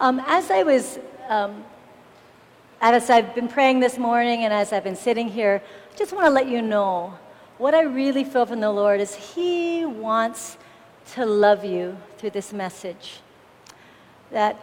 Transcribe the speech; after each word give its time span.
Um, 0.00 0.20
as 0.26 0.50
I 0.50 0.64
was, 0.64 0.98
um, 1.28 1.64
as 2.80 3.08
I've 3.10 3.32
been 3.32 3.46
praying 3.46 3.78
this 3.78 3.96
morning 3.96 4.42
and 4.42 4.52
as 4.52 4.72
I've 4.72 4.82
been 4.82 4.96
sitting 4.96 5.28
here, 5.28 5.62
I 5.92 5.96
just 5.96 6.12
want 6.12 6.26
to 6.26 6.30
let 6.30 6.48
you 6.48 6.62
know 6.62 7.16
what 7.58 7.74
I 7.74 7.82
really 7.82 8.24
feel 8.24 8.44
from 8.44 8.58
the 8.58 8.72
Lord 8.72 9.00
is 9.00 9.14
He 9.14 9.84
wants 9.84 10.58
to 11.12 11.24
love 11.24 11.64
you 11.64 11.96
through 12.18 12.30
this 12.30 12.52
message. 12.52 13.20
That 14.32 14.58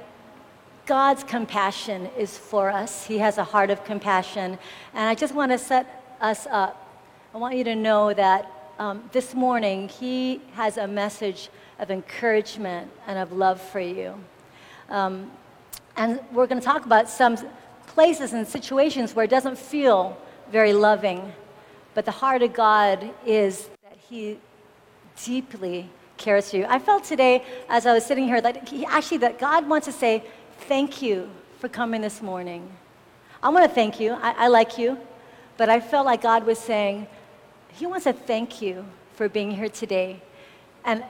God's 0.86 1.23
compassion 1.23 2.09
is 2.18 2.38
for 2.38 2.70
us. 2.70 3.05
He 3.05 3.20
has 3.20 3.38
a 3.38 3.43
heart 3.45 3.70
of 3.70 3.86
compassion. 3.86 4.59
And 4.93 5.07
I 5.07 5.16
just 5.16 5.34
want 5.34 5.54
to 5.54 5.57
set 5.57 6.18
us 6.20 6.45
up. 6.52 7.00
I 7.34 7.38
want 7.38 7.55
you 7.55 7.63
to 7.63 7.75
know 7.75 8.13
that 8.13 8.52
um, 8.79 9.09
this 9.13 9.34
morning 9.34 9.88
He 9.88 10.41
has 10.55 10.75
a 10.75 10.88
message 10.88 11.50
of 11.79 11.89
encouragement 11.89 12.91
and 13.07 13.18
of 13.18 13.32
love 13.32 13.61
for 13.61 13.79
you. 13.79 14.16
Um, 14.92 15.32
and 15.95 16.20
we're 16.31 16.48
going 16.48 16.59
to 16.59 16.66
talk 16.66 16.86
about 16.86 17.09
some 17.09 17.38
places 17.88 18.34
and 18.34 18.48
situations 18.48 19.16
where 19.16 19.26
it 19.26 19.32
doesn't 19.32 19.58
feel 19.58 20.18
very 20.52 20.73
loving. 20.73 21.32
But 21.94 22.05
the 22.05 22.12
heart 22.12 22.41
of 22.44 22.54
God 22.54 23.09
is 23.26 23.70
that 23.84 23.98
He 24.09 24.38
deeply 25.23 25.90
cares 26.18 26.52
for 26.52 26.58
you. 26.58 26.66
I 26.68 26.77
felt 26.77 27.05
today, 27.05 27.44
as 27.70 27.85
I 27.85 27.94
was 27.94 28.05
sitting 28.05 28.26
here, 28.26 28.41
that 28.41 28.68
he, 28.68 28.85
actually 28.85 29.18
that 29.20 29.40
God 29.40 29.68
wants 29.68 29.88
to 29.88 29.94
say, 29.94 30.23
"Thank 30.68 31.02
you 31.02 31.30
for 31.60 31.70
coming 31.70 32.02
this 32.02 32.21
morning." 32.21 32.70
I 33.41 33.49
want 33.49 33.68
to 33.68 33.73
thank 33.73 33.99
you. 33.99 34.13
I, 34.13 34.46
I 34.46 34.48
like 34.49 34.77
you, 34.77 34.99
but 35.58 35.70
I 35.70 35.80
felt 35.80 36.05
like 36.05 36.21
God 36.21 36.46
was 36.46 36.60
saying, 36.60 37.08
He 37.73 37.85
wants 37.85 38.04
to 38.04 38.13
thank 38.13 38.62
you 38.62 38.85
for 39.16 39.27
being 39.27 39.52
here 39.52 39.70
today. 39.70 40.21
And 40.85 41.04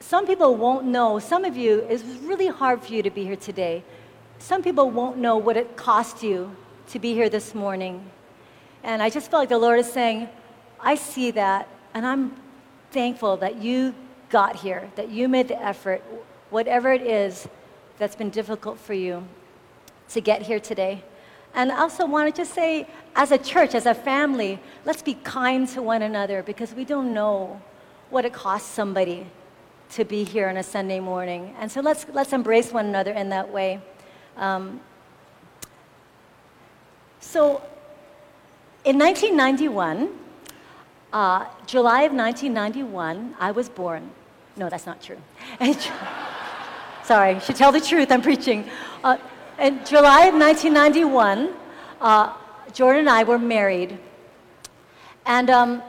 some 0.00 0.26
people 0.26 0.56
won't 0.56 0.86
know. 0.86 1.18
Some 1.18 1.44
of 1.44 1.56
you, 1.56 1.86
it's 1.88 2.02
really 2.22 2.48
hard 2.48 2.82
for 2.82 2.92
you 2.92 3.02
to 3.02 3.10
be 3.10 3.24
here 3.24 3.36
today. 3.36 3.84
Some 4.38 4.62
people 4.62 4.90
won't 4.90 5.18
know 5.18 5.36
what 5.36 5.56
it 5.58 5.76
cost 5.76 6.22
you 6.22 6.56
to 6.88 6.98
be 6.98 7.12
here 7.12 7.28
this 7.28 7.54
morning. 7.54 8.10
And 8.82 9.02
I 9.02 9.10
just 9.10 9.30
felt 9.30 9.42
like 9.42 9.50
the 9.50 9.58
Lord 9.58 9.78
is 9.78 9.92
saying, 9.92 10.28
I 10.80 10.94
see 10.94 11.30
that, 11.32 11.68
and 11.92 12.06
I'm 12.06 12.34
thankful 12.90 13.36
that 13.36 13.56
you 13.62 13.94
got 14.30 14.56
here, 14.56 14.90
that 14.96 15.10
you 15.10 15.28
made 15.28 15.48
the 15.48 15.62
effort, 15.62 16.02
whatever 16.48 16.90
it 16.92 17.02
is 17.02 17.46
that's 17.98 18.16
been 18.16 18.30
difficult 18.30 18.80
for 18.80 18.94
you 18.94 19.28
to 20.08 20.20
get 20.22 20.40
here 20.40 20.58
today. 20.58 21.04
And 21.54 21.70
I 21.70 21.80
also 21.82 22.06
want 22.06 22.34
to 22.34 22.40
just 22.40 22.54
say, 22.54 22.88
as 23.14 23.32
a 23.32 23.38
church, 23.38 23.74
as 23.74 23.84
a 23.84 23.94
family, 23.94 24.60
let's 24.86 25.02
be 25.02 25.14
kind 25.14 25.68
to 25.68 25.82
one 25.82 26.00
another 26.00 26.42
because 26.42 26.72
we 26.72 26.86
don't 26.86 27.12
know 27.12 27.60
what 28.08 28.24
it 28.24 28.32
costs 28.32 28.68
somebody 28.68 29.26
to 29.90 30.04
be 30.04 30.24
here 30.24 30.48
on 30.48 30.56
a 30.56 30.62
Sunday 30.62 31.00
morning. 31.00 31.54
And 31.58 31.70
so 31.70 31.80
let's, 31.80 32.06
let's 32.12 32.32
embrace 32.32 32.72
one 32.72 32.86
another 32.86 33.12
in 33.12 33.28
that 33.30 33.50
way. 33.50 33.80
Um, 34.36 34.80
so 37.20 37.62
in 38.84 38.98
1991, 38.98 40.10
uh, 41.12 41.44
July 41.66 42.02
of 42.02 42.12
1991, 42.12 43.34
I 43.38 43.50
was 43.50 43.68
born. 43.68 44.10
No, 44.56 44.68
that's 44.68 44.86
not 44.86 45.02
true. 45.02 45.18
Sorry, 47.04 47.40
should 47.40 47.56
tell 47.56 47.72
the 47.72 47.80
truth, 47.80 48.12
I'm 48.12 48.22
preaching. 48.22 48.68
Uh, 49.02 49.16
in 49.58 49.84
July 49.84 50.26
of 50.26 50.34
1991, 50.34 51.52
uh, 52.00 52.36
Jordan 52.72 53.00
and 53.00 53.10
I 53.10 53.24
were 53.24 53.38
married. 53.38 53.98
And 55.26 55.50
um, 55.50 55.82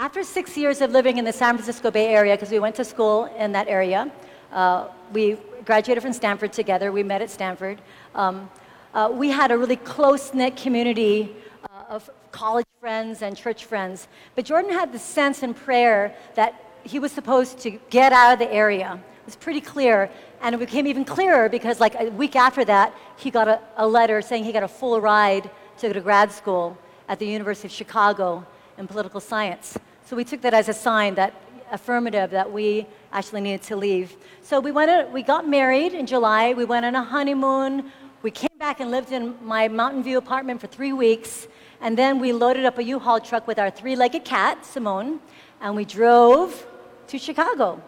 after 0.00 0.24
six 0.24 0.56
years 0.56 0.80
of 0.80 0.92
living 0.92 1.18
in 1.18 1.26
the 1.26 1.32
San 1.32 1.54
Francisco 1.56 1.90
Bay 1.90 2.08
Area, 2.08 2.34
because 2.34 2.50
we 2.50 2.58
went 2.58 2.74
to 2.74 2.84
school 2.86 3.26
in 3.36 3.52
that 3.52 3.68
area, 3.68 4.10
uh, 4.50 4.88
we 5.12 5.36
graduated 5.66 6.02
from 6.02 6.14
Stanford 6.14 6.54
together. 6.54 6.90
We 6.90 7.02
met 7.02 7.20
at 7.20 7.28
Stanford. 7.28 7.82
Um, 8.14 8.48
uh, 8.94 9.10
we 9.12 9.28
had 9.28 9.50
a 9.50 9.58
really 9.58 9.76
close 9.76 10.32
knit 10.32 10.56
community 10.56 11.36
uh, 11.64 11.82
of 11.90 12.08
college 12.32 12.64
friends 12.80 13.20
and 13.20 13.36
church 13.36 13.66
friends. 13.66 14.08
But 14.36 14.46
Jordan 14.46 14.72
had 14.72 14.90
the 14.90 14.98
sense 14.98 15.42
in 15.42 15.52
prayer 15.52 16.14
that 16.34 16.54
he 16.82 16.98
was 16.98 17.12
supposed 17.12 17.58
to 17.58 17.72
get 17.90 18.10
out 18.14 18.32
of 18.32 18.38
the 18.38 18.50
area. 18.50 18.94
It 18.94 19.26
was 19.26 19.36
pretty 19.36 19.60
clear. 19.60 20.10
And 20.40 20.54
it 20.54 20.58
became 20.58 20.86
even 20.86 21.04
clearer 21.04 21.50
because, 21.50 21.78
like, 21.78 21.94
a 22.00 22.08
week 22.08 22.36
after 22.36 22.64
that, 22.64 22.94
he 23.18 23.30
got 23.30 23.48
a, 23.48 23.60
a 23.76 23.86
letter 23.86 24.22
saying 24.22 24.44
he 24.44 24.52
got 24.52 24.62
a 24.62 24.68
full 24.68 24.98
ride 24.98 25.50
to 25.76 25.88
go 25.88 25.92
to 25.92 26.00
grad 26.00 26.32
school 26.32 26.78
at 27.06 27.18
the 27.18 27.26
University 27.26 27.68
of 27.68 27.72
Chicago 27.72 28.46
in 28.78 28.86
political 28.86 29.20
science. 29.20 29.76
So 30.10 30.16
we 30.16 30.24
took 30.24 30.40
that 30.40 30.54
as 30.54 30.68
a 30.68 30.74
sign 30.74 31.14
that 31.14 31.32
affirmative 31.70 32.32
that 32.32 32.50
we 32.50 32.84
actually 33.12 33.42
needed 33.42 33.62
to 33.62 33.76
leave. 33.76 34.16
So 34.42 34.58
we 34.58 34.72
went. 34.72 35.12
We 35.12 35.22
got 35.22 35.46
married 35.46 35.94
in 35.94 36.04
July. 36.04 36.52
We 36.52 36.64
went 36.64 36.84
on 36.84 36.96
a 36.96 37.04
honeymoon. 37.04 37.92
We 38.22 38.32
came 38.32 38.58
back 38.58 38.80
and 38.80 38.90
lived 38.90 39.12
in 39.12 39.36
my 39.40 39.68
Mountain 39.68 40.02
View 40.02 40.18
apartment 40.18 40.60
for 40.60 40.66
three 40.66 40.92
weeks. 40.92 41.46
And 41.80 41.96
then 41.96 42.18
we 42.18 42.32
loaded 42.32 42.64
up 42.64 42.78
a 42.78 42.82
U-Haul 42.82 43.20
truck 43.20 43.46
with 43.46 43.60
our 43.60 43.70
three-legged 43.70 44.24
cat, 44.24 44.66
Simone, 44.66 45.20
and 45.60 45.76
we 45.76 45.84
drove 45.84 46.66
to 47.06 47.16
Chicago. 47.16 47.80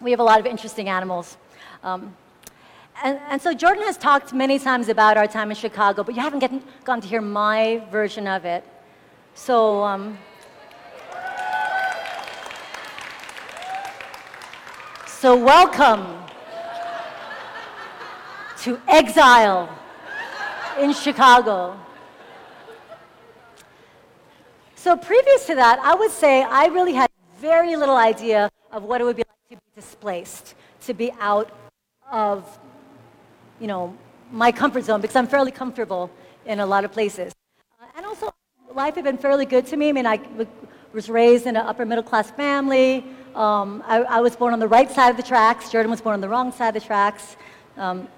We 0.00 0.10
have 0.10 0.18
a 0.18 0.24
lot 0.24 0.40
of 0.40 0.46
interesting 0.46 0.88
animals. 0.88 1.36
Um, 1.84 2.16
and, 3.04 3.20
and, 3.28 3.40
so 3.40 3.54
Jordan 3.54 3.84
has 3.84 3.96
talked 3.96 4.32
many 4.32 4.58
times 4.58 4.88
about 4.88 5.16
our 5.16 5.28
time 5.28 5.50
in 5.50 5.56
Chicago, 5.56 6.02
but 6.02 6.16
you 6.16 6.22
haven't 6.22 6.40
gotten, 6.40 6.60
gotten 6.82 7.02
to 7.02 7.06
hear 7.06 7.20
my 7.20 7.86
version 7.92 8.26
of 8.26 8.44
it. 8.44 8.64
So, 9.36 9.84
um, 9.84 10.18
so 15.26 15.34
welcome 15.34 16.06
to 18.58 18.80
exile 18.86 19.68
in 20.78 20.92
Chicago. 20.92 21.76
So, 24.76 24.96
previous 24.96 25.44
to 25.46 25.56
that, 25.56 25.80
I 25.80 25.96
would 25.96 26.12
say 26.12 26.44
I 26.44 26.66
really 26.66 26.92
had 26.92 27.10
very 27.40 27.74
little 27.74 27.96
idea 27.96 28.48
of 28.70 28.84
what 28.84 29.00
it 29.00 29.04
would 29.04 29.16
be 29.16 29.24
like 29.26 29.48
to 29.50 29.56
be 29.56 29.72
displaced, 29.74 30.54
to 30.82 30.94
be 30.94 31.10
out 31.18 31.50
of, 32.08 32.56
you 33.58 33.66
know, 33.66 33.96
my 34.30 34.52
comfort 34.52 34.84
zone 34.84 35.00
because 35.00 35.16
I'm 35.16 35.26
fairly 35.26 35.50
comfortable 35.50 36.08
in 36.44 36.60
a 36.60 36.66
lot 36.66 36.84
of 36.84 36.92
places. 36.92 37.32
Uh, 37.80 37.86
and 37.96 38.06
also, 38.06 38.32
life 38.72 38.94
had 38.94 39.02
been 39.02 39.18
fairly 39.18 39.44
good 39.44 39.66
to 39.66 39.76
me. 39.76 39.88
I 39.88 39.92
mean, 39.92 40.06
I 40.06 40.20
was 40.96 41.10
raised 41.10 41.46
in 41.46 41.56
an 41.56 41.66
upper 41.66 41.84
middle 41.84 42.02
class 42.02 42.30
family. 42.30 43.04
Um, 43.34 43.84
I, 43.86 43.98
I, 43.98 44.20
was 44.20 44.34
born 44.34 44.54
on 44.54 44.58
the 44.58 44.66
right 44.66 44.90
side 44.90 45.10
of 45.10 45.18
the 45.18 45.22
tracks. 45.22 45.70
Jordan 45.70 45.90
was 45.90 46.00
born 46.00 46.14
on 46.14 46.22
the 46.22 46.28
wrong 46.28 46.50
side 46.50 46.74
of 46.74 46.82
the 46.82 46.86
tracks. 46.86 47.36
Um, 47.76 48.08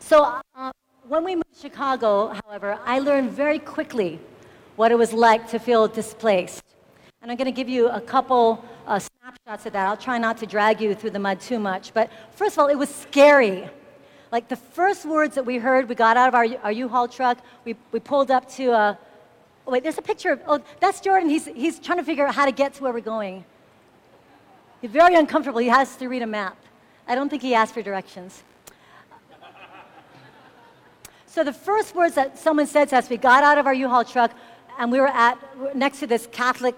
so 0.00 0.40
uh, 0.56 0.72
when 1.06 1.22
we 1.22 1.36
moved 1.36 1.54
to 1.54 1.60
Chicago, 1.60 2.34
however, 2.44 2.76
I 2.84 2.98
learned 2.98 3.30
very 3.30 3.60
quickly 3.60 4.18
what 4.74 4.90
it 4.90 4.98
was 4.98 5.12
like 5.12 5.48
to 5.50 5.60
feel 5.60 5.86
displaced. 5.86 6.64
And 7.22 7.30
I'm 7.30 7.36
going 7.36 7.46
to 7.46 7.52
give 7.52 7.68
you 7.68 7.88
a 7.90 8.00
couple 8.00 8.64
uh, 8.88 8.98
snapshots 8.98 9.66
of 9.66 9.72
that. 9.74 9.86
I'll 9.86 9.96
try 9.96 10.18
not 10.18 10.36
to 10.38 10.46
drag 10.46 10.80
you 10.80 10.96
through 10.96 11.10
the 11.10 11.20
mud 11.20 11.40
too 11.40 11.60
much. 11.60 11.94
But 11.94 12.10
first 12.32 12.54
of 12.56 12.58
all, 12.58 12.68
it 12.68 12.78
was 12.78 12.92
scary. 12.92 13.70
Like 14.32 14.48
the 14.48 14.56
first 14.56 15.04
words 15.04 15.36
that 15.36 15.46
we 15.46 15.58
heard, 15.58 15.88
we 15.88 15.94
got 15.94 16.16
out 16.16 16.26
of 16.26 16.34
our, 16.34 16.46
our 16.64 16.72
U-Haul 16.72 17.06
truck, 17.06 17.38
we, 17.64 17.76
we 17.92 18.00
pulled 18.00 18.32
up 18.32 18.50
to 18.54 18.72
a, 18.72 18.98
oh, 19.66 19.72
wait, 19.72 19.82
there's 19.82 19.98
a 19.98 20.02
picture 20.02 20.32
of, 20.32 20.40
oh, 20.46 20.60
that's 20.80 21.00
Jordan. 21.00 21.28
He's, 21.28 21.46
he's 21.46 21.78
trying 21.78 21.98
to 21.98 22.04
figure 22.04 22.26
out 22.26 22.34
how 22.34 22.46
to 22.46 22.52
get 22.52 22.74
to 22.74 22.82
where 22.82 22.92
we're 22.92 23.00
going. 23.00 23.44
He's 24.80 24.90
very 24.90 25.14
uncomfortable. 25.14 25.60
He 25.60 25.68
has 25.68 25.96
to 25.96 26.08
read 26.08 26.22
a 26.22 26.26
map. 26.26 26.56
I 27.06 27.14
don't 27.14 27.28
think 27.28 27.42
he 27.42 27.54
asked 27.54 27.74
for 27.74 27.82
directions. 27.82 28.42
So 31.26 31.44
the 31.44 31.52
first 31.52 31.94
words 31.94 32.16
that 32.16 32.38
someone 32.38 32.66
said 32.66 32.88
to 32.88 32.96
us, 32.96 33.08
we 33.08 33.16
got 33.16 33.44
out 33.44 33.58
of 33.58 33.66
our 33.66 33.74
U-Haul 33.74 34.04
truck 34.04 34.32
and 34.78 34.90
we 34.90 35.00
were 35.00 35.08
at 35.08 35.38
next 35.76 36.00
to 36.00 36.06
this 36.06 36.26
Catholic 36.32 36.74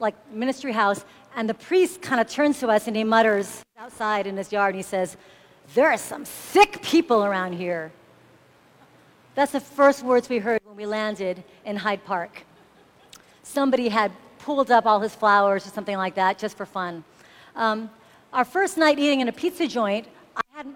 like 0.00 0.14
ministry 0.32 0.72
house, 0.72 1.04
and 1.36 1.48
the 1.48 1.54
priest 1.54 2.02
kind 2.02 2.20
of 2.20 2.28
turns 2.28 2.60
to 2.60 2.68
us 2.68 2.86
and 2.86 2.96
he 2.96 3.04
mutters 3.04 3.62
outside 3.78 4.26
in 4.26 4.36
his 4.36 4.52
yard 4.52 4.74
and 4.74 4.82
he 4.82 4.82
says, 4.82 5.16
There 5.74 5.90
are 5.90 5.98
some 5.98 6.24
sick 6.24 6.82
people 6.82 7.24
around 7.24 7.54
here. 7.54 7.92
That's 9.34 9.50
the 9.50 9.60
first 9.60 10.04
words 10.04 10.28
we 10.28 10.38
heard 10.38 10.60
when 10.64 10.76
we 10.76 10.86
landed 10.86 11.42
in 11.64 11.74
Hyde 11.76 12.04
Park. 12.04 12.44
Somebody 13.42 13.88
had 13.88 14.12
pulled 14.38 14.70
up 14.70 14.86
all 14.86 15.00
his 15.00 15.14
flowers 15.14 15.66
or 15.66 15.70
something 15.70 15.96
like 15.96 16.14
that 16.14 16.38
just 16.38 16.56
for 16.56 16.64
fun. 16.64 17.02
Um, 17.56 17.90
our 18.32 18.44
first 18.44 18.78
night 18.78 18.98
eating 18.98 19.20
in 19.20 19.28
a 19.28 19.32
pizza 19.32 19.66
joint, 19.66 20.06
I 20.36 20.42
had, 20.52 20.66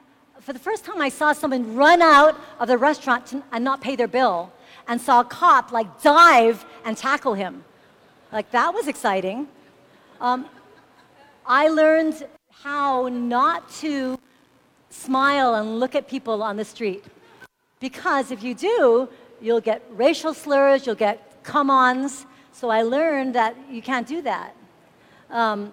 for 0.41 0.53
the 0.53 0.59
first 0.59 0.85
time 0.85 1.01
I 1.01 1.09
saw 1.09 1.33
someone 1.33 1.77
run 1.77 2.03
out 2.03 2.37
of 2.59 2.67
the 2.67 2.77
restaurant 2.77 3.27
to, 3.27 3.45
and 3.53 3.63
not 3.63 3.81
pay 3.81 3.95
their 3.95 4.09
bill 4.09 4.53
and 4.89 5.01
saw 5.01 5.21
a 5.21 5.25
cop 5.25 5.71
like 5.71 6.03
dive 6.03 6.65
and 6.85 6.97
tackle 6.97 7.35
him. 7.35 7.65
Like 8.33 8.51
that 8.51 8.75
was 8.75 8.89
exciting. 8.89 9.47
Um, 10.21 10.47
I 11.47 11.69
learned 11.69 12.27
how 12.51 13.07
not 13.07 13.71
to 13.75 14.19
smile 14.91 15.55
and 15.55 15.79
look 15.79 15.95
at 15.95 16.09
people 16.09 16.43
on 16.43 16.57
the 16.57 16.65
street. 16.65 17.05
Because 17.81 18.31
if 18.31 18.43
you 18.43 18.55
do, 18.55 19.09
you'll 19.41 19.61
get 19.61 19.83
racial 19.91 20.35
slurs, 20.35 20.87
you'll 20.87 20.95
get 20.95 21.43
come 21.43 21.71
ons. 21.71 22.27
So 22.53 22.71
I 22.71 22.83
learned 22.83 23.35
that 23.35 23.57
you 23.71 23.81
can't 23.83 24.07
do 24.07 24.23
that. 24.23 24.55
Um, 25.31 25.73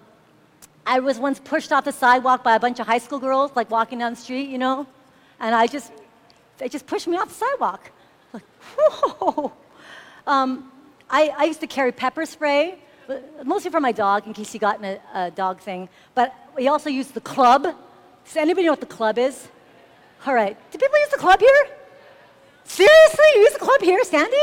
I 0.86 1.00
was 1.00 1.18
once 1.18 1.40
pushed 1.40 1.72
off 1.72 1.84
the 1.84 1.92
sidewalk 1.92 2.44
by 2.44 2.54
a 2.54 2.60
bunch 2.60 2.78
of 2.78 2.86
high 2.86 2.98
school 2.98 3.18
girls, 3.18 3.50
like 3.56 3.70
walking 3.70 3.98
down 3.98 4.12
the 4.12 4.20
street, 4.20 4.48
you 4.48 4.58
know, 4.58 4.86
and 5.40 5.54
I 5.54 5.66
just, 5.66 5.92
they 6.58 6.68
just 6.68 6.86
pushed 6.86 7.08
me 7.08 7.16
off 7.16 7.28
the 7.28 7.34
sidewalk. 7.34 7.90
Like, 8.32 8.44
whoa. 8.76 9.52
Um, 10.26 10.70
I, 11.10 11.34
I 11.36 11.44
used 11.44 11.60
to 11.60 11.66
carry 11.66 11.90
pepper 11.90 12.24
spray, 12.24 12.78
mostly 13.44 13.70
for 13.70 13.80
my 13.80 13.92
dog 13.92 14.26
in 14.26 14.32
case 14.32 14.52
he 14.52 14.58
got 14.58 14.78
in 14.78 14.84
a, 14.84 15.00
a 15.14 15.30
dog 15.30 15.60
thing. 15.60 15.88
But 16.14 16.34
we 16.56 16.68
also 16.68 16.88
used 16.88 17.14
the 17.14 17.20
club. 17.20 17.62
Does 18.24 18.36
anybody 18.36 18.66
know 18.66 18.72
what 18.72 18.80
the 18.80 18.86
club 18.86 19.18
is? 19.18 19.48
All 20.24 20.34
right. 20.34 20.56
Do 20.70 20.78
people 20.78 20.98
use 20.98 21.10
the 21.10 21.18
club 21.18 21.40
here? 21.40 21.66
Seriously? 22.66 23.24
You 23.34 23.40
use 23.40 23.52
the 23.52 23.58
club 23.58 23.80
here, 23.80 24.02
Sandy? 24.04 24.36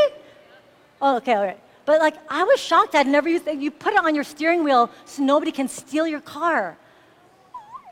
Oh, 1.01 1.17
okay, 1.17 1.33
all 1.33 1.43
right. 1.43 1.59
But 1.85 1.99
like, 1.99 2.15
I 2.29 2.43
was 2.43 2.59
shocked. 2.59 2.95
I'd 2.95 3.07
never 3.07 3.29
used 3.29 3.47
it. 3.47 3.59
You 3.59 3.69
put 3.69 3.93
it 3.93 4.03
on 4.03 4.15
your 4.15 4.23
steering 4.23 4.63
wheel 4.63 4.89
so 5.05 5.21
nobody 5.23 5.51
can 5.51 5.67
steal 5.67 6.07
your 6.07 6.21
car. 6.21 6.77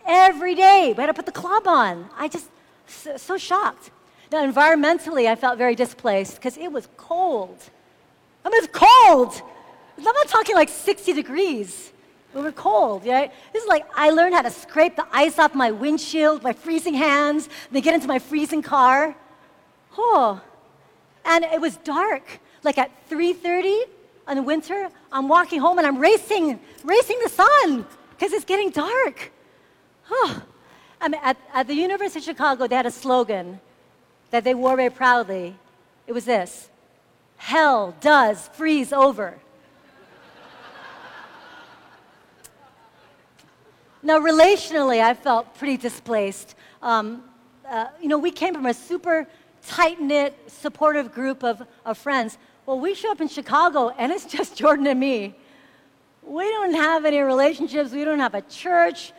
Every 0.08 0.56
day, 0.56 0.94
we 0.96 1.02
had 1.02 1.08
to 1.08 1.14
put 1.14 1.26
the 1.26 1.32
club 1.32 1.68
on. 1.68 2.10
I 2.18 2.28
just, 2.28 2.50
so, 2.88 3.18
so 3.18 3.38
shocked. 3.38 3.92
Now, 4.32 4.50
environmentally, 4.50 5.28
I 5.28 5.36
felt 5.36 5.58
very 5.58 5.76
displaced 5.76 6.36
because 6.36 6.58
it 6.58 6.72
was 6.72 6.88
cold. 6.96 7.58
I 8.46 8.50
mean, 8.50 8.64
it's 8.64 8.72
cold. 8.72 9.42
I'm 9.98 10.04
not 10.04 10.28
talking 10.30 10.56
like 10.56 10.70
60 10.70 11.14
degrees. 11.14 11.92
We 12.34 12.42
were 12.42 12.54
cold, 12.54 13.06
right? 13.06 13.32
This 13.52 13.64
is 13.64 13.68
like 13.68 13.86
I 13.94 14.10
learned 14.10 14.34
how 14.34 14.42
to 14.42 14.50
scrape 14.50 14.96
the 14.96 15.06
ice 15.12 15.38
off 15.38 15.54
my 15.54 15.72
windshield, 15.72 16.44
my 16.44 16.54
freezing 16.54 16.94
hands, 16.94 17.50
then 17.72 17.82
get 17.82 17.94
into 17.94 18.08
my 18.08 18.20
freezing 18.20 18.62
car. 18.62 19.16
Oh, 19.98 20.42
and 21.26 21.44
it 21.44 21.62
was 21.62 21.78
dark. 21.78 22.40
Like 22.64 22.78
at 22.78 22.92
3:30 23.10 23.84
in 24.30 24.36
the 24.38 24.44
winter, 24.44 24.90
I'm 25.12 25.28
walking 25.28 25.60
home 25.60 25.78
and 25.78 25.88
I'm 25.88 25.98
racing, 25.98 26.60
racing 26.84 27.20
the 27.24 27.30
sun 27.30 27.86
because 28.12 28.34
it's 28.34 28.46
getting 28.46 28.70
dark. 28.70 29.32
Oh. 30.10 30.44
I 31.02 31.08
mean, 31.08 31.20
at, 31.24 31.38
at 31.52 31.68
the 31.68 31.74
University 31.74 32.20
of 32.20 32.26
Chicago, 32.26 32.68
they 32.68 32.76
had 32.76 32.86
a 32.86 32.92
slogan 32.92 33.60
that 34.30 34.44
they 34.44 34.54
wore 34.54 34.76
very 34.76 34.92
proudly. 34.92 35.56
It 36.06 36.14
was 36.14 36.26
this 36.26 36.70
Hell 37.38 37.96
does 38.02 38.50
freeze 38.54 38.94
over. 38.94 39.40
now, 44.04 44.20
relationally, 44.20 45.02
I 45.02 45.16
felt 45.16 45.56
pretty 45.56 45.78
displaced. 45.78 46.54
Um, 46.84 47.24
uh, 47.68 47.88
you 48.00 48.08
know, 48.08 48.20
we 48.20 48.30
came 48.30 48.54
from 48.54 48.68
a 48.68 48.74
super 48.74 49.28
tight 49.66 50.02
knit, 50.02 50.38
supportive 50.48 51.14
group 51.14 51.44
of, 51.44 51.64
of 51.86 51.98
friends. 51.98 52.38
Well, 52.66 52.80
we 52.80 52.94
show 52.94 53.12
up 53.12 53.22
in 53.22 53.28
Chicago, 53.28 53.90
and 53.90 54.12
it's 54.12 54.26
just 54.38 54.56
Jordan 54.56 54.88
and 54.88 55.00
me. 55.00 55.36
We 56.24 56.44
don't 56.46 56.74
have 56.76 57.06
any 57.06 57.20
relationships, 57.20 57.92
we 57.92 58.06
don't 58.06 58.20
have 58.20 58.36
a 58.36 58.42
church. 58.44 59.12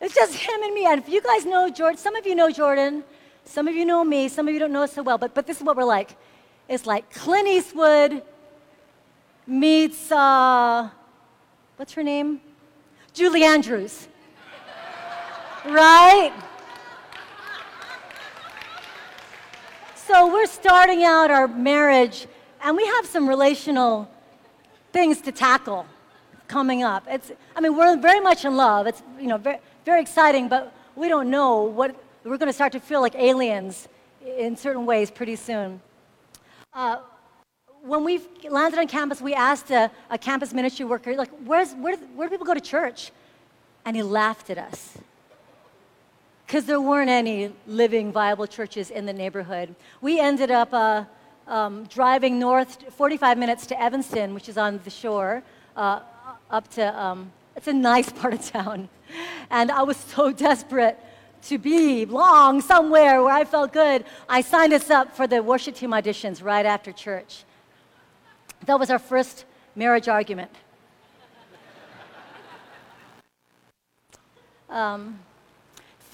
It's 0.00 0.14
just 0.14 0.34
him 0.34 0.62
and 0.62 0.74
me. 0.74 0.86
And 0.86 1.00
if 1.00 1.08
you 1.08 1.22
guys 1.22 1.46
know 1.46 1.70
Jordan, 1.70 1.96
some 1.96 2.16
of 2.16 2.26
you 2.26 2.34
know 2.34 2.50
Jordan, 2.50 3.04
some 3.44 3.68
of 3.68 3.74
you 3.74 3.84
know 3.84 4.04
me, 4.04 4.28
some 4.28 4.48
of 4.48 4.54
you 4.54 4.60
don't 4.60 4.72
know 4.72 4.82
us 4.82 4.92
so 4.92 5.02
well, 5.02 5.18
but, 5.18 5.34
but 5.34 5.46
this 5.46 5.58
is 5.58 5.62
what 5.62 5.76
we're 5.76 5.84
like. 5.84 6.16
It's 6.68 6.86
like 6.86 7.12
Clint 7.12 7.48
Eastwood 7.48 8.22
meets, 9.46 10.10
uh, 10.10 10.90
what's 11.76 11.92
her 11.92 12.02
name? 12.02 12.40
Julie 13.12 13.44
Andrews. 13.44 14.08
right? 15.64 16.32
So 20.12 20.30
we're 20.30 20.44
starting 20.44 21.04
out 21.04 21.30
our 21.30 21.48
marriage, 21.48 22.26
and 22.62 22.76
we 22.76 22.84
have 22.86 23.06
some 23.06 23.26
relational 23.26 24.10
things 24.92 25.22
to 25.22 25.32
tackle 25.32 25.86
coming 26.48 26.82
up. 26.82 27.04
It's, 27.08 27.32
I 27.56 27.62
mean, 27.62 27.74
we're 27.74 27.96
very 27.96 28.20
much 28.20 28.44
in 28.44 28.54
love. 28.54 28.86
It's, 28.86 29.02
you 29.18 29.26
know, 29.26 29.38
very, 29.38 29.56
very 29.86 30.02
exciting, 30.02 30.48
but 30.48 30.70
we 30.96 31.08
don't 31.08 31.30
know 31.30 31.62
what, 31.62 31.96
we're 32.24 32.36
going 32.36 32.50
to 32.50 32.52
start 32.52 32.72
to 32.72 32.78
feel 32.78 33.00
like 33.00 33.14
aliens 33.14 33.88
in 34.22 34.54
certain 34.54 34.84
ways 34.84 35.10
pretty 35.10 35.34
soon. 35.34 35.80
Uh, 36.74 36.98
when 37.80 38.04
we 38.04 38.20
landed 38.50 38.78
on 38.78 38.88
campus, 38.88 39.22
we 39.22 39.32
asked 39.32 39.70
a, 39.70 39.90
a 40.10 40.18
campus 40.18 40.52
ministry 40.52 40.84
worker, 40.84 41.16
like, 41.16 41.30
Where's, 41.46 41.72
where, 41.72 41.96
where 41.96 42.28
do 42.28 42.32
people 42.32 42.46
go 42.46 42.52
to 42.52 42.60
church? 42.60 43.12
And 43.86 43.96
he 43.96 44.02
laughed 44.02 44.50
at 44.50 44.58
us 44.58 44.98
because 46.52 46.66
there 46.66 46.82
weren't 46.82 47.08
any 47.08 47.50
living, 47.66 48.12
viable 48.12 48.46
churches 48.46 48.90
in 48.90 49.06
the 49.06 49.12
neighborhood. 49.14 49.74
We 50.02 50.20
ended 50.20 50.50
up 50.50 50.68
uh, 50.74 51.06
um, 51.48 51.84
driving 51.84 52.38
north 52.38 52.92
45 52.92 53.38
minutes 53.38 53.64
to 53.68 53.80
Evanston, 53.80 54.34
which 54.34 54.50
is 54.50 54.58
on 54.58 54.78
the 54.84 54.90
shore, 54.90 55.42
uh, 55.78 56.00
up 56.50 56.68
to, 56.72 57.02
um, 57.02 57.32
it's 57.56 57.68
a 57.68 57.72
nice 57.72 58.12
part 58.20 58.34
of 58.34 58.44
town. 58.44 58.90
And 59.48 59.70
I 59.70 59.82
was 59.82 59.96
so 59.96 60.30
desperate 60.30 60.98
to 61.44 61.56
be 61.56 62.04
long 62.04 62.60
somewhere 62.60 63.22
where 63.22 63.32
I 63.32 63.46
felt 63.46 63.72
good, 63.72 64.04
I 64.28 64.42
signed 64.42 64.74
us 64.74 64.90
up 64.90 65.16
for 65.16 65.26
the 65.26 65.42
worship 65.42 65.74
team 65.76 65.92
auditions 65.92 66.44
right 66.44 66.66
after 66.66 66.92
church. 66.92 67.44
That 68.66 68.78
was 68.78 68.90
our 68.90 68.98
first 68.98 69.46
marriage 69.74 70.06
argument. 70.06 70.50
Um, 74.68 75.18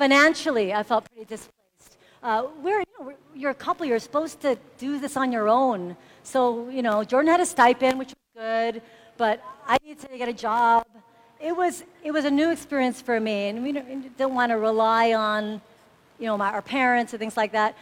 financially, 0.03 0.73
I 0.73 0.83
felt 0.83 1.03
pretty 1.11 1.27
displaced. 1.27 1.93
Uh, 2.23 2.47
we're, 2.63 2.81
you 2.81 2.95
know, 2.99 3.13
you're 3.35 3.51
a 3.59 3.63
couple, 3.67 3.85
you're 3.87 3.99
supposed 4.11 4.41
to 4.47 4.59
do 4.79 4.99
this 4.99 5.17
on 5.17 5.33
your 5.33 5.49
own. 5.49 5.97
So, 6.23 6.69
you 6.77 6.83
know, 6.83 7.05
Jordan 7.05 7.31
had 7.31 7.41
a 7.41 7.47
stipend, 7.47 7.99
which 7.99 8.13
was 8.15 8.43
good, 8.43 8.83
but 9.17 9.43
I 9.67 9.77
needed 9.85 10.01
to 10.09 10.19
get 10.19 10.29
a 10.29 10.39
job 10.49 10.87
it 11.41 11.57
was, 11.57 11.85
it 12.03 12.11
was 12.11 12.25
a 12.25 12.31
new 12.31 12.51
experience 12.51 13.01
for 13.01 13.21
me, 13.21 13.49
and 13.49 13.63
we 13.63 13.73
don't 14.17 14.35
want 14.35 14.51
to 14.51 14.59
rely 14.59 15.13
on, 15.13 15.61
you 16.19 16.27
know, 16.27 16.37
my, 16.37 16.51
our 16.51 16.63
parents 16.63 17.13
and 17.13 17.21
things 17.21 17.37
like 17.37 17.53
that. 17.53 17.77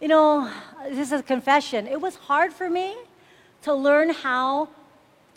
You 0.00 0.08
know, 0.08 0.50
this 0.90 1.10
is 1.10 1.20
a 1.20 1.22
confession. 1.22 1.86
It 1.86 2.00
was 2.00 2.16
hard 2.16 2.52
for 2.52 2.68
me 2.68 2.94
to 3.62 3.74
learn 3.74 4.10
how 4.10 4.68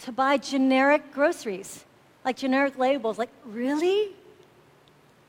to 0.01 0.11
buy 0.11 0.37
generic 0.37 1.13
groceries, 1.13 1.85
like 2.25 2.35
generic 2.35 2.77
labels. 2.77 3.17
Like, 3.17 3.29
really? 3.45 4.09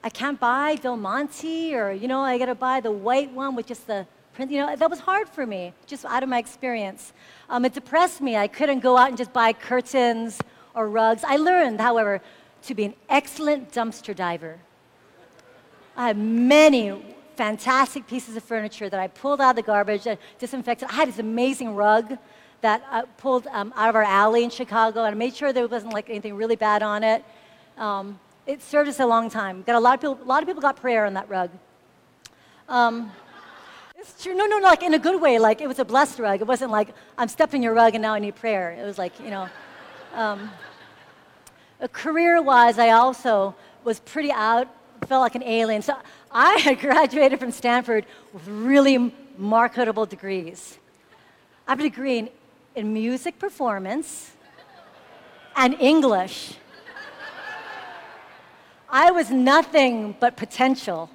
I 0.03 0.09
can't 0.09 0.41
buy 0.41 0.77
Del 0.77 0.97
Monte, 0.97 1.75
or, 1.75 1.93
you 1.93 2.09
know, 2.09 2.21
I 2.21 2.39
got 2.39 2.47
to 2.47 2.55
buy 2.55 2.81
the 2.81 2.91
white 2.91 3.31
one 3.33 3.55
with 3.55 3.67
just 3.67 3.87
the 3.87 4.07
print. 4.33 4.51
You 4.51 4.61
know, 4.61 4.75
that 4.75 4.89
was 4.89 5.01
hard 5.01 5.29
for 5.29 5.45
me, 5.45 5.75
just 5.87 6.05
out 6.07 6.23
of 6.23 6.29
my 6.29 6.39
experience. 6.39 7.13
Um, 7.51 7.65
it 7.67 7.75
depressed 7.75 8.21
me. 8.23 8.37
I 8.37 8.49
couldn't 8.49 8.81
go 8.81 8.97
out 8.97 9.09
and 9.09 9.19
just 9.19 9.33
buy 9.33 9.53
curtains 9.53 10.39
or 10.75 10.89
rugs. 10.89 11.23
I 11.23 11.37
learned, 11.37 11.81
however, 11.81 12.23
to 12.63 12.75
be 12.75 12.85
an 12.85 12.95
excellent 13.11 13.73
dumpster 13.73 14.17
diver. 14.17 14.59
I 15.97 16.09
have 16.09 16.17
many 16.17 17.17
fantastic 17.37 18.07
pieces 18.07 18.37
of 18.37 18.43
furniture 18.43 18.89
that 18.89 19.01
I 19.01 19.09
pulled 19.09 19.41
out 19.41 19.51
of 19.51 19.57
the 19.57 19.63
garbage, 19.63 20.07
and 20.07 20.19
disinfected. 20.39 20.89
I 20.89 20.93
had 20.93 21.09
this 21.09 21.19
amazing 21.19 21.75
rug 21.75 22.17
that 22.63 22.83
I 22.91 23.03
pulled 23.19 23.47
um, 23.49 23.73
out 23.77 23.89
of 23.91 23.97
our 23.97 24.03
alley 24.03 24.45
in 24.45 24.51
Chicago, 24.51 25.05
and 25.05 25.15
I 25.15 25.19
made 25.19 25.35
sure 25.35 25.53
there 25.53 25.67
wasn't 25.67 25.93
like 25.93 26.09
anything 26.09 26.37
really 26.37 26.57
bad 26.57 26.83
on 26.83 27.03
it. 27.03 27.25
Um, 27.77 28.19
it 28.51 28.63
served 28.63 28.89
us 28.89 28.99
a 28.99 29.07
long 29.07 29.31
time. 29.31 29.63
Got 29.63 29.77
a 29.77 29.81
lot 29.81 29.95
of 29.95 30.01
people. 30.01 30.19
A 30.23 30.27
lot 30.27 30.43
of 30.43 30.49
people 30.49 30.61
got 30.61 30.77
prayer 30.77 31.07
on 31.07 31.15
that 31.15 31.29
rug. 31.29 31.51
Um, 32.69 33.13
it's 33.97 34.23
true. 34.23 34.35
No, 34.35 34.47
no, 34.47 34.59
no, 34.59 34.67
like 34.67 34.83
in 34.83 34.95
a 34.95 34.99
good 34.99 35.21
way. 35.21 35.39
Like 35.39 35.61
it 35.61 35.69
was 35.69 35.79
a 35.79 35.85
blessed 35.85 36.19
rug. 36.19 36.41
It 36.41 36.47
wasn't 36.47 36.73
like 36.73 36.89
I'm 37.17 37.29
stepping 37.29 37.63
your 37.63 37.75
rug 37.75 37.95
and 37.95 38.03
now 38.03 38.15
I 38.15 38.19
need 38.19 38.35
prayer. 38.35 38.73
It 38.73 38.85
was 38.85 38.99
like 38.99 39.19
you 39.21 39.31
know. 39.31 39.49
Um, 40.15 40.51
career 41.93 42.43
wise, 42.43 42.79
I 42.79 42.91
also 42.91 43.55
was 43.85 44.01
pretty 44.01 44.33
out, 44.33 44.67
felt 45.07 45.23
like 45.23 45.37
an 45.37 45.45
alien. 45.45 45.81
So 45.83 45.95
I 46.33 46.55
had 46.59 46.81
graduated 46.81 47.39
from 47.39 47.53
Stanford 47.53 48.05
with 48.33 48.47
really 48.49 49.15
marketable 49.39 50.07
degrees. 50.07 50.79
I 51.69 51.73
have 51.73 51.81
a 51.81 51.85
degree 51.85 52.19
in, 52.19 52.29
in 52.75 52.93
music 52.93 53.39
performance 53.39 54.33
and 55.55 55.75
English. 55.81 56.55
I 58.91 59.11
was 59.11 59.31
nothing 59.31 60.17
but 60.19 60.37
potential. 60.37 61.11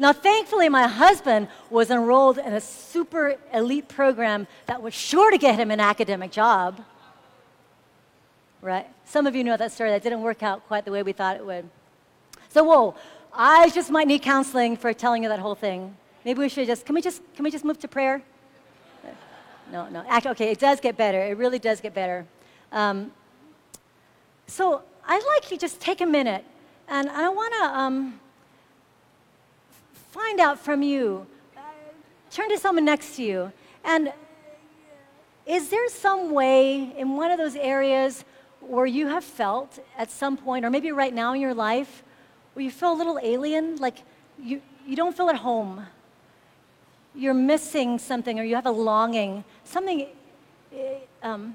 Now, 0.00 0.12
thankfully, 0.12 0.68
my 0.68 0.86
husband 0.86 1.48
was 1.70 1.90
enrolled 1.90 2.38
in 2.38 2.52
a 2.52 2.60
super 2.60 3.36
elite 3.52 3.88
program 3.88 4.46
that 4.66 4.80
was 4.80 4.94
sure 4.94 5.32
to 5.32 5.38
get 5.38 5.58
him 5.58 5.72
an 5.72 5.80
academic 5.80 6.30
job. 6.30 6.80
Right? 8.62 8.86
Some 9.04 9.26
of 9.26 9.34
you 9.34 9.42
know 9.42 9.56
that 9.56 9.72
story. 9.72 9.90
That 9.90 10.02
didn't 10.02 10.22
work 10.22 10.42
out 10.42 10.66
quite 10.68 10.84
the 10.84 10.92
way 10.92 11.02
we 11.02 11.12
thought 11.12 11.36
it 11.36 11.44
would. 11.44 11.68
So, 12.48 12.62
whoa, 12.62 12.94
I 13.32 13.70
just 13.70 13.90
might 13.90 14.06
need 14.06 14.22
counseling 14.22 14.76
for 14.76 14.92
telling 14.92 15.24
you 15.24 15.28
that 15.28 15.40
whole 15.40 15.56
thing. 15.56 15.96
Maybe 16.24 16.38
we 16.38 16.48
should 16.48 16.66
just, 16.66 16.86
can 16.86 16.94
we 16.94 17.02
just, 17.02 17.20
can 17.34 17.44
we 17.44 17.50
just 17.50 17.64
move 17.64 17.78
to 17.80 17.88
prayer? 17.88 18.22
No, 19.72 19.88
no. 19.88 20.04
Okay, 20.26 20.50
it 20.50 20.58
does 20.58 20.80
get 20.80 20.96
better. 20.96 21.20
It 21.20 21.36
really 21.36 21.58
does 21.58 21.80
get 21.80 21.92
better. 21.92 22.24
Um, 22.72 23.12
so, 24.48 24.82
I'd 25.06 25.24
like 25.34 25.50
you 25.50 25.56
to 25.56 25.60
just 25.60 25.80
take 25.80 26.00
a 26.00 26.06
minute, 26.06 26.44
and 26.88 27.08
I 27.08 27.28
want 27.28 27.54
to. 27.54 27.78
Um, 27.78 28.20
find 30.10 30.40
out 30.40 30.58
from 30.58 30.82
you. 30.82 31.26
Uh, 31.56 31.60
turn 32.30 32.48
to 32.48 32.58
someone 32.58 32.84
next 32.84 33.16
to 33.16 33.22
you. 33.22 33.52
And 33.84 34.12
is 35.46 35.68
there 35.68 35.88
some 35.88 36.32
way 36.32 36.92
in 36.96 37.16
one 37.16 37.30
of 37.30 37.38
those 37.38 37.56
areas 37.56 38.24
where 38.60 38.86
you 38.86 39.06
have 39.06 39.24
felt 39.24 39.78
at 39.96 40.10
some 40.10 40.36
point, 40.36 40.64
or 40.64 40.70
maybe 40.70 40.90
right 40.92 41.14
now 41.14 41.34
in 41.34 41.40
your 41.40 41.54
life, 41.54 42.02
where 42.54 42.64
you 42.64 42.70
feel 42.70 42.92
a 42.92 42.98
little 42.98 43.18
alien, 43.22 43.76
like 43.76 44.02
you, 44.42 44.60
you 44.86 44.96
don't 44.96 45.16
feel 45.16 45.28
at 45.28 45.36
home? 45.36 45.86
You're 47.14 47.34
missing 47.34 47.98
something, 47.98 48.38
or 48.38 48.42
you 48.42 48.54
have 48.54 48.66
a 48.66 48.70
longing, 48.70 49.44
something. 49.64 50.06
eh, 50.74 50.98
Um, 51.22 51.54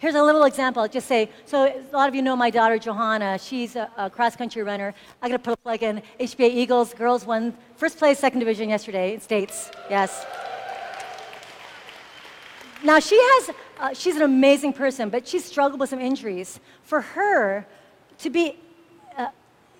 Here's 0.00 0.14
a 0.14 0.22
little 0.22 0.44
example. 0.44 0.80
I'll 0.80 0.88
just 0.88 1.06
say, 1.06 1.28
so 1.44 1.66
a 1.66 1.94
lot 1.94 2.08
of 2.08 2.14
you 2.14 2.22
know 2.22 2.34
my 2.34 2.48
daughter 2.48 2.78
Johanna. 2.78 3.38
She's 3.38 3.76
a, 3.76 3.90
a 3.98 4.08
cross-country 4.08 4.62
runner. 4.62 4.94
I'm 5.20 5.28
gonna 5.28 5.38
put 5.38 5.52
a 5.52 5.56
plug 5.58 5.82
in. 5.82 6.00
HBA 6.18 6.48
Eagles 6.48 6.94
girls 6.94 7.26
won 7.26 7.54
first 7.76 7.98
place, 7.98 8.18
second 8.18 8.38
division 8.38 8.70
yesterday 8.70 9.12
in 9.12 9.20
states. 9.20 9.70
Yes. 9.90 10.24
Now 12.82 12.98
she 12.98 13.18
has, 13.20 13.50
uh, 13.78 13.92
she's 13.92 14.16
an 14.16 14.22
amazing 14.22 14.72
person, 14.72 15.10
but 15.10 15.28
she's 15.28 15.44
struggled 15.44 15.78
with 15.78 15.90
some 15.90 16.00
injuries. 16.00 16.60
For 16.82 17.02
her 17.02 17.66
to 18.20 18.30
be 18.30 18.58
uh, 19.18 19.28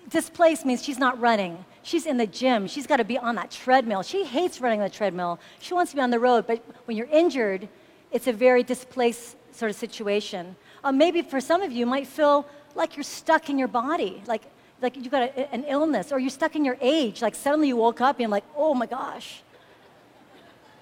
displaced 0.07 0.67
means 0.67 0.83
she's 0.83 0.99
not 0.99 1.19
running. 1.19 1.65
She's 1.81 2.05
in 2.05 2.17
the 2.17 2.27
gym. 2.27 2.67
She's 2.67 2.85
got 2.85 2.97
to 2.97 3.03
be 3.03 3.17
on 3.17 3.33
that 3.37 3.49
treadmill. 3.49 4.03
She 4.03 4.23
hates 4.23 4.61
running 4.61 4.81
on 4.81 4.87
the 4.87 4.93
treadmill. 4.93 5.39
She 5.61 5.73
wants 5.73 5.93
to 5.93 5.97
be 5.97 6.03
on 6.03 6.11
the 6.11 6.19
road, 6.19 6.45
but 6.45 6.63
when 6.85 6.95
you're 6.95 7.09
injured, 7.11 7.67
it's 8.11 8.27
a 8.27 8.33
very 8.33 8.61
displaced 8.61 9.37
sort 9.51 9.71
of 9.71 9.77
situation. 9.77 10.55
Uh, 10.83 10.91
maybe 10.91 11.21
for 11.21 11.41
some 11.41 11.61
of 11.61 11.71
you, 11.71 11.79
you 11.79 11.85
might 11.85 12.07
feel 12.07 12.45
like 12.75 12.95
you're 12.95 13.03
stuck 13.03 13.49
in 13.49 13.57
your 13.57 13.67
body, 13.67 14.21
like, 14.27 14.43
like 14.81 14.95
you've 14.95 15.11
got 15.11 15.23
a, 15.23 15.53
an 15.53 15.63
illness, 15.65 16.11
or 16.11 16.19
you're 16.19 16.29
stuck 16.29 16.55
in 16.55 16.65
your 16.65 16.77
age. 16.81 17.21
Like 17.21 17.35
suddenly 17.35 17.67
you 17.67 17.75
woke 17.75 18.01
up 18.01 18.19
and 18.19 18.31
like, 18.31 18.45
oh 18.55 18.73
my 18.73 18.85
gosh, 18.85 19.43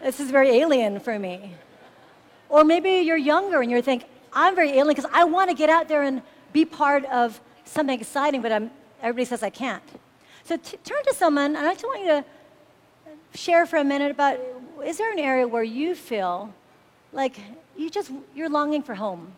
this 0.01 0.19
is 0.19 0.31
very 0.31 0.49
alien 0.49 0.99
for 0.99 1.17
me. 1.17 1.53
Or 2.47 2.63
maybe 2.63 2.89
you're 2.89 3.17
younger 3.17 3.61
and 3.61 3.69
you're 3.69 3.81
thinking, 3.81 4.07
I'm 4.33 4.55
very 4.55 4.71
alien 4.71 4.95
because 4.95 5.09
I 5.13 5.23
want 5.23 5.49
to 5.49 5.55
get 5.55 5.69
out 5.69 5.87
there 5.87 6.03
and 6.03 6.21
be 6.53 6.65
part 6.65 7.05
of 7.05 7.39
something 7.65 7.99
exciting, 7.99 8.41
but 8.41 8.51
I'm, 8.51 8.71
everybody 9.01 9.25
says 9.25 9.43
I 9.43 9.49
can't. 9.49 9.83
So 10.43 10.57
t- 10.57 10.77
turn 10.83 11.03
to 11.05 11.13
someone, 11.13 11.55
and 11.55 11.67
I 11.67 11.73
just 11.73 11.83
want 11.83 12.01
you 12.01 12.07
to 12.07 12.25
share 13.35 13.65
for 13.65 13.77
a 13.77 13.83
minute 13.83 14.11
about 14.11 14.39
is 14.83 14.97
there 14.97 15.11
an 15.11 15.19
area 15.19 15.47
where 15.47 15.63
you 15.63 15.93
feel 15.93 16.53
like 17.11 17.39
you 17.79 17.89
just 17.89 18.11
you're 18.35 18.49
longing 18.49 18.83
for 18.83 18.93
home? 18.93 19.31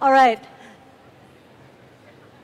All 0.00 0.12
right. 0.12 0.42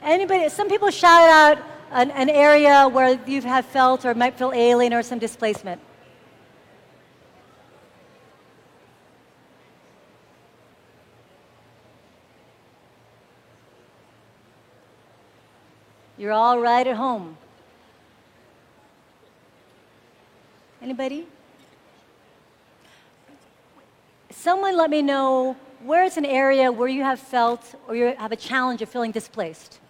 Anybody? 0.02 0.48
Some 0.48 0.68
people 0.68 0.90
shout 0.90 1.28
out 1.28 1.58
an, 1.90 2.10
an 2.10 2.30
area 2.30 2.88
where 2.88 3.18
you 3.26 3.42
have 3.42 3.66
felt 3.66 4.04
or 4.04 4.14
might 4.14 4.38
feel 4.38 4.52
alien 4.54 4.92
or 4.92 5.02
some 5.02 5.18
displacement. 5.18 5.80
You're 16.16 16.32
all 16.32 16.58
right 16.60 16.86
at 16.86 16.96
home. 16.96 17.36
Anybody? 20.84 21.26
Someone 24.28 24.76
let 24.76 24.90
me 24.90 25.00
know 25.00 25.56
where 25.82 26.04
it's 26.04 26.18
an 26.18 26.26
area 26.26 26.70
where 26.70 26.88
you 26.88 27.02
have 27.02 27.18
felt 27.18 27.74
or 27.88 27.96
you 27.96 28.14
have 28.18 28.32
a 28.32 28.36
challenge 28.36 28.82
of 28.82 28.90
feeling 28.90 29.10
displaced. 29.10 29.80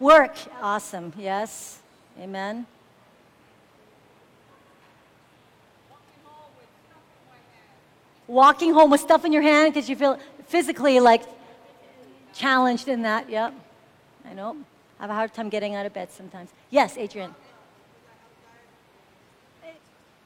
Work. 0.00 0.34
Awesome. 0.60 1.12
Yes. 1.16 1.78
Amen. 2.20 2.66
Walking 8.26 8.74
home 8.74 8.90
with 8.90 9.00
stuff 9.00 9.24
in 9.24 9.32
your 9.32 9.42
hand 9.42 9.72
because 9.72 9.88
you 9.88 9.94
feel 9.94 10.18
physically 10.48 10.98
like 10.98 11.22
challenged 12.34 12.88
in 12.88 13.02
that. 13.02 13.30
Yep. 13.30 13.54
I 14.28 14.34
know. 14.34 14.56
I 14.98 15.02
have 15.04 15.10
a 15.10 15.14
hard 15.14 15.32
time 15.32 15.48
getting 15.48 15.76
out 15.76 15.86
of 15.86 15.94
bed 15.94 16.10
sometimes. 16.10 16.50
Yes, 16.70 16.98
Adrian. 16.98 17.32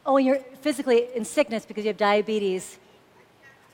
Oh, 0.07 0.16
and 0.16 0.26
you're 0.26 0.40
physically 0.61 1.09
in 1.14 1.25
sickness 1.25 1.66
because 1.66 1.85
you 1.85 1.88
have 1.88 1.97
diabetes. 1.97 2.78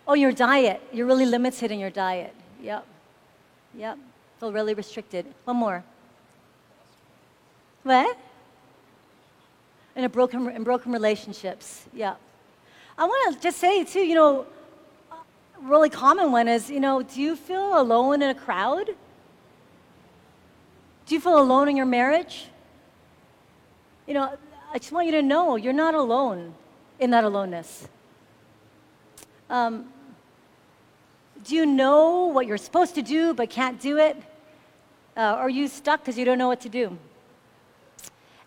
Oh, 0.07 0.15
your 0.15 0.33
diet. 0.33 0.83
You're 0.93 1.07
really 1.07 1.27
limited 1.27 1.71
in 1.71 1.79
your 1.79 1.91
diet. 1.91 2.35
Yep. 2.63 2.87
Yep. 3.77 3.99
Feel 4.41 4.53
really 4.53 4.75
restricted. 4.75 5.27
One 5.45 5.57
more. 5.57 5.85
What? 7.83 8.19
In 9.95 10.05
a 10.05 10.09
broken 10.09 10.51
in 10.51 10.65
broken 10.65 10.93
relationships. 10.93 11.87
Yeah. 11.93 12.17
I 12.99 13.05
want 13.05 13.35
to 13.35 13.41
just 13.41 13.59
say 13.59 13.85
too, 13.85 14.01
you 14.01 14.15
know, 14.15 14.47
a 15.11 15.17
really 15.63 15.91
common 15.91 16.33
one 16.33 16.49
is, 16.49 16.71
you 16.71 16.81
know, 16.81 17.03
do 17.03 17.21
you 17.21 17.37
feel 17.37 17.81
alone 17.81 18.23
in 18.23 18.31
a 18.31 18.35
crowd? 18.35 18.91
Do 21.07 21.15
you 21.15 21.21
feel 21.21 21.39
alone 21.39 21.69
in 21.69 21.77
your 21.77 21.87
marriage? 21.87 22.49
You 24.07 24.15
know, 24.15 24.37
I 24.77 24.79
just 24.79 24.93
want 24.93 25.07
you 25.07 25.13
to 25.13 25.23
know 25.23 25.57
you're 25.57 25.73
not 25.73 25.95
alone 25.95 26.53
in 27.01 27.11
that 27.13 27.25
aloneness. 27.25 27.89
Um, 29.49 29.87
do 31.43 31.55
you 31.55 31.65
know 31.65 32.27
what 32.27 32.47
you're 32.47 32.59
supposed 32.59 32.95
to 32.97 33.01
do 33.01 33.33
but 33.33 33.49
can't 33.49 33.81
do 33.81 33.97
it? 33.97 34.19
Uh, 35.17 35.21
are 35.21 35.49
you 35.49 35.67
stuck 35.67 36.01
because 36.01 36.19
you 36.19 36.27
don't 36.27 36.37
know 36.37 36.49
what 36.49 36.61
to 36.61 36.69
do? 36.69 36.99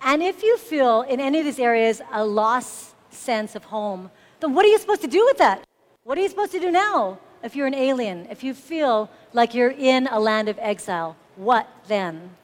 And 0.04 0.22
if 0.22 0.44
you 0.44 0.56
feel 0.60 1.02
in 1.02 1.20
any 1.20 1.40
of 1.40 1.46
these 1.46 1.58
areas 1.58 2.00
a 2.12 2.24
lost 2.24 2.94
sense 3.10 3.56
of 3.56 3.64
home, 3.64 4.12
then 4.40 4.54
what 4.54 4.64
are 4.64 4.70
you 4.70 4.78
supposed 4.78 5.02
to 5.02 5.08
do 5.08 5.26
with 5.26 5.40
that? 5.40 5.64
What 6.04 6.16
are 6.20 6.22
you 6.22 6.30
supposed 6.30 6.52
to 6.52 6.60
do 6.60 6.70
now 6.70 7.18
if 7.42 7.56
you're 7.56 7.66
an 7.66 7.74
alien? 7.74 8.28
If 8.30 8.44
you 8.44 8.54
feel 8.54 9.10
like 9.34 9.56
you're 9.56 9.72
in 9.72 10.06
a 10.06 10.20
land 10.20 10.48
of 10.48 10.60
exile, 10.60 11.16
what 11.38 11.68
then? 11.88 12.36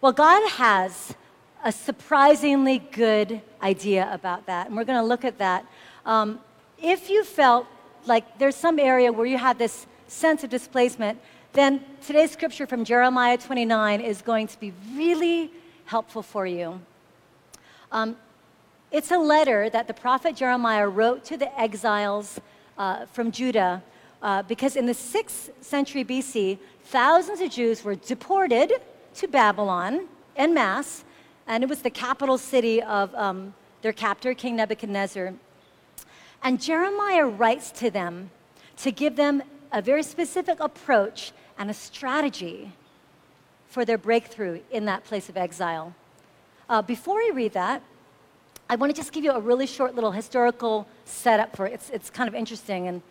Well, 0.00 0.10
God 0.10 0.50
has 0.50 1.14
a 1.66 1.72
surprisingly 1.72 2.78
good 2.78 3.42
idea 3.60 4.08
about 4.12 4.46
that, 4.46 4.68
and 4.68 4.76
we're 4.76 4.84
going 4.84 5.02
to 5.02 5.04
look 5.04 5.24
at 5.24 5.38
that. 5.38 5.66
Um, 6.04 6.38
if 6.80 7.10
you 7.10 7.24
felt 7.24 7.66
like 8.06 8.38
there's 8.38 8.54
some 8.54 8.78
area 8.78 9.12
where 9.12 9.26
you 9.26 9.36
had 9.36 9.58
this 9.58 9.88
sense 10.06 10.44
of 10.44 10.50
displacement, 10.50 11.18
then 11.54 11.84
today's 12.06 12.30
scripture 12.30 12.68
from 12.68 12.84
Jeremiah 12.84 13.36
29 13.36 14.00
is 14.00 14.22
going 14.22 14.46
to 14.46 14.60
be 14.60 14.72
really 14.94 15.50
helpful 15.86 16.22
for 16.22 16.46
you. 16.46 16.80
Um, 17.90 18.16
it's 18.92 19.10
a 19.10 19.18
letter 19.18 19.68
that 19.68 19.88
the 19.88 19.94
prophet 19.94 20.36
Jeremiah 20.36 20.86
wrote 20.86 21.24
to 21.24 21.36
the 21.36 21.50
exiles 21.60 22.40
uh, 22.78 23.06
from 23.06 23.32
Judah 23.32 23.82
uh, 24.22 24.44
because 24.44 24.76
in 24.76 24.86
the 24.86 24.92
6th 24.92 25.50
century 25.62 26.04
BC, 26.04 26.58
thousands 26.84 27.40
of 27.40 27.50
Jews 27.50 27.82
were 27.82 27.96
deported 27.96 28.74
to 29.14 29.26
Babylon 29.26 30.06
en 30.36 30.54
masse, 30.54 31.02
and 31.46 31.62
it 31.62 31.68
was 31.68 31.82
the 31.82 31.90
capital 31.90 32.38
city 32.38 32.82
of 32.82 33.14
um, 33.14 33.54
their 33.82 33.92
captor, 33.92 34.34
King 34.34 34.56
Nebuchadnezzar. 34.56 35.34
And 36.42 36.60
Jeremiah 36.60 37.26
writes 37.26 37.70
to 37.72 37.90
them 37.90 38.30
to 38.78 38.90
give 38.90 39.16
them 39.16 39.42
a 39.72 39.80
very 39.82 40.02
specific 40.02 40.58
approach 40.60 41.32
and 41.58 41.70
a 41.70 41.74
strategy 41.74 42.72
for 43.68 43.84
their 43.84 43.98
breakthrough 43.98 44.60
in 44.70 44.84
that 44.86 45.04
place 45.04 45.28
of 45.28 45.36
exile. 45.36 45.94
Uh, 46.68 46.82
before 46.82 47.16
we 47.16 47.30
read 47.30 47.52
that, 47.52 47.82
I 48.68 48.76
want 48.76 48.90
to 48.90 48.96
just 48.96 49.12
give 49.12 49.22
you 49.22 49.32
a 49.32 49.40
really 49.40 49.66
short 49.66 49.94
little 49.94 50.12
historical 50.12 50.86
setup 51.04 51.54
for 51.54 51.66
it. 51.66 51.74
It's, 51.74 51.90
it's 51.90 52.10
kind 52.10 52.28
of 52.28 52.34
interesting, 52.34 52.88
and 52.88 53.02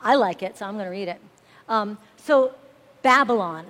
I 0.00 0.14
like 0.14 0.42
it, 0.42 0.56
so 0.56 0.66
I'm 0.66 0.74
going 0.74 0.84
to 0.84 0.90
read 0.90 1.08
it. 1.08 1.20
Um, 1.68 1.98
so, 2.16 2.54
Babylon. 3.02 3.66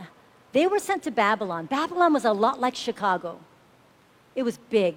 They 0.52 0.66
were 0.66 0.80
sent 0.80 1.04
to 1.04 1.10
Babylon. 1.10 1.66
Babylon 1.66 2.12
was 2.12 2.24
a 2.24 2.32
lot 2.32 2.60
like 2.60 2.74
Chicago, 2.74 3.38
it 4.34 4.42
was 4.42 4.58
big. 4.70 4.96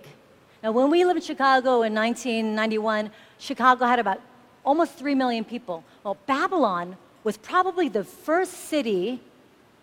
Now, 0.61 0.71
when 0.71 0.89
we 0.89 1.03
lived 1.03 1.17
in 1.17 1.25
Chicago 1.25 1.81
in 1.81 1.93
1991, 1.93 3.11
Chicago 3.37 3.85
had 3.85 3.99
about 3.99 4.21
almost 4.65 4.93
3 4.93 5.15
million 5.15 5.43
people. 5.43 5.83
Well, 6.03 6.17
Babylon 6.25 6.95
was 7.23 7.37
probably 7.37 7.89
the 7.89 8.03
first 8.03 8.53
city 8.53 9.21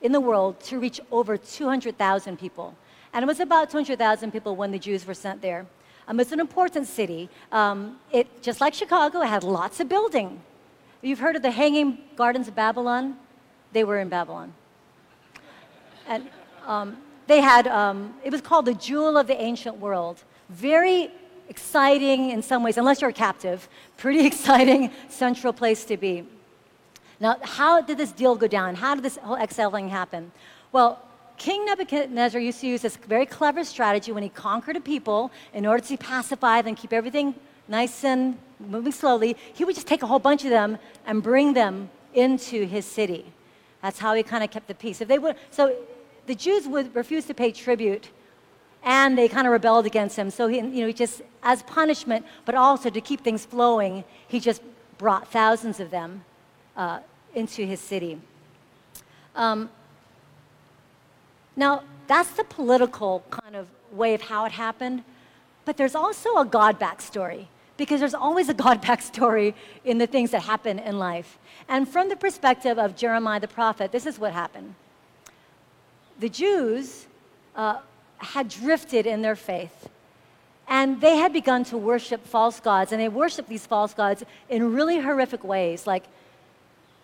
in 0.01 0.13
the 0.13 0.21
world 0.21 0.61
to 0.61 0.79
reach 0.79 1.01
over 1.11 1.37
200,000 1.37 2.39
people. 2.39 2.75
And 3.13 3.23
it 3.23 3.27
was 3.27 3.41
about 3.41 3.71
200,000 3.71 4.31
people 4.31 4.57
when 4.57 4.71
the 4.71 4.79
Jews 4.79 5.07
were 5.07 5.15
sent 5.15 5.43
there. 5.43 5.67
Um, 6.09 6.19
it's 6.19 6.33
an 6.33 6.41
important 6.41 6.87
city. 6.87 7.29
Um, 7.53 7.99
it, 8.11 8.43
just 8.43 8.61
like 8.61 8.75
Chicago, 8.75 9.21
it 9.21 9.29
had 9.29 9.45
lots 9.45 9.81
of 9.81 9.89
building. 9.89 10.41
You've 11.03 11.19
heard 11.19 11.37
of 11.37 11.43
the 11.43 11.51
Hanging 11.51 11.99
Gardens 12.17 12.49
of 12.49 12.55
Babylon? 12.55 13.17
They 13.73 13.85
were 13.85 13.99
in 13.99 14.09
Babylon. 14.09 14.53
And 16.07 16.29
um, 16.67 16.97
they 17.31 17.41
had, 17.41 17.69
um, 17.69 18.15
it 18.25 18.33
was 18.33 18.41
called 18.41 18.67
the 18.67 18.75
Jewel 18.75 19.17
of 19.17 19.27
the 19.27 19.41
Ancient 19.41 19.79
World. 19.79 20.25
Very 20.49 21.11
exciting 21.49 22.31
in 22.31 22.43
some 22.43 22.63
ways, 22.63 22.77
unless 22.77 23.01
you're 23.01 23.11
a 23.11 23.13
captive, 23.13 23.69
pretty 23.97 24.27
exciting 24.27 24.91
central 25.09 25.53
place 25.53 25.85
to 25.85 25.97
be. 25.97 26.27
Now, 27.21 27.37
how 27.43 27.83
did 27.83 27.99
this 27.99 28.13
deal 28.13 28.35
go 28.35 28.47
down? 28.47 28.75
How 28.75 28.95
did 28.95 29.05
this 29.05 29.17
whole 29.19 29.37
exile 29.37 29.71
thing 29.71 29.89
happen? 29.89 30.33
Well, 30.73 30.99
King 31.37 31.67
Nebuchadnezzar 31.67 32.41
used 32.41 32.61
to 32.61 32.67
use 32.67 32.83
this 32.83 32.97
very 32.97 33.27
clever 33.27 33.63
strategy 33.65 34.13
when 34.13 34.23
he 34.23 34.29
conquered 34.29 34.77
a 34.77 34.81
people 34.81 35.31
in 35.55 35.67
order 35.67 35.83
to 35.85 35.97
pacify 35.97 36.63
them, 36.63 36.75
keep 36.75 36.93
everything 36.93 37.35
nice 37.69 38.05
and 38.05 38.37
moving 38.59 38.93
slowly, 38.93 39.37
he 39.55 39.65
would 39.65 39.75
just 39.75 39.87
take 39.87 40.03
a 40.03 40.07
whole 40.07 40.19
bunch 40.19 40.45
of 40.45 40.51
them 40.51 40.79
and 41.07 41.23
bring 41.23 41.55
them 41.55 41.91
into 42.13 42.67
his 42.67 42.85
city. 42.85 43.25
That's 43.83 43.99
how 43.99 44.15
he 44.15 44.23
kind 44.23 44.43
of 44.43 44.51
kept 44.51 44.67
the 44.69 44.75
peace. 44.75 45.01
If 45.01 45.09
they 45.09 45.19
would, 45.19 45.37
so 45.51 45.75
the 46.27 46.35
Jews 46.35 46.67
would 46.67 46.95
refuse 46.95 47.25
to 47.27 47.35
pay 47.35 47.53
tribute, 47.53 48.11
and 48.83 49.17
they 49.17 49.29
kind 49.29 49.47
of 49.47 49.53
rebelled 49.53 49.87
against 49.87 50.17
him. 50.17 50.31
So 50.31 50.49
he, 50.49 50.59
you 50.59 50.87
know, 50.87 50.93
just 50.93 51.23
as 51.43 51.63
punishment, 51.65 52.25
but 52.45 52.55
also 52.55 52.91
to 52.91 53.01
keep 53.01 53.23
things 53.23 53.45
flowing, 53.45 54.05
he 54.29 54.41
just 54.41 54.63
brought 54.99 55.29
thousands 55.29 55.81
of 55.81 55.91
them 55.91 56.25
uh, 56.77 57.01
into 57.35 57.65
his 57.65 57.81
city. 57.81 58.21
Um, 59.35 59.71
now, 61.57 61.83
that's 62.07 62.31
the 62.31 62.45
political 62.45 63.23
kind 63.31 63.57
of 63.57 63.67
way 63.93 64.15
of 64.15 64.23
how 64.23 64.45
it 64.45 64.53
happened, 64.53 65.05
but 65.65 65.77
there's 65.77 65.95
also 65.95 66.39
a 66.39 66.45
God 66.45 66.79
backstory 66.81 67.47
because 67.77 68.01
there's 68.01 68.15
always 68.15 68.49
a 68.49 68.55
God 68.55 68.83
backstory 68.89 69.55
in 69.85 69.99
the 69.99 70.07
things 70.07 70.31
that 70.33 70.43
happen 70.43 70.79
in 70.79 70.99
life. 70.99 71.39
And 71.69 71.89
from 71.89 72.09
the 72.09 72.17
perspective 72.17 72.79
of 72.79 72.97
Jeremiah 72.97 73.41
the 73.41 73.49
prophet, 73.49 73.93
this 73.93 74.07
is 74.07 74.19
what 74.19 74.33
happened. 74.33 74.75
The 76.21 76.29
Jews 76.29 77.07
uh, 77.57 77.79
had 78.19 78.49
drifted 78.49 79.07
in 79.07 79.23
their 79.23 79.37
faith. 79.37 79.89
And 80.69 81.01
they 81.01 81.17
had 81.17 81.33
begun 81.33 81.65
to 81.65 81.77
worship 81.77 82.25
false 82.25 82.61
gods, 82.61 82.93
and 82.93 83.01
they 83.01 83.09
worshiped 83.09 83.49
these 83.49 83.67
false 83.67 83.93
gods 83.93 84.23
in 84.49 84.73
really 84.73 85.01
horrific 85.01 85.43
ways, 85.43 85.87
like 85.87 86.05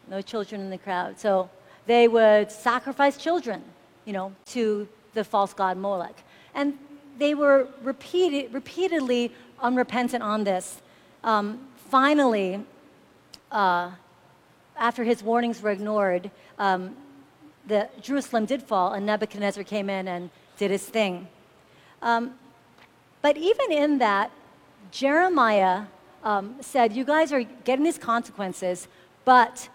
no 0.09 0.23
children 0.23 0.61
in 0.61 0.71
the 0.71 0.79
crowd. 0.79 1.19
So 1.19 1.51
they 1.87 2.07
would 2.07 2.53
sacrifice 2.53 3.17
children, 3.17 3.65
you 4.05 4.13
know, 4.13 4.33
to 4.47 4.87
the 5.15 5.25
false 5.25 5.53
god 5.53 5.79
Molech. 5.79 6.15
And 6.55 6.79
they 7.19 7.35
were 7.35 7.67
repeated, 7.83 8.55
repeatedly 8.55 9.33
unrepentant 9.61 10.23
on 10.23 10.45
this. 10.45 10.81
Um, 11.25 11.67
finally, 11.91 12.63
uh, 13.51 13.91
after 14.79 15.03
his 15.03 15.23
warnings 15.23 15.61
were 15.61 15.71
ignored, 15.71 16.31
um, 16.59 16.95
the 17.67 17.89
Jerusalem 18.01 18.47
did 18.47 18.63
fall, 18.63 18.93
and 18.93 19.05
Nebuchadnezzar 19.07 19.65
came 19.65 19.91
in 19.91 20.09
and 20.09 20.31
did 20.57 20.71
his 20.71 20.85
thing. 20.85 21.29
Um, 22.03 22.35
but 23.23 23.37
even 23.37 23.73
in 23.73 23.99
that, 23.99 24.31
Jeremiah 24.91 25.85
um, 26.23 26.57
said, 26.61 26.93
You 26.95 27.05
guys 27.05 27.33
are 27.33 27.43
getting 27.43 27.85
these 27.85 27.99
consequences, 27.99 28.89
but 29.25 29.69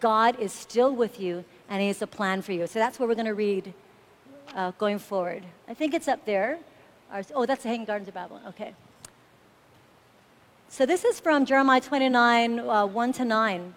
God 0.00 0.38
is 0.40 0.52
still 0.52 0.94
with 0.94 1.20
you 1.20 1.44
and 1.68 1.80
He 1.80 1.88
has 1.88 2.02
a 2.02 2.06
plan 2.06 2.42
for 2.42 2.52
you. 2.52 2.66
So 2.66 2.78
that's 2.78 2.98
what 2.98 3.08
we're 3.08 3.14
going 3.14 3.26
to 3.26 3.34
read 3.34 3.72
uh, 4.54 4.72
going 4.72 4.98
forward. 4.98 5.44
I 5.68 5.74
think 5.74 5.94
it's 5.94 6.08
up 6.08 6.24
there. 6.24 6.58
Oh, 7.34 7.46
that's 7.46 7.62
the 7.62 7.68
Hanging 7.68 7.86
Gardens 7.86 8.08
of 8.08 8.14
Babylon. 8.14 8.42
Okay. 8.48 8.74
So 10.68 10.84
this 10.84 11.04
is 11.04 11.20
from 11.20 11.46
Jeremiah 11.46 11.80
29, 11.80 12.58
uh, 12.58 12.86
1 12.86 13.12
to 13.14 13.24
9. 13.24 13.74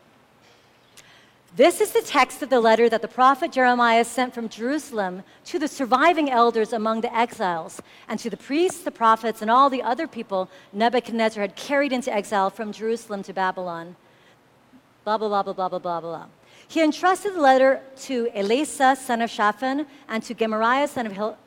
This 1.59 1.81
is 1.81 1.91
the 1.91 2.01
text 2.01 2.41
of 2.41 2.49
the 2.49 2.61
letter 2.61 2.87
that 2.87 3.01
the 3.01 3.09
prophet 3.09 3.51
Jeremiah 3.51 4.05
sent 4.05 4.33
from 4.33 4.47
Jerusalem 4.47 5.23
to 5.43 5.59
the 5.59 5.67
surviving 5.67 6.29
elders 6.29 6.71
among 6.71 7.01
the 7.01 7.13
exiles, 7.13 7.81
and 8.07 8.17
to 8.21 8.29
the 8.29 8.37
priests, 8.37 8.79
the 8.83 8.91
prophets, 8.91 9.41
and 9.41 9.51
all 9.51 9.69
the 9.69 9.83
other 9.83 10.07
people 10.07 10.49
Nebuchadnezzar 10.71 11.41
had 11.41 11.57
carried 11.57 11.91
into 11.91 12.13
exile 12.13 12.49
from 12.49 12.71
Jerusalem 12.71 13.23
to 13.23 13.33
Babylon. 13.33 13.97
Blah, 15.03 15.17
blah, 15.17 15.27
blah, 15.27 15.43
blah, 15.43 15.51
blah, 15.51 15.67
blah, 15.67 15.79
blah, 15.79 15.99
blah. 15.99 16.25
He 16.69 16.81
entrusted 16.81 17.33
the 17.35 17.41
letter 17.41 17.81
to 18.03 18.29
Elasah, 18.33 18.95
son 18.95 19.21
of 19.21 19.29
Shaphan, 19.29 19.85
and 20.07 20.23
to 20.23 20.33
Gemariah, 20.33 20.87
son 20.87 21.07
of 21.07 21.11
Hil- 21.11 21.37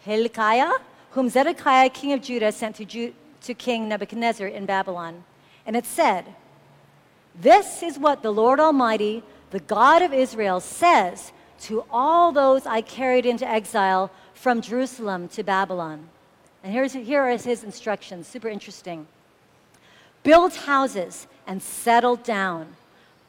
Hilkiah, 0.00 0.72
whom 1.12 1.30
Zedekiah, 1.30 1.88
king 1.88 2.12
of 2.12 2.20
Judah, 2.20 2.52
sent 2.52 2.76
to, 2.76 2.84
Ju- 2.84 3.14
to 3.44 3.54
King 3.54 3.88
Nebuchadnezzar 3.88 4.48
in 4.48 4.66
Babylon. 4.66 5.24
And 5.64 5.74
it 5.74 5.86
said, 5.86 6.34
this 7.40 7.82
is 7.82 7.98
what 7.98 8.22
the 8.22 8.32
Lord 8.32 8.60
Almighty, 8.60 9.22
the 9.50 9.60
God 9.60 10.02
of 10.02 10.12
Israel, 10.12 10.60
says 10.60 11.32
to 11.62 11.84
all 11.90 12.32
those 12.32 12.66
I 12.66 12.80
carried 12.80 13.24
into 13.24 13.48
exile 13.48 14.10
from 14.34 14.60
Jerusalem 14.60 15.28
to 15.28 15.42
Babylon. 15.42 16.08
And 16.62 16.72
here's, 16.72 16.92
here 16.92 17.28
is 17.28 17.44
his 17.44 17.64
instructions, 17.64 18.26
super 18.26 18.48
interesting. 18.48 19.06
Build 20.22 20.54
houses 20.54 21.26
and 21.46 21.62
settle 21.62 22.16
down. 22.16 22.76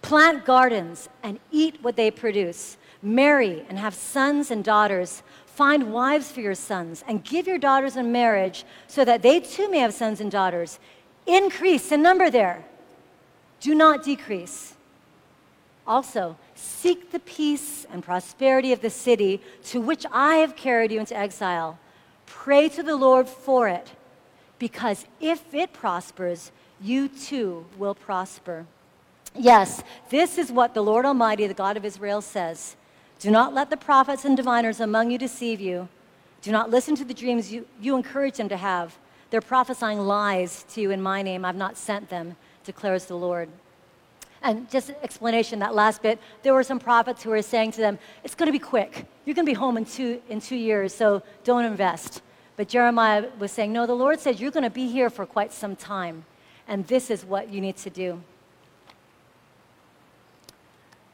Plant 0.01 0.45
gardens 0.45 1.10
and 1.23 1.39
eat 1.51 1.77
what 1.82 1.95
they 1.95 2.12
produce. 2.12 2.77
Marry 3.01 3.65
and 3.69 3.80
have 3.80 3.93
sons 3.93 4.51
and 4.51 4.63
daughters. 4.63 5.23
Find 5.45 5.93
wives 5.93 6.32
for 6.32 6.41
your 6.41 6.56
sons 6.56 7.04
and 7.08 7.23
give 7.23 7.47
your 7.47 7.58
daughters 7.58 7.95
in 7.95 8.12
marriage 8.12 8.65
so 8.88 9.06
that 9.06 9.21
they 9.21 9.39
too 9.39 9.69
may 9.69 9.80
have 9.80 9.93
sons 9.93 10.19
and 10.19 10.32
daughters. 10.32 10.80
Increase 11.25 11.91
in 11.91 12.01
number 12.01 12.30
there 12.30 12.65
do 13.63 13.73
not 13.73 14.04
decrease. 14.04 14.73
Also, 15.88 16.36
seek 16.54 17.12
the 17.12 17.19
peace 17.19 17.86
and 17.91 18.04
prosperity 18.04 18.73
of 18.73 18.82
the 18.82 18.89
city 18.89 19.41
to 19.63 19.80
which 19.80 20.06
I 20.12 20.36
have 20.36 20.58
carried 20.58 20.91
you 20.91 20.99
into 20.99 21.17
exile. 21.17 21.80
Pray 22.26 22.67
to 22.69 22.84
the 22.84 22.97
Lord 22.97 23.28
for 23.28 23.69
it, 23.69 23.91
because 24.60 25.06
if 25.21 25.54
it 25.54 25.71
prospers, 25.71 26.52
you 26.82 27.08
too 27.08 27.65
will 27.78 27.95
prosper. 27.95 28.65
Yes, 29.34 29.82
this 30.10 30.38
is 30.38 30.52
what 30.52 30.73
the 30.73 30.84
Lord 30.84 31.06
Almighty, 31.06 31.47
the 31.47 31.54
God 31.54 31.78
of 31.78 31.86
Israel, 31.86 32.21
says 32.21 32.76
Do 33.19 33.32
not 33.32 33.54
let 33.54 33.69
the 33.69 33.78
prophets 33.78 34.26
and 34.26 34.36
diviners 34.36 34.82
among 34.82 35.10
you 35.10 35.17
deceive 35.17 35.62
you. 35.62 35.88
Do 36.41 36.52
not 36.52 36.69
listen 36.69 36.95
to 36.97 37.06
the 37.06 37.13
dreams 37.13 37.54
you, 37.54 37.65
you 37.80 37.95
encourage 37.95 38.36
them 38.36 38.49
to 38.49 38.58
have. 38.58 38.97
They're 39.30 39.39
prophesying 39.39 39.99
lies 39.99 40.65
to 40.73 40.82
you 40.82 40.91
in 40.91 41.02
my 41.02 41.21
name. 41.21 41.45
I've 41.45 41.56
not 41.56 41.78
sent 41.78 42.10
them 42.10 42.36
declares 42.63 43.06
the 43.06 43.15
Lord. 43.15 43.49
And 44.41 44.69
just 44.69 44.89
explanation, 45.02 45.60
that 45.60 45.73
last 45.73 46.02
bit, 46.02 46.19
there 46.41 46.54
were 46.54 46.63
some 46.63 46.80
prophets 46.80 47.23
who 47.23 47.30
were 47.30 47.41
saying 47.41 47.71
to 47.73 47.82
them, 47.82 47.97
it's 48.23 48.36
going 48.36 48.47
to 48.47 48.52
be 48.52 48.60
quick. 48.60 49.06
You're 49.26 49.36
going 49.36 49.45
to 49.45 49.49
be 49.49 49.56
home 49.56 49.78
in 49.78 49.86
two, 49.86 50.21
in 50.30 50.41
two 50.41 50.58
years, 50.58 50.93
so 50.93 51.23
don't 51.45 51.63
invest. 51.63 52.21
But 52.58 52.67
Jeremiah 52.67 53.30
was 53.39 53.52
saying, 53.52 53.71
no, 53.71 53.88
the 53.88 53.95
Lord 53.95 54.19
said 54.19 54.39
you're 54.39 54.52
going 54.52 54.65
to 54.65 54.69
be 54.69 54.88
here 54.88 55.10
for 55.10 55.26
quite 55.26 55.54
some 55.54 55.78
time, 55.78 56.26
and 56.67 56.86
this 56.88 57.10
is 57.10 57.23
what 57.23 57.52
you 57.54 57.62
need 57.62 57.78
to 57.78 57.89
do. 57.89 58.21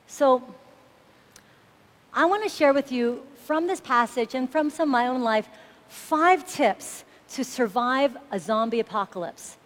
So 0.07 0.43
I 2.11 2.25
want 2.25 2.41
to 2.43 2.49
share 2.49 2.73
with 2.73 2.91
you 2.91 3.23
from 3.45 3.67
this 3.67 3.79
passage 3.79 4.33
and 4.33 4.51
from 4.51 4.71
some 4.71 4.89
of 4.89 4.91
my 4.91 5.05
own 5.05 5.21
life 5.21 5.47
five 5.87 6.47
tips 6.51 7.05
to 7.29 7.43
survive 7.43 8.17
a 8.31 8.39
zombie 8.39 8.79
apocalypse. 8.79 9.58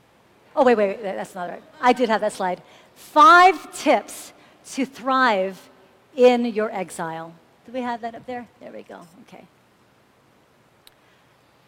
Oh, 0.56 0.64
wait, 0.64 0.76
wait, 0.76 1.02
wait, 1.02 1.16
that's 1.16 1.36
not 1.36 1.50
right. 1.50 1.64
I 1.82 1.94
did 1.94 2.10
have 2.10 2.22
that 2.22 2.34
slide. 2.34 2.62
Five 2.96 3.76
tips 3.76 4.34
to 4.74 4.86
thrive 4.86 5.70
in 6.16 6.46
your 6.46 6.72
exile. 6.72 7.34
Do 7.66 7.72
we 7.72 7.82
have 7.82 8.02
that 8.02 8.16
up 8.16 8.26
there? 8.26 8.48
There 8.60 8.72
we 8.72 8.84
go. 8.84 9.02
Okay. 9.28 9.46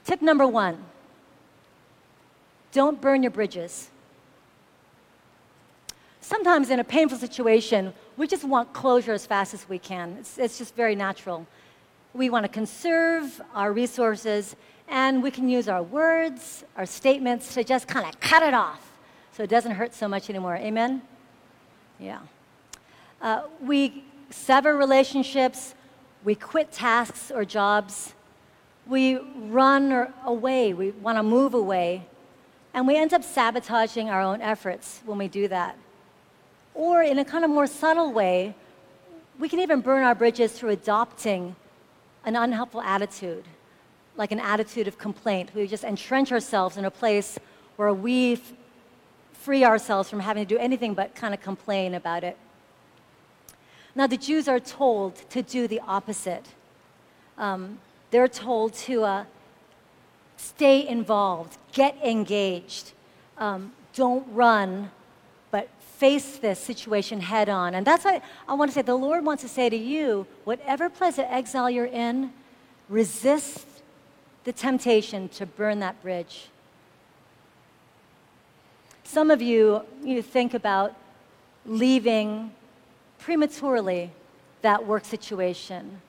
Tip 0.05 0.21
number 0.21 0.47
one 0.47 0.83
don't 2.71 2.99
burn 2.99 3.23
your 3.23 3.31
bridges. 3.31 3.89
Sometimes 6.19 6.69
in 6.69 6.79
a 6.79 6.83
painful 6.83 7.17
situation, 7.17 7.93
we 8.17 8.27
just 8.27 8.43
want 8.43 8.73
closure 8.73 9.13
as 9.13 9.25
fast 9.25 9.53
as 9.53 9.69
we 9.69 9.79
can. 9.79 10.17
It's, 10.19 10.37
it's 10.37 10.57
just 10.57 10.75
very 10.75 10.93
natural. 10.93 11.47
We 12.13 12.29
want 12.29 12.43
to 12.43 12.49
conserve 12.49 13.41
our 13.53 13.71
resources, 13.71 14.57
and 14.87 15.23
we 15.23 15.31
can 15.31 15.49
use 15.49 15.67
our 15.67 15.83
words, 15.83 16.63
our 16.77 16.85
statements 16.85 17.53
to 17.53 17.63
just 17.63 17.87
kind 17.87 18.07
of 18.07 18.19
cut 18.19 18.43
it 18.43 18.53
off 18.53 18.91
so 19.35 19.43
it 19.43 19.49
doesn't 19.49 19.71
hurt 19.71 19.93
so 19.93 20.07
much 20.07 20.29
anymore. 20.29 20.55
Amen? 20.55 21.01
Yeah. 21.99 22.19
Uh, 23.21 23.43
we 23.61 24.03
sever 24.29 24.75
relationships, 24.75 25.75
we 26.23 26.35
quit 26.35 26.71
tasks 26.71 27.31
or 27.31 27.45
jobs, 27.45 28.13
we 28.87 29.17
run 29.17 29.91
or 29.91 30.13
away, 30.23 30.73
we 30.73 30.91
want 30.91 31.17
to 31.17 31.23
move 31.23 31.53
away, 31.53 32.05
and 32.73 32.87
we 32.87 32.95
end 32.95 33.13
up 33.13 33.23
sabotaging 33.23 34.09
our 34.09 34.21
own 34.21 34.41
efforts 34.41 35.01
when 35.05 35.17
we 35.17 35.27
do 35.27 35.47
that. 35.47 35.77
Or 36.73 37.01
in 37.01 37.19
a 37.19 37.25
kind 37.25 37.43
of 37.43 37.49
more 37.49 37.67
subtle 37.67 38.11
way, 38.11 38.55
we 39.39 39.49
can 39.49 39.59
even 39.59 39.81
burn 39.81 40.03
our 40.03 40.15
bridges 40.15 40.51
through 40.53 40.69
adopting 40.69 41.55
an 42.25 42.35
unhelpful 42.35 42.81
attitude, 42.81 43.45
like 44.17 44.31
an 44.31 44.39
attitude 44.39 44.87
of 44.87 44.97
complaint. 44.97 45.51
We 45.53 45.67
just 45.67 45.83
entrench 45.83 46.31
ourselves 46.31 46.77
in 46.77 46.85
a 46.85 46.91
place 46.91 47.37
where 47.75 47.93
we 47.93 48.41
free 49.33 49.63
ourselves 49.63 50.09
from 50.09 50.19
having 50.19 50.45
to 50.45 50.55
do 50.55 50.59
anything 50.59 50.93
but 50.93 51.13
kind 51.15 51.33
of 51.33 51.41
complain 51.41 51.93
about 51.93 52.23
it. 52.23 52.37
Now, 53.93 54.07
the 54.07 54.17
Jews 54.17 54.47
are 54.47 54.59
told 54.59 55.15
to 55.29 55.41
do 55.41 55.67
the 55.67 55.79
opposite. 55.81 56.45
Um, 57.37 57.79
they're 58.11 58.27
told 58.27 58.73
to 58.73 59.03
uh, 59.03 59.25
stay 60.37 60.87
involved, 60.87 61.57
get 61.71 61.97
engaged, 62.03 62.93
um, 63.37 63.71
don't 63.93 64.25
run, 64.33 64.91
but 65.51 65.69
face 65.97 66.37
this 66.37 66.59
situation 66.59 67.21
head 67.21 67.47
on. 67.47 67.75
And 67.75 67.87
that's 67.87 68.03
why 68.03 68.21
I 68.47 68.53
want 68.53 68.71
to 68.71 68.75
say 68.75 68.81
the 68.81 68.95
Lord 68.95 69.23
wants 69.23 69.43
to 69.43 69.49
say 69.49 69.69
to 69.69 69.77
you 69.77 70.27
whatever 70.43 70.89
place 70.89 71.17
of 71.17 71.25
exile 71.29 71.69
you're 71.69 71.85
in, 71.85 72.33
resist 72.89 73.74
the 74.45 74.53
temptation 74.53 75.27
to 75.29 75.45
burn 75.45 75.79
that 75.79 76.01
bridge. 76.01 76.47
some 79.03 79.29
of 79.29 79.41
you, 79.41 79.81
you 80.03 80.21
think 80.21 80.53
about 80.53 80.95
leaving 81.65 82.51
prematurely 83.19 84.11
that 84.61 84.85
work 84.85 85.05
situation 85.05 86.01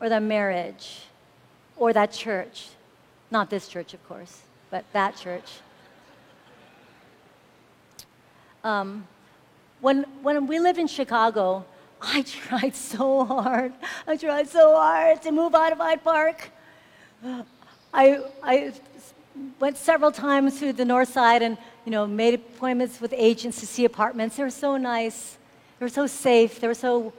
or 0.00 0.08
that 0.08 0.22
marriage 0.22 1.02
or 1.76 1.92
that 1.92 2.12
church. 2.12 2.68
Not 3.30 3.48
this 3.50 3.68
church, 3.68 3.94
of 3.94 4.06
course, 4.06 4.42
but 4.70 4.84
that 4.92 5.16
church. 5.16 5.50
Um, 8.64 9.06
when, 9.80 10.04
when 10.22 10.46
we 10.46 10.58
lived 10.58 10.78
in 10.78 10.86
Chicago, 10.86 11.64
I 12.00 12.22
tried 12.26 12.74
so 12.74 13.24
hard. 13.24 13.72
I 14.06 14.16
tried 14.16 14.48
so 14.48 14.74
hard 14.76 15.22
to 15.22 15.32
move 15.32 15.54
out 15.54 15.72
of 15.72 15.78
Hyde 15.78 16.04
Park. 16.04 16.50
I, 17.92 18.20
I 18.42 18.72
went 19.58 19.76
several 19.76 20.12
times 20.12 20.58
through 20.58 20.74
the 20.74 20.84
north 20.84 21.12
side 21.12 21.42
and 21.42 21.58
you 21.84 21.92
know, 21.92 22.06
made 22.06 22.34
appointments 22.34 23.00
with 23.00 23.12
agents 23.16 23.60
to 23.60 23.66
see 23.66 23.84
apartments. 23.84 24.36
They 24.36 24.42
were 24.42 24.50
so 24.50 24.76
nice. 24.76 25.38
They 25.78 25.84
were 25.84 25.90
so 25.90 26.06
safe. 26.06 26.60
They 26.60 26.66
were 26.66 26.74
so 26.74 27.12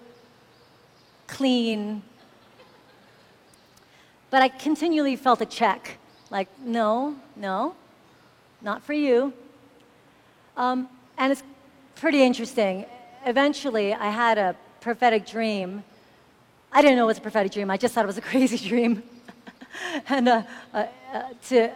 clean. 1.28 2.04
But 4.30 4.42
I 4.42 4.50
continually 4.50 5.16
felt 5.16 5.42
a 5.42 5.46
check 5.46 5.98
like, 6.30 6.48
no, 6.64 7.16
no, 7.36 7.76
not 8.62 8.82
for 8.82 8.94
you. 8.94 9.34
Um, 10.56 10.88
and 11.18 11.32
it's 11.32 11.44
pretty 11.96 12.24
interesting. 12.24 12.86
Eventually, 13.26 13.94
I 13.94 14.10
had 14.10 14.38
a 14.38 14.56
prophetic 14.80 15.26
dream. 15.26 15.84
I 16.72 16.82
didn't 16.82 16.98
know 16.98 17.04
it 17.04 17.08
was 17.08 17.18
a 17.18 17.22
prophetic 17.22 17.52
dream, 17.52 17.70
I 17.70 17.78
just 17.78 17.94
thought 17.94 18.06
it 18.06 18.08
was 18.08 18.18
a 18.18 18.22
crazy 18.32 18.58
dream. 18.70 19.04
and 20.10 20.28
uh, 20.28 20.44
uh, 20.74 20.86
uh, 21.14 21.24
to, 21.50 21.72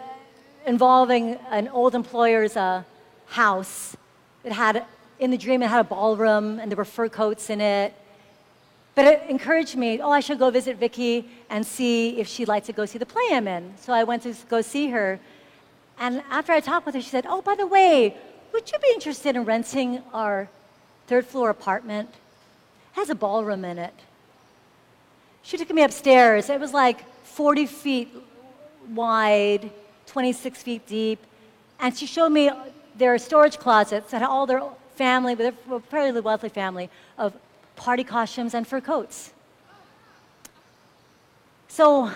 involving 0.66 1.38
an 1.50 1.68
old 1.68 1.94
employer's 1.94 2.56
uh, 2.56 2.82
house. 3.26 3.96
It 4.44 4.52
had, 4.52 4.84
in 5.18 5.30
the 5.30 5.38
dream, 5.38 5.62
it 5.62 5.68
had 5.68 5.80
a 5.80 5.88
ballroom 5.88 6.58
and 6.58 6.70
there 6.70 6.76
were 6.76 6.84
fur 6.84 7.08
coats 7.08 7.50
in 7.50 7.60
it. 7.60 7.94
But 8.94 9.04
it 9.04 9.22
encouraged 9.28 9.76
me, 9.76 10.00
oh, 10.00 10.10
I 10.10 10.20
should 10.20 10.38
go 10.38 10.50
visit 10.50 10.78
Vicky 10.78 11.28
and 11.50 11.66
see 11.66 12.18
if 12.18 12.26
she'd 12.28 12.48
like 12.48 12.64
to 12.64 12.72
go 12.72 12.86
see 12.86 12.98
the 12.98 13.06
play 13.06 13.28
I'm 13.32 13.46
in. 13.46 13.74
So 13.76 13.92
I 13.92 14.04
went 14.04 14.22
to 14.22 14.34
go 14.48 14.62
see 14.62 14.88
her. 14.88 15.20
And 15.98 16.22
after 16.30 16.52
I 16.52 16.60
talked 16.60 16.86
with 16.86 16.94
her, 16.94 17.00
she 17.02 17.10
said, 17.10 17.26
oh, 17.28 17.42
by 17.42 17.54
the 17.54 17.66
way, 17.66 18.16
would 18.52 18.70
you 18.70 18.78
be 18.78 18.88
interested 18.94 19.36
in 19.36 19.44
renting 19.44 20.02
our 20.14 20.48
third 21.08 21.26
floor 21.26 21.50
apartment? 21.50 22.08
It 22.08 23.00
has 23.00 23.10
a 23.10 23.14
ballroom 23.14 23.64
in 23.66 23.78
it. 23.78 23.94
She 25.42 25.58
took 25.58 25.70
me 25.70 25.82
upstairs. 25.82 26.48
It 26.48 26.58
was 26.58 26.72
like 26.72 27.04
40 27.36 27.66
feet 27.66 28.08
wide, 28.94 29.70
26 30.06 30.62
feet 30.62 30.86
deep. 30.86 31.18
And 31.78 31.94
she 31.94 32.06
showed 32.06 32.30
me 32.30 32.50
their 32.96 33.18
storage 33.18 33.58
closets 33.58 34.10
that 34.10 34.22
had 34.22 34.30
all 34.30 34.46
their 34.46 34.62
family, 34.94 35.34
they're 35.34 35.52
a 35.70 35.80
fairly 35.80 36.22
wealthy 36.22 36.48
family, 36.48 36.88
of 37.18 37.34
party 37.76 38.04
costumes 38.04 38.54
and 38.54 38.66
fur 38.66 38.80
coats. 38.80 39.34
So 41.68 42.10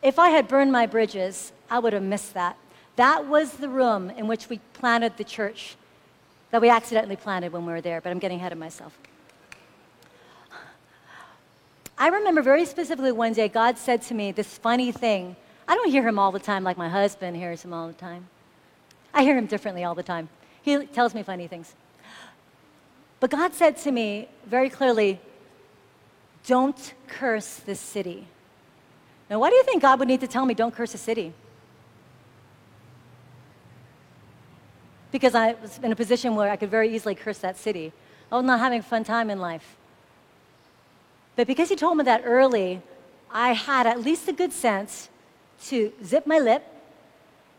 if 0.00 0.20
I 0.20 0.28
had 0.28 0.46
burned 0.46 0.70
my 0.70 0.86
bridges, 0.86 1.50
I 1.68 1.80
would 1.80 1.92
have 1.92 2.04
missed 2.04 2.34
that. 2.34 2.56
That 2.94 3.26
was 3.26 3.54
the 3.54 3.68
room 3.68 4.10
in 4.10 4.28
which 4.28 4.48
we 4.48 4.60
planted 4.74 5.16
the 5.16 5.24
church 5.24 5.74
that 6.52 6.62
we 6.62 6.68
accidentally 6.68 7.16
planted 7.16 7.52
when 7.52 7.66
we 7.66 7.72
were 7.72 7.80
there, 7.80 8.00
but 8.00 8.10
I'm 8.10 8.20
getting 8.20 8.38
ahead 8.38 8.52
of 8.52 8.58
myself. 8.58 8.96
I 11.96 12.08
remember 12.08 12.42
very 12.42 12.64
specifically 12.64 13.12
one 13.12 13.32
day 13.32 13.48
God 13.48 13.78
said 13.78 14.02
to 14.02 14.14
me 14.14 14.32
this 14.32 14.58
funny 14.58 14.90
thing. 14.90 15.36
I 15.66 15.74
don't 15.76 15.90
hear 15.90 16.06
him 16.06 16.18
all 16.18 16.32
the 16.32 16.40
time 16.40 16.64
like 16.64 16.76
my 16.76 16.88
husband 16.88 17.36
hears 17.36 17.64
him 17.64 17.72
all 17.72 17.86
the 17.86 17.94
time. 17.94 18.28
I 19.12 19.22
hear 19.22 19.36
him 19.36 19.46
differently 19.46 19.84
all 19.84 19.94
the 19.94 20.02
time. 20.02 20.28
He 20.62 20.86
tells 20.86 21.14
me 21.14 21.22
funny 21.22 21.46
things. 21.46 21.74
But 23.20 23.30
God 23.30 23.54
said 23.54 23.76
to 23.78 23.92
me 23.92 24.28
very 24.46 24.68
clearly, 24.68 25.20
Don't 26.46 26.94
curse 27.06 27.56
this 27.56 27.80
city. 27.80 28.26
Now, 29.30 29.38
why 29.38 29.50
do 29.50 29.56
you 29.56 29.62
think 29.62 29.80
God 29.80 29.98
would 29.98 30.08
need 30.08 30.20
to 30.20 30.26
tell 30.26 30.44
me, 30.44 30.54
Don't 30.54 30.74
curse 30.74 30.94
a 30.94 30.98
city? 30.98 31.32
Because 35.12 35.34
I 35.34 35.52
was 35.52 35.78
in 35.82 35.92
a 35.92 35.96
position 35.96 36.34
where 36.34 36.50
I 36.50 36.56
could 36.56 36.70
very 36.70 36.94
easily 36.94 37.14
curse 37.14 37.38
that 37.38 37.56
city. 37.56 37.92
I 38.32 38.34
was 38.34 38.44
not 38.44 38.58
having 38.58 38.80
a 38.80 38.82
fun 38.82 39.04
time 39.04 39.30
in 39.30 39.38
life. 39.38 39.76
But 41.36 41.46
because 41.46 41.68
he 41.68 41.76
told 41.76 41.96
me 41.96 42.04
that 42.04 42.22
early, 42.24 42.80
I 43.30 43.52
had 43.52 43.86
at 43.86 44.00
least 44.00 44.26
the 44.26 44.32
good 44.32 44.52
sense 44.52 45.08
to 45.66 45.92
zip 46.04 46.26
my 46.26 46.38
lip 46.38 46.64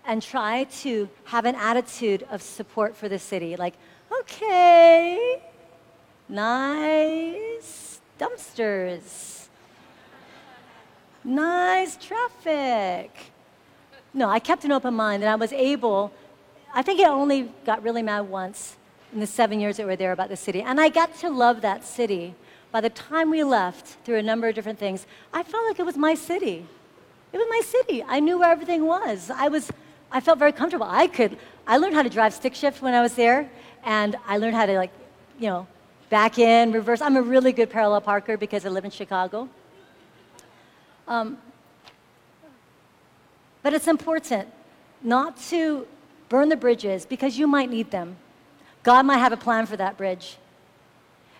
and 0.05 0.21
try 0.21 0.65
to 0.81 1.09
have 1.25 1.45
an 1.45 1.55
attitude 1.55 2.25
of 2.29 2.41
support 2.41 2.95
for 2.95 3.09
the 3.09 3.19
city. 3.19 3.55
Like, 3.55 3.73
okay, 4.21 5.41
nice 6.29 7.99
dumpsters, 8.19 9.47
nice 11.23 11.97
traffic. 11.97 13.11
No, 14.13 14.29
I 14.29 14.39
kept 14.39 14.63
an 14.63 14.71
open 14.71 14.93
mind 14.93 15.23
and 15.23 15.29
I 15.29 15.35
was 15.35 15.51
able, 15.51 16.13
I 16.73 16.81
think 16.81 17.01
I 17.01 17.09
only 17.09 17.51
got 17.65 17.83
really 17.83 18.01
mad 18.01 18.21
once 18.21 18.77
in 19.11 19.19
the 19.19 19.27
seven 19.27 19.59
years 19.59 19.75
that 19.77 19.83
we 19.83 19.91
were 19.91 19.95
there 19.97 20.13
about 20.13 20.29
the 20.29 20.37
city. 20.37 20.61
And 20.61 20.79
I 20.79 20.87
got 20.87 21.15
to 21.15 21.29
love 21.29 21.61
that 21.61 21.83
city 21.83 22.35
by 22.75 22.81
the 22.81 22.89
time 22.89 23.29
we 23.29 23.41
left, 23.41 23.85
through 24.03 24.17
a 24.17 24.21
number 24.21 24.49
of 24.49 24.53
different 24.53 24.77
things, 24.77 25.07
I 25.33 25.43
felt 25.43 25.65
like 25.65 25.79
it 25.79 25.85
was 25.85 25.95
my 25.95 26.13
city. 26.13 26.67
It 27.31 27.37
was 27.37 27.47
my 27.49 27.61
city. 27.63 28.03
I 28.05 28.19
knew 28.19 28.37
where 28.37 28.51
everything 28.51 28.85
was. 28.85 29.31
I 29.33 29.47
was, 29.47 29.71
I 30.11 30.19
felt 30.19 30.39
very 30.39 30.51
comfortable. 30.51 30.85
I 30.85 31.07
could, 31.07 31.37
I 31.65 31.77
learned 31.77 31.95
how 31.95 32.03
to 32.03 32.09
drive 32.09 32.33
stick 32.33 32.53
shift 32.53 32.81
when 32.81 32.93
I 32.93 33.01
was 33.01 33.13
there, 33.13 33.49
and 33.85 34.17
I 34.27 34.39
learned 34.39 34.57
how 34.57 34.65
to 34.65 34.75
like, 34.75 34.91
you 35.39 35.47
know, 35.47 35.67
back 36.09 36.37
in, 36.37 36.73
reverse. 36.73 36.99
I'm 36.99 37.15
a 37.15 37.21
really 37.21 37.53
good 37.53 37.69
parallel 37.69 38.01
parker 38.01 38.35
because 38.35 38.65
I 38.65 38.69
live 38.69 38.83
in 38.83 38.91
Chicago. 38.91 39.47
Um, 41.07 41.37
but 43.63 43.73
it's 43.73 43.87
important 43.87 44.49
not 45.01 45.37
to 45.43 45.87
burn 46.27 46.49
the 46.49 46.57
bridges 46.57 47.05
because 47.05 47.37
you 47.37 47.47
might 47.47 47.69
need 47.69 47.89
them. 47.91 48.17
God 48.83 49.05
might 49.05 49.19
have 49.19 49.31
a 49.31 49.37
plan 49.37 49.65
for 49.65 49.77
that 49.77 49.95
bridge. 49.95 50.35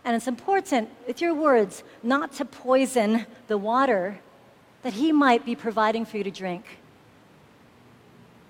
And 0.05 0.15
it's 0.15 0.27
important, 0.27 0.89
with 1.07 1.19
your 1.19 1.33
words, 1.33 1.83
not 2.03 2.31
to 2.33 2.45
poison 2.45 3.25
the 3.47 3.57
water 3.57 4.19
that 4.83 4.93
He 4.93 5.11
might 5.11 5.43
be 5.43 5.55
providing 5.55 6.05
for 6.05 6.17
you 6.17 6.23
to 6.23 6.31
drink. 6.31 6.63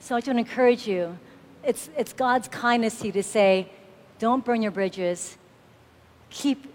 So 0.02 0.14
I 0.14 0.18
want 0.18 0.26
to 0.26 0.32
encourage 0.38 0.86
you. 0.86 1.18
It's, 1.64 1.90
it's 1.98 2.12
God's 2.12 2.50
kindness 2.50 3.00
to 3.00 3.08
you 3.08 3.14
to 3.14 3.24
say, 3.24 3.72
don't 4.20 4.44
burn 4.44 4.62
your 4.62 4.72
bridges. 4.72 5.38
Keep 6.30 6.72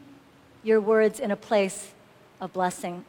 your 0.62 0.80
words 0.80 1.20
in 1.20 1.30
a 1.30 1.36
place 1.36 1.92
of 2.40 2.52
blessing. 2.54 3.04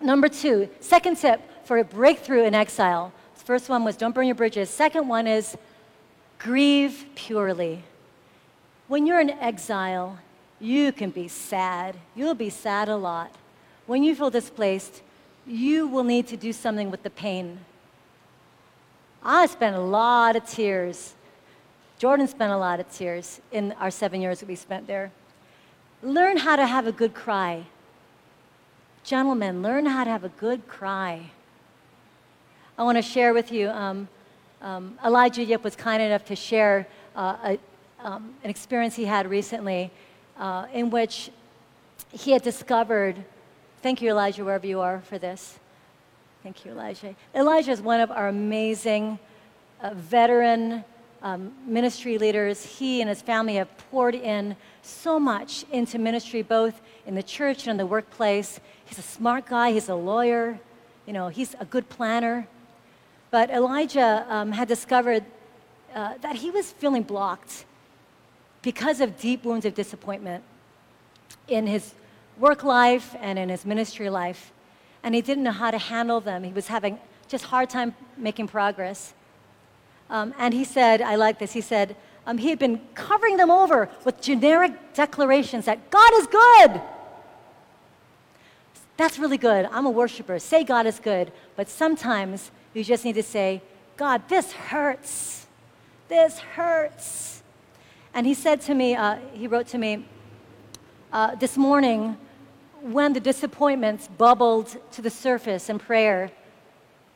Number 0.00 0.28
two, 0.28 0.68
second 0.78 1.16
tip 1.16 1.40
for 1.66 1.78
a 1.78 1.84
breakthrough 1.84 2.44
in 2.44 2.54
exile. 2.54 3.12
First 3.34 3.68
one 3.68 3.84
was 3.84 3.96
don't 3.96 4.14
burn 4.14 4.26
your 4.26 4.34
bridges. 4.34 4.70
Second 4.70 5.08
one 5.08 5.26
is 5.26 5.56
grieve 6.38 7.04
purely. 7.14 7.82
When 8.86 9.06
you're 9.06 9.20
in 9.20 9.30
exile, 9.30 10.18
you 10.64 10.92
can 10.92 11.10
be 11.10 11.28
sad. 11.28 11.96
You'll 12.14 12.34
be 12.34 12.48
sad 12.48 12.88
a 12.88 12.96
lot. 12.96 13.30
When 13.86 14.02
you 14.02 14.14
feel 14.14 14.30
displaced, 14.30 15.02
you 15.46 15.86
will 15.86 16.04
need 16.04 16.26
to 16.28 16.38
do 16.38 16.54
something 16.54 16.90
with 16.90 17.02
the 17.02 17.10
pain. 17.10 17.58
I 19.22 19.44
spent 19.46 19.76
a 19.76 19.80
lot 19.80 20.36
of 20.36 20.48
tears. 20.48 21.14
Jordan 21.98 22.26
spent 22.26 22.50
a 22.50 22.56
lot 22.56 22.80
of 22.80 22.90
tears 22.90 23.42
in 23.52 23.72
our 23.72 23.90
seven 23.90 24.22
years 24.22 24.40
that 24.40 24.48
we 24.48 24.54
spent 24.54 24.86
there. 24.86 25.12
Learn 26.02 26.38
how 26.38 26.56
to 26.56 26.66
have 26.66 26.86
a 26.86 26.92
good 26.92 27.12
cry. 27.12 27.64
Gentlemen, 29.04 29.62
learn 29.62 29.84
how 29.84 30.04
to 30.04 30.10
have 30.10 30.24
a 30.24 30.30
good 30.30 30.66
cry. 30.66 31.30
I 32.78 32.84
want 32.84 32.96
to 32.96 33.02
share 33.02 33.34
with 33.34 33.52
you 33.52 33.68
um, 33.68 34.08
um, 34.62 34.98
Elijah 35.04 35.44
Yip 35.44 35.62
was 35.62 35.76
kind 35.76 36.02
enough 36.02 36.24
to 36.24 36.34
share 36.34 36.86
uh, 37.14 37.36
a, 37.44 37.58
um, 38.02 38.34
an 38.42 38.48
experience 38.48 38.96
he 38.96 39.04
had 39.04 39.28
recently 39.28 39.90
uh, 40.38 40.66
in 40.72 40.90
which 40.90 41.30
he 42.12 42.32
had 42.32 42.42
discovered. 42.42 43.16
Thank 43.82 44.02
you, 44.02 44.10
Elijah, 44.10 44.44
wherever 44.44 44.66
you 44.66 44.80
are 44.80 45.00
for 45.00 45.18
this. 45.18 45.58
Thank 46.42 46.64
you, 46.64 46.72
Elijah. 46.72 47.14
Elijah 47.34 47.70
is 47.70 47.80
one 47.80 48.00
of 48.00 48.10
our 48.10 48.28
amazing 48.28 49.18
uh, 49.80 49.94
veteran 49.94 50.84
um, 51.22 51.52
ministry 51.66 52.18
leaders. 52.18 52.64
He 52.64 53.00
and 53.00 53.08
his 53.08 53.22
family 53.22 53.54
have 53.54 53.68
poured 53.90 54.14
in 54.14 54.56
so 54.82 55.18
much 55.18 55.64
into 55.72 55.98
ministry, 55.98 56.42
both 56.42 56.80
in 57.06 57.14
the 57.14 57.22
church 57.22 57.62
and 57.62 57.70
in 57.70 57.76
the 57.78 57.86
workplace. 57.86 58.60
He's 58.84 58.98
a 58.98 59.02
smart 59.02 59.46
guy, 59.46 59.72
he's 59.72 59.88
a 59.88 59.94
lawyer, 59.94 60.58
you 61.06 61.12
know, 61.12 61.28
he's 61.28 61.54
a 61.58 61.64
good 61.64 61.88
planner. 61.88 62.46
But 63.30 63.50
Elijah 63.50 64.26
um, 64.28 64.52
had 64.52 64.68
discovered 64.68 65.24
uh, 65.94 66.14
that 66.20 66.36
he 66.36 66.50
was 66.50 66.72
feeling 66.72 67.02
blocked 67.02 67.64
because 68.64 69.02
of 69.02 69.20
deep 69.20 69.44
wounds 69.44 69.66
of 69.66 69.74
disappointment 69.74 70.42
in 71.46 71.66
his 71.66 71.92
work 72.38 72.64
life 72.64 73.14
and 73.20 73.38
in 73.38 73.50
his 73.50 73.64
ministry 73.64 74.08
life. 74.08 74.52
And 75.02 75.14
he 75.14 75.20
didn't 75.20 75.44
know 75.44 75.52
how 75.52 75.70
to 75.70 75.78
handle 75.78 76.20
them. 76.20 76.42
He 76.42 76.52
was 76.52 76.66
having 76.66 76.98
just 77.28 77.44
hard 77.44 77.68
time 77.68 77.94
making 78.16 78.48
progress. 78.48 79.12
Um, 80.08 80.34
and 80.38 80.54
he 80.54 80.64
said, 80.64 81.02
I 81.02 81.16
like 81.16 81.38
this, 81.38 81.52
he 81.52 81.60
said, 81.60 81.94
um, 82.26 82.38
he 82.38 82.48
had 82.48 82.58
been 82.58 82.80
covering 82.94 83.36
them 83.36 83.50
over 83.50 83.90
with 84.04 84.20
generic 84.22 84.72
declarations 84.94 85.66
that 85.66 85.90
God 85.90 86.10
is 86.14 86.26
good. 86.26 86.80
That's 88.96 89.18
really 89.18 89.36
good. 89.36 89.68
I'm 89.70 89.84
a 89.84 89.90
worshiper. 89.90 90.38
Say 90.38 90.64
God 90.64 90.86
is 90.86 90.98
good. 90.98 91.32
But 91.54 91.68
sometimes 91.68 92.50
you 92.72 92.82
just 92.82 93.04
need 93.04 93.16
to 93.16 93.22
say, 93.22 93.60
God, 93.98 94.26
this 94.28 94.52
hurts. 94.52 95.46
This 96.08 96.38
hurts. 96.38 97.42
And 98.14 98.26
he 98.26 98.34
said 98.34 98.60
to 98.62 98.74
me, 98.74 98.94
uh, 98.94 99.16
he 99.32 99.48
wrote 99.48 99.66
to 99.68 99.78
me 99.78 100.06
uh, 101.12 101.34
this 101.34 101.56
morning 101.56 102.16
when 102.80 103.12
the 103.12 103.20
disappointments 103.20 104.08
bubbled 104.08 104.76
to 104.92 105.02
the 105.02 105.10
surface 105.10 105.68
in 105.68 105.80
prayer, 105.80 106.30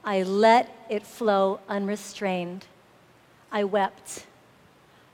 I 0.05 0.25
let 0.25 0.75
it 0.91 1.07
flow 1.07 1.61
unrestrained. 1.69 2.67
I 3.53 3.63
wept. 3.63 4.27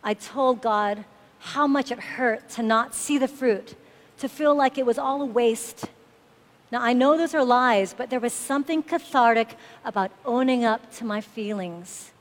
I 0.03 0.15
told 0.15 0.63
God 0.63 1.05
how 1.39 1.67
much 1.67 1.91
it 1.91 1.99
hurt 1.99 2.49
to 2.51 2.63
not 2.63 2.95
see 2.95 3.19
the 3.19 3.29
fruit, 3.29 3.75
to 4.19 4.29
feel 4.29 4.55
like 4.55 4.79
it 4.79 4.87
was 4.87 4.99
all 4.99 5.21
a 5.21 5.27
waste. 5.27 5.85
Now, 6.73 6.81
I 6.81 6.95
know 6.95 7.19
those 7.19 7.35
are 7.35 7.45
lies, 7.45 7.93
but 7.93 8.09
there 8.09 8.21
was 8.21 8.33
something 8.33 8.83
cathartic 8.83 9.57
about 9.85 10.13
owning 10.25 10.65
up 10.65 10.91
to 10.97 11.05
my 11.05 11.21
feelings. 11.21 12.13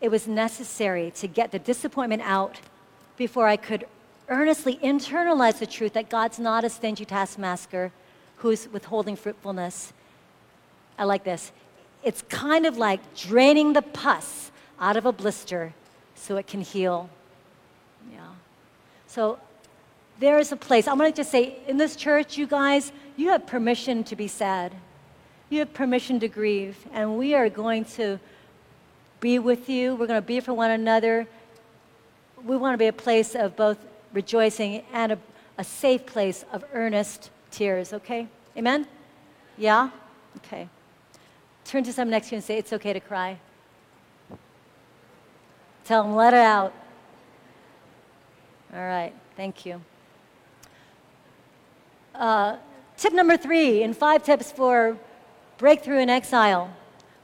It 0.00 0.10
was 0.10 0.26
necessary 0.26 1.12
to 1.12 1.28
get 1.28 1.52
the 1.52 1.60
disappointment 1.60 2.22
out 2.24 2.58
before 3.22 3.46
I 3.46 3.56
could 3.56 3.84
earnestly 4.28 4.80
internalize 4.82 5.60
the 5.60 5.66
truth 5.76 5.92
that 5.92 6.10
God's 6.10 6.40
not 6.40 6.64
a 6.64 6.68
stingy 6.68 7.04
taskmaster 7.04 7.92
who's 8.38 8.66
withholding 8.72 9.14
fruitfulness. 9.14 9.92
I 10.98 11.04
like 11.04 11.22
this. 11.22 11.52
It's 12.02 12.22
kind 12.22 12.66
of 12.66 12.78
like 12.78 13.00
draining 13.14 13.74
the 13.74 13.82
pus 13.82 14.50
out 14.80 14.96
of 14.96 15.06
a 15.06 15.12
blister 15.12 15.72
so 16.16 16.36
it 16.36 16.48
can 16.48 16.62
heal. 16.62 17.08
Yeah. 18.12 18.32
So 19.06 19.38
there 20.18 20.40
is 20.40 20.50
a 20.50 20.56
place. 20.56 20.88
I'm 20.88 20.98
going 20.98 21.12
to 21.12 21.16
just 21.16 21.30
say, 21.30 21.58
in 21.68 21.76
this 21.76 21.94
church, 21.94 22.36
you 22.36 22.48
guys, 22.48 22.90
you 23.16 23.28
have 23.28 23.46
permission 23.46 24.02
to 24.10 24.16
be 24.16 24.26
sad. 24.26 24.74
You 25.48 25.60
have 25.60 25.72
permission 25.72 26.18
to 26.18 26.26
grieve. 26.26 26.76
And 26.92 27.16
we 27.16 27.36
are 27.36 27.48
going 27.48 27.84
to 27.96 28.18
be 29.20 29.38
with 29.38 29.68
you. 29.68 29.94
We're 29.94 30.08
going 30.08 30.20
to 30.20 30.26
be 30.26 30.40
for 30.40 30.54
one 30.54 30.72
another. 30.72 31.28
We 32.44 32.56
want 32.56 32.74
to 32.74 32.78
be 32.78 32.86
a 32.86 32.92
place 32.92 33.34
of 33.34 33.56
both 33.56 33.78
rejoicing 34.12 34.82
and 34.92 35.12
a, 35.12 35.18
a 35.58 35.64
safe 35.64 36.06
place 36.06 36.44
of 36.52 36.64
earnest 36.72 37.30
tears, 37.50 37.92
okay? 37.92 38.28
Amen? 38.56 38.86
Yeah? 39.56 39.90
Okay. 40.38 40.68
Turn 41.64 41.84
to 41.84 41.92
someone 41.92 42.10
next 42.10 42.28
to 42.28 42.34
you 42.34 42.36
and 42.36 42.44
say, 42.44 42.58
It's 42.58 42.72
okay 42.72 42.92
to 42.92 43.00
cry. 43.00 43.38
Tell 45.84 46.02
them, 46.02 46.14
let 46.14 46.32
it 46.32 46.38
out. 46.40 46.72
All 48.74 48.80
right, 48.80 49.12
thank 49.36 49.66
you. 49.66 49.82
Uh, 52.14 52.56
tip 52.96 53.12
number 53.12 53.36
three 53.36 53.82
in 53.82 53.92
five 53.92 54.22
tips 54.22 54.52
for 54.52 54.96
breakthrough 55.58 55.98
in 55.98 56.08
exile. 56.08 56.74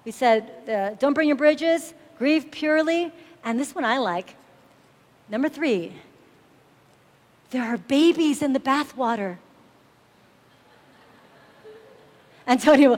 We 0.05 0.13
said, 0.13 0.51
uh, 0.69 0.97
don't 0.99 1.15
burn 1.15 1.27
your 1.27 1.37
bridges, 1.37 1.95
grieve 2.19 2.51
purely, 2.51 3.13
and 3.45 3.59
this 3.59 3.75
one 3.75 3.85
I 3.85 3.99
like. 3.99 4.35
Number 5.31 5.49
three, 5.49 5.93
there 7.51 7.63
are 7.63 7.77
babies 7.77 8.43
in 8.43 8.53
the 8.53 8.61
bathwater. 8.61 9.39
Antonio, 12.47 12.95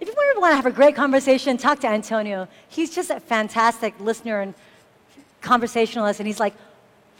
if 0.00 0.08
you 0.08 0.14
want 0.44 0.52
to 0.52 0.56
have 0.56 0.66
a 0.66 0.70
great 0.70 0.94
conversation, 0.94 1.56
talk 1.56 1.80
to 1.80 1.88
Antonio. 1.88 2.48
He's 2.68 2.94
just 2.94 3.10
a 3.10 3.20
fantastic 3.20 3.98
listener 4.00 4.40
and 4.40 4.54
conversationalist, 5.42 6.20
and 6.20 6.26
he's 6.26 6.40
like, 6.40 6.54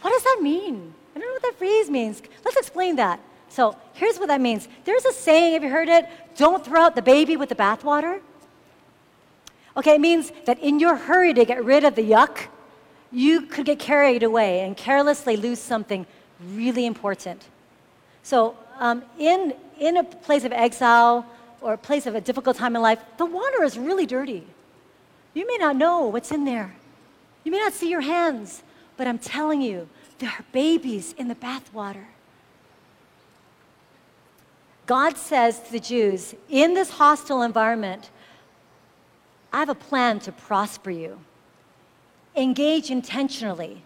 What 0.01 0.11
does 0.11 0.23
that 0.23 0.39
mean? 0.41 0.93
I 1.15 1.19
don't 1.19 1.27
know 1.27 1.33
what 1.33 1.41
that 1.43 1.55
phrase 1.57 1.89
means. 1.89 2.21
Let's 2.43 2.57
explain 2.57 2.95
that. 2.97 3.19
So 3.49 3.77
here's 3.93 4.17
what 4.17 4.27
that 4.27 4.41
means 4.41 4.67
there's 4.83 5.05
a 5.05 5.13
saying, 5.13 5.53
have 5.53 5.63
you 5.63 5.69
heard 5.69 5.89
it? 5.89 6.07
Don't 6.35 6.63
throw 6.65 6.81
out 6.81 6.95
the 6.95 7.01
baby 7.01 7.37
with 7.37 7.49
the 7.49 7.55
bathwater. 7.55 8.19
Okay, 9.77 9.95
it 9.95 10.01
means 10.01 10.31
that 10.45 10.59
in 10.59 10.79
your 10.79 10.95
hurry 10.95 11.33
to 11.33 11.45
get 11.45 11.63
rid 11.63 11.83
of 11.83 11.95
the 11.95 12.01
yuck, 12.01 12.47
you 13.15 13.43
could 13.43 13.65
get 13.65 13.79
carried 13.79 14.23
away 14.23 14.59
and 14.59 14.75
carelessly 14.75 15.37
lose 15.37 15.59
something 15.59 16.05
really 16.51 16.85
important. 16.85 17.45
So, 18.23 18.57
um, 18.77 19.03
in, 19.17 19.53
in 19.79 19.95
a 19.95 20.03
place 20.03 20.43
of 20.43 20.51
exile 20.51 21.25
or 21.61 21.73
a 21.73 21.77
place 21.77 22.05
of 22.07 22.15
a 22.15 22.19
difficult 22.19 22.57
time 22.57 22.75
in 22.75 22.81
life, 22.81 22.99
the 23.17 23.25
water 23.25 23.63
is 23.63 23.77
really 23.77 24.05
dirty. 24.05 24.45
You 25.33 25.47
may 25.47 25.55
not 25.57 25.77
know 25.77 26.07
what's 26.07 26.31
in 26.31 26.43
there. 26.43 26.75
You 27.45 27.53
may 27.53 27.59
not 27.59 27.71
see 27.71 27.89
your 27.89 28.01
hands, 28.01 28.63
but 28.97 29.07
I'm 29.07 29.19
telling 29.19 29.61
you, 29.61 29.87
there 30.19 30.31
are 30.31 30.43
babies 30.51 31.13
in 31.17 31.29
the 31.29 31.35
bathwater. 31.35 32.05
God 34.87 35.17
says 35.17 35.61
to 35.61 35.71
the 35.71 35.79
Jews, 35.79 36.35
in 36.49 36.73
this 36.73 36.89
hostile 36.89 37.43
environment, 37.43 38.09
I 39.53 39.59
have 39.59 39.69
a 39.69 39.75
plan 39.75 40.19
to 40.21 40.33
prosper 40.33 40.91
you. 40.91 41.19
Engage 42.35 42.91
intentionally. 42.91 43.81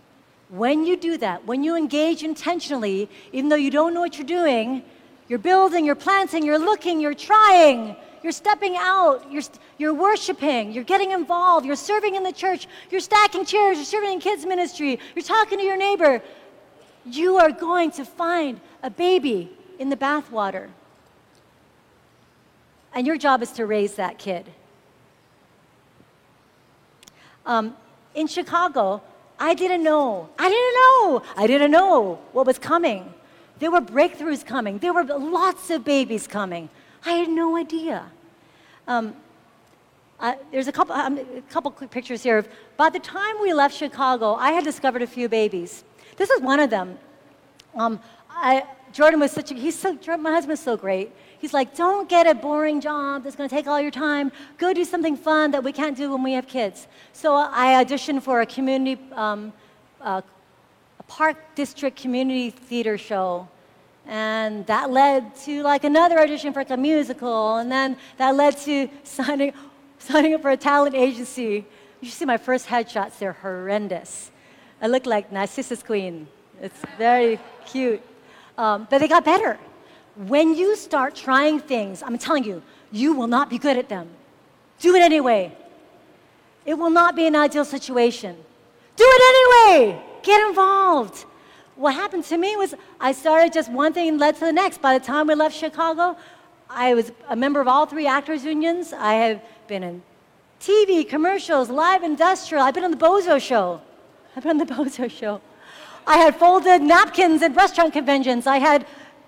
When 0.50 0.86
you 0.86 0.98
do 0.98 1.18
that, 1.18 1.46
when 1.46 1.64
you 1.64 1.76
engage 1.76 2.24
intentionally, 2.24 3.08
even 3.32 3.50
though 3.50 3.56
you 3.56 3.70
don't 3.70 3.94
know 3.94 4.02
what 4.02 4.18
you're 4.18 4.26
doing, 4.26 4.84
you're 5.28 5.38
building, 5.38 5.86
you're 5.86 5.94
planting, 5.96 6.44
you're 6.44 6.58
looking, 6.58 7.00
you're 7.00 7.14
trying, 7.14 7.96
you're 8.24 8.32
stepping 8.32 8.76
out, 8.76 9.32
you're, 9.32 9.44
you're 9.78 9.94
worshiping, 9.94 10.72
you're 10.72 10.84
getting 10.84 11.12
involved, 11.12 11.68
you're 11.68 11.76
serving 11.76 12.16
in 12.16 12.24
the 12.24 12.32
church, 12.32 12.68
you're 12.90 13.00
stacking 13.00 13.46
chairs, 13.46 13.78
you're 13.78 13.86
serving 13.86 14.14
in 14.14 14.20
kids' 14.20 14.46
ministry, 14.46 15.00
you're 15.16 15.24
talking 15.24 15.60
to 15.60 15.64
your 15.64 15.78
neighbor. 15.78 16.22
You 17.06 17.38
are 17.38 17.52
going 17.52 17.92
to 17.92 18.06
find 18.06 18.60
a 18.82 18.90
baby 18.90 19.52
in 19.78 19.90
the 19.90 19.96
bathwater. 19.96 20.70
And 22.94 23.06
your 23.06 23.18
job 23.18 23.44
is 23.44 23.52
to 23.54 23.66
raise 23.66 23.96
that 23.96 24.18
kid. 24.18 24.46
Um, 27.46 27.76
in 28.16 28.28
Chicago, 28.28 29.02
I 29.40 29.54
didn't 29.54 29.84
know. 29.84 30.30
I 30.38 30.50
didn't 30.50 30.76
know. 30.76 31.24
I 31.38 31.48
didn't 31.48 31.72
know 31.72 32.20
what 32.34 32.46
was 32.46 32.60
coming. 32.60 33.14
There 33.60 33.72
were 33.72 33.82
breakthroughs 33.82 34.46
coming. 34.46 34.78
There 34.80 34.94
were 34.94 35.04
lots 35.04 35.70
of 35.70 35.84
babies 35.84 36.28
coming. 36.28 36.70
I 37.06 37.12
had 37.12 37.30
no 37.30 37.58
idea. 37.58 38.06
Um, 38.88 39.16
uh, 40.20 40.36
there's 40.52 40.68
a 40.68 40.72
couple, 40.72 40.96
um, 40.96 41.18
a 41.18 41.42
couple 41.50 41.72
quick 41.72 41.92
pictures 41.92 42.24
here. 42.24 42.46
By 42.76 42.90
the 42.90 43.00
time 43.00 43.36
we 43.42 43.54
left 43.54 43.76
Chicago, 43.76 44.36
I 44.36 44.52
had 44.52 44.64
discovered 44.64 45.02
a 45.02 45.08
few 45.08 45.30
babies. 45.30 45.84
This 46.18 46.30
is 46.30 46.42
one 46.42 46.60
of 46.60 46.70
them. 46.70 46.98
Um, 47.76 48.00
I, 48.30 48.64
Jordan 48.92 49.20
was 49.20 49.32
such 49.32 49.52
a, 49.52 49.54
he's 49.54 49.78
so, 49.78 49.98
my 50.18 50.32
husband's 50.32 50.62
so 50.62 50.76
great. 50.78 51.12
He's 51.40 51.54
like, 51.54 51.76
don't 51.76 52.10
get 52.10 52.28
a 52.28 52.36
boring 52.36 52.82
job 52.82 53.24
that's 53.24 53.36
going 53.36 53.50
to 53.50 53.56
take 53.56 53.68
all 53.68 53.80
your 53.80 53.92
time. 53.92 54.32
Go 54.58 54.74
do 54.74 54.84
something 54.84 55.16
fun 55.16 55.52
that 55.52 55.64
we 55.64 55.72
can't 55.72 55.96
do 55.96 56.12
when 56.12 56.24
we 56.24 56.34
have 56.34 56.48
kids. 56.48 56.88
So 57.14 57.36
I 57.36 57.84
auditioned 57.84 58.24
for 58.24 58.42
a 58.42 58.46
community, 58.46 59.02
um, 59.14 59.54
uh, 60.02 60.22
a 61.00 61.04
Park 61.04 61.38
District 61.56 61.98
Community 61.98 62.50
Theater 62.50 62.98
show. 62.98 63.48
And 64.06 64.66
that 64.68 64.90
led 64.90 65.36
to 65.46 65.64
like 65.64 65.84
another 65.84 66.20
audition 66.20 66.52
for 66.52 66.60
like 66.60 66.72
a 66.72 66.78
musical. 66.78 67.58
And 67.58 67.72
then 67.72 67.96
that 68.18 68.36
led 68.36 68.58
to 68.60 68.90
signing, 69.04 69.54
signing 70.00 70.34
up 70.34 70.42
for 70.42 70.52
a 70.52 70.58
talent 70.58 70.96
agency. 70.96 71.66
You 72.02 72.10
should 72.10 72.18
see 72.18 72.26
my 72.26 72.38
first 72.38 72.68
headshots, 72.68 73.20
they're 73.20 73.34
horrendous. 73.34 74.32
I 74.82 74.88
look 74.88 75.06
like 75.06 75.32
Narcissus 75.32 75.84
Queen. 75.84 76.28
It's 76.62 76.80
very 76.98 77.40
cute. 77.66 78.02
Um, 78.60 78.88
but 78.90 79.00
they 79.00 79.08
got 79.08 79.24
better. 79.24 79.58
When 80.18 80.54
you 80.54 80.76
start 80.76 81.16
trying 81.16 81.62
things, 81.62 82.04
I'm 82.04 82.18
telling 82.18 82.44
you, 82.44 82.62
you 82.92 83.14
will 83.14 83.28
not 83.28 83.50
be 83.50 83.58
good 83.58 83.78
at 83.78 83.88
them. 83.88 84.10
Do 84.80 84.94
it 84.96 85.02
anyway. 85.02 85.56
It 86.66 86.74
will 86.74 86.90
not 86.90 87.16
be 87.16 87.26
an 87.26 87.38
ideal 87.38 87.64
situation. 87.64 88.36
Do 88.98 89.06
it 89.08 89.22
anyway. 89.34 90.04
Get 90.24 90.46
involved. 90.50 91.24
What 91.78 91.94
happened 91.94 92.26
to 92.26 92.38
me 92.38 92.58
was 92.58 92.76
I 93.00 93.14
started 93.14 93.54
just 93.54 93.72
one 93.72 93.94
thing 93.94 94.10
and 94.10 94.20
led 94.20 94.36
to 94.36 94.42
the 94.42 94.52
next. 94.52 94.82
By 94.82 94.98
the 95.00 95.06
time 95.06 95.28
we 95.28 95.36
left 95.36 95.56
Chicago, 95.56 96.18
I 96.70 96.94
was 96.96 97.14
a 97.30 97.38
member 97.38 97.62
of 97.62 97.70
all 97.70 97.86
three 97.86 98.08
actors' 98.08 98.44
unions. 98.44 98.92
I 98.92 99.14
have 99.14 99.42
been 99.70 99.84
in 99.84 100.04
TV, 100.60 101.08
commercials, 101.08 101.70
live 101.70 102.04
industrial. 102.04 102.62
I've 102.66 102.74
been 102.74 102.84
on 102.84 102.92
the 102.92 102.98
Bozo 102.98 103.40
show. 103.40 103.80
I've 104.36 104.44
been 104.44 104.60
on 104.60 104.68
the 104.68 104.74
Bozo 104.76 105.10
show. 105.10 105.40
I 106.10 106.18
had 106.18 106.36
folded 106.36 106.82
napkins 106.82 107.44
at 107.44 107.56
restaurant 107.56 107.94
conventions. 107.94 108.48
I 108.48 108.58
had 108.58 108.88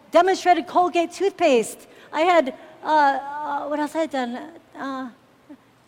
demonstrated 0.10 0.65
Colgate 0.65 1.12
toothpaste. 1.12 1.88
I 2.12 2.22
had, 2.22 2.56
uh, 2.84 2.88
uh, 2.88 3.67
what 3.67 3.80
else 3.80 3.96
I 3.96 4.00
had 4.00 4.10
done? 4.10 4.36
Uh, 4.36 4.50
I 4.80 5.12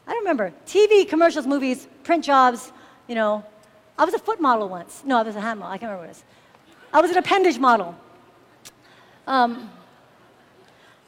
don't 0.05 0.19
remember. 0.19 0.53
TV, 0.67 1.09
commercials, 1.09 1.47
movies, 1.47 1.87
print 2.03 2.23
jobs, 2.23 2.71
you 3.07 3.15
know. 3.15 3.43
I 3.97 4.05
was 4.05 4.13
a 4.13 4.19
foot 4.19 4.39
model 4.39 4.69
once. 4.69 5.01
No, 5.03 5.17
I 5.17 5.23
was 5.23 5.35
a 5.35 5.41
hand 5.41 5.61
model. 5.61 5.73
I 5.73 5.79
can't 5.79 5.89
remember 5.89 6.01
what 6.01 6.15
it 6.15 6.21
was. 6.21 6.23
I 6.93 7.01
was 7.01 7.09
an 7.09 7.17
appendage 7.17 7.57
model. 7.57 7.95
Um, 9.25 9.71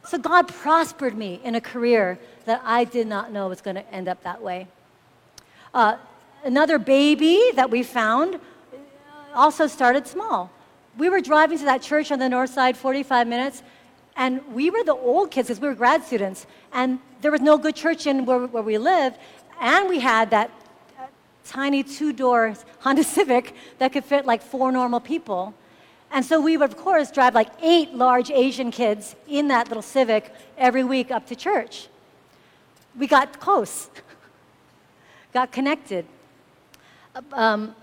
so 0.08 0.18
God 0.18 0.48
prospered 0.48 1.16
me 1.16 1.40
in 1.44 1.54
a 1.54 1.62
career 1.62 2.18
that 2.46 2.60
I 2.66 2.86
did 2.86 3.06
not 3.06 3.32
know 3.32 3.50
was 3.50 3.62
going 3.62 3.76
to 3.76 3.94
end 3.94 4.08
up 4.08 4.24
that 4.24 4.42
way. 4.42 4.68
Uh, 5.76 5.98
another 6.44 6.80
baby 6.80 7.52
that 7.54 7.70
we 7.70 7.84
found 7.84 8.40
also 9.36 9.68
started 9.68 10.08
small. 10.08 10.50
We 10.98 11.10
were 11.10 11.22
driving 11.22 11.58
to 11.60 11.66
that 11.66 11.82
church 11.82 12.12
on 12.12 12.20
the 12.20 12.30
north 12.30 12.52
side 12.52 12.78
45 12.78 13.28
minutes, 13.28 13.64
and 14.16 14.42
we 14.54 14.70
were 14.70 14.84
the 14.84 14.96
old 14.96 15.32
kids 15.32 15.50
because 15.50 15.62
we 15.62 15.68
were 15.68 15.76
grad 15.76 16.04
students, 16.04 16.48
and 16.72 17.00
there 17.22 17.32
was 17.32 17.42
no 17.42 17.58
good 17.58 17.76
church 17.76 18.08
in 18.08 18.26
where, 18.26 18.48
where 18.48 18.64
we 18.64 18.78
lived, 18.78 19.18
and 19.60 19.90
we 19.90 20.00
had 20.00 20.30
that 20.32 20.52
uh, 20.98 21.08
tiny 21.44 21.84
two 21.84 22.14
door 22.14 22.56
Honda 22.80 23.04
Civic 23.18 23.54
that 23.80 23.92
could 23.92 24.06
fit 24.06 24.26
like 24.26 24.42
four 24.42 24.72
normal 24.72 25.00
people. 25.00 25.54
And 26.12 26.24
so 26.24 26.40
we 26.40 26.56
would, 26.56 26.70
of 26.70 26.78
course, 26.78 27.12
drive 27.12 27.36
like 27.36 27.50
eight 27.62 27.94
large 27.94 28.32
Asian 28.32 28.72
kids 28.72 29.16
in 29.28 29.50
that 29.50 29.68
little 29.68 29.84
Civic 29.84 30.34
every 30.58 30.84
week 30.84 31.12
up 31.12 31.28
to 31.28 31.36
church. 31.36 31.90
We 32.98 33.08
got 33.08 33.40
close, 33.40 33.90
got 35.34 35.52
connected. 35.52 36.06
Um, 37.34 37.76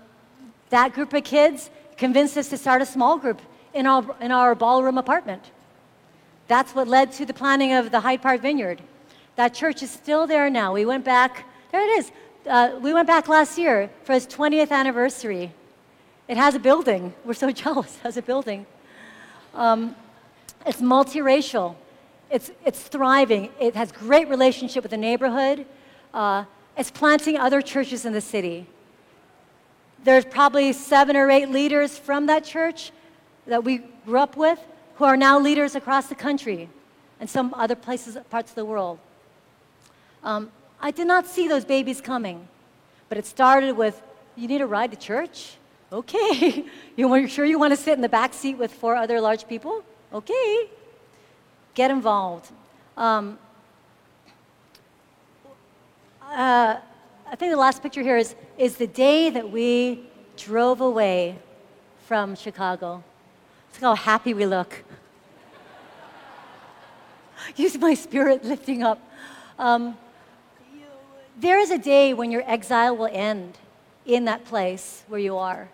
that 0.73 0.91
group 0.91 1.13
of 1.13 1.23
kids 1.23 1.69
convinced 1.97 2.35
us 2.35 2.49
to 2.49 2.57
start 2.57 2.81
a 2.81 2.85
small 2.85 3.19
group 3.19 3.39
in 3.75 3.85
our, 3.85 4.03
in 4.19 4.31
our 4.31 4.55
ballroom 4.55 4.97
apartment. 4.97 5.51
That's 6.47 6.73
what 6.73 6.87
led 6.87 7.11
to 7.13 7.27
the 7.27 7.33
planning 7.33 7.73
of 7.73 7.91
the 7.91 7.99
Hyde 7.99 8.23
Park 8.23 8.41
Vineyard. 8.41 8.81
That 9.35 9.53
church 9.53 9.83
is 9.83 9.91
still 9.91 10.25
there 10.25 10.49
now. 10.49 10.73
We 10.73 10.87
went 10.87 11.05
back, 11.05 11.45
there 11.71 11.81
it 11.81 11.99
is. 11.99 12.11
Uh, 12.49 12.79
we 12.81 12.91
went 12.91 13.05
back 13.05 13.27
last 13.27 13.55
year 13.55 13.87
for 14.03 14.13
its 14.13 14.25
20th 14.25 14.71
anniversary. 14.71 15.51
It 16.27 16.37
has 16.37 16.55
a 16.55 16.59
building. 16.59 17.13
We're 17.23 17.35
so 17.35 17.51
jealous. 17.63 17.95
It 17.97 18.01
has 18.01 18.17
a 18.17 18.23
building. 18.23 18.65
Um, 19.53 19.95
it's 20.65 20.81
multiracial. 20.81 21.75
It's, 22.31 22.49
it's 22.65 22.81
thriving. 22.81 23.51
It 23.59 23.75
has 23.75 23.91
great 23.91 24.27
relationship 24.27 24.81
with 24.81 24.89
the 24.89 24.97
neighborhood. 24.97 25.67
Uh, 26.15 26.45
it's 26.75 26.89
planting 26.89 27.37
other 27.37 27.61
churches 27.61 28.07
in 28.07 28.13
the 28.13 28.21
city. 28.21 28.65
There's 30.03 30.25
probably 30.25 30.73
seven 30.73 31.15
or 31.15 31.29
eight 31.29 31.49
leaders 31.49 31.97
from 31.97 32.25
that 32.25 32.43
church 32.43 32.91
that 33.47 33.63
we 33.63 33.81
grew 34.05 34.19
up 34.19 34.35
with 34.35 34.59
who 34.95 35.05
are 35.05 35.17
now 35.17 35.39
leaders 35.39 35.75
across 35.75 36.07
the 36.07 36.15
country 36.15 36.69
and 37.19 37.29
some 37.29 37.53
other 37.53 37.75
places, 37.75 38.17
parts 38.29 38.51
of 38.51 38.55
the 38.55 38.65
world. 38.65 38.99
Um, 40.23 40.51
I 40.81 40.91
did 40.91 41.07
not 41.07 41.25
see 41.25 41.47
those 41.47 41.63
babies 41.63 42.01
coming, 42.01 42.47
but 43.07 43.17
it 43.17 43.25
started 43.25 43.77
with, 43.77 44.01
you 44.35 44.47
need 44.47 44.61
a 44.61 44.67
ride 44.67 44.91
to 44.91 44.97
church? 44.97 45.55
Okay. 45.91 46.65
you 46.97 47.11
are 47.13 47.27
sure 47.27 47.45
you 47.45 47.57
want 47.57 47.71
to 47.71 47.77
sit 47.77 47.93
in 47.93 48.01
the 48.01 48.09
back 48.09 48.33
seat 48.33 48.57
with 48.57 48.73
four 48.73 48.95
other 48.95 49.21
large 49.21 49.47
people? 49.47 49.83
Okay. 50.13 50.69
Get 51.75 51.91
involved. 51.91 52.51
Um, 52.97 53.39
uh, 56.21 56.77
I 57.33 57.35
think 57.35 57.51
the 57.51 57.57
last 57.57 57.81
picture 57.81 58.03
here 58.03 58.17
is, 58.17 58.35
is 58.59 58.77
the 58.77 58.85
day 58.85 59.31
that 59.31 59.49
we 59.49 60.03
drove 60.37 60.81
away 60.81 61.39
from 62.05 62.35
Chicago. 62.35 63.03
Look 63.73 63.81
how 63.81 63.95
happy 63.95 64.35
we 64.35 64.45
look. 64.45 64.83
Use 67.55 67.75
my 67.79 67.95
spirit 67.95 68.45
lifting 68.45 68.83
up. 68.83 68.99
Um, 69.57 69.97
there 71.35 71.57
is 71.57 71.71
a 71.71 71.79
day 71.79 72.13
when 72.13 72.29
your 72.29 72.43
exile 72.45 72.95
will 72.95 73.09
end 73.11 73.57
in 74.05 74.25
that 74.25 74.45
place 74.45 75.03
where 75.07 75.19
you 75.19 75.35
are. 75.35 75.69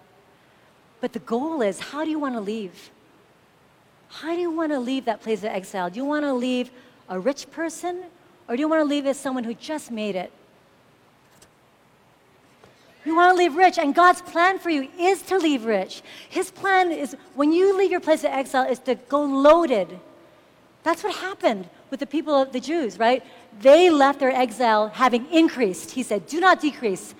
But 1.01 1.11
the 1.11 1.19
goal 1.19 1.61
is 1.61 1.81
how 1.81 2.05
do 2.05 2.09
you 2.09 2.19
want 2.19 2.35
to 2.35 2.41
leave? 2.41 2.89
How 4.07 4.33
do 4.33 4.39
you 4.39 4.49
want 4.49 4.71
to 4.71 4.79
leave 4.79 5.03
that 5.03 5.19
place 5.19 5.39
of 5.39 5.49
exile? 5.49 5.89
Do 5.89 5.97
you 5.97 6.05
want 6.05 6.23
to 6.23 6.33
leave 6.33 6.71
a 7.09 7.19
rich 7.19 7.51
person 7.51 8.05
or 8.47 8.55
do 8.55 8.61
you 8.61 8.69
want 8.69 8.79
to 8.79 8.85
leave 8.85 9.05
as 9.05 9.19
someone 9.19 9.43
who 9.43 9.53
just 9.53 9.91
made 9.91 10.15
it? 10.15 10.31
You 13.05 13.15
want 13.15 13.33
to 13.33 13.37
leave 13.37 13.55
rich, 13.55 13.77
and 13.79 13.95
God's 13.95 14.21
plan 14.21 14.59
for 14.59 14.69
you 14.69 14.89
is 14.99 15.21
to 15.23 15.37
leave 15.37 15.65
rich. 15.65 16.01
His 16.29 16.51
plan 16.51 16.91
is 16.91 17.15
when 17.33 17.51
you 17.53 17.77
leave 17.77 17.91
your 17.91 18.01
place 18.01 18.23
of 18.23 18.31
exile 18.31 18.69
is 18.69 18.79
to 18.79 18.95
go 18.95 19.23
loaded. 19.23 19.99
That's 20.83 21.03
what 21.03 21.15
happened 21.15 21.69
with 21.89 21.99
the 21.99 22.05
people 22.05 22.35
of 22.35 22.51
the 22.51 22.59
Jews, 22.59 22.99
right? 22.99 23.23
They 23.61 23.89
left 23.89 24.19
their 24.19 24.31
exile 24.31 24.89
having 24.89 25.25
increased. 25.31 25.91
He 25.91 26.03
said, 26.03 26.27
Do 26.27 26.39
not 26.39 26.61
decrease. 26.61 27.15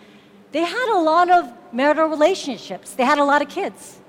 They 0.52 0.64
had 0.64 0.90
a 0.90 1.00
lot 1.00 1.30
of 1.30 1.52
marital 1.72 2.08
relationships, 2.08 2.94
they 2.94 3.06
had 3.06 3.20
a 3.20 3.24
lot 3.24 3.42
of 3.42 3.50
kids. 3.50 4.00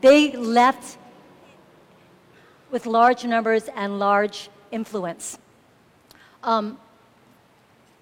They 0.00 0.32
left 0.32 0.98
with 2.70 2.86
large 2.86 3.24
numbers 3.24 3.68
and 3.74 3.98
large 3.98 4.50
influence. 4.70 5.38
Um, 6.42 6.78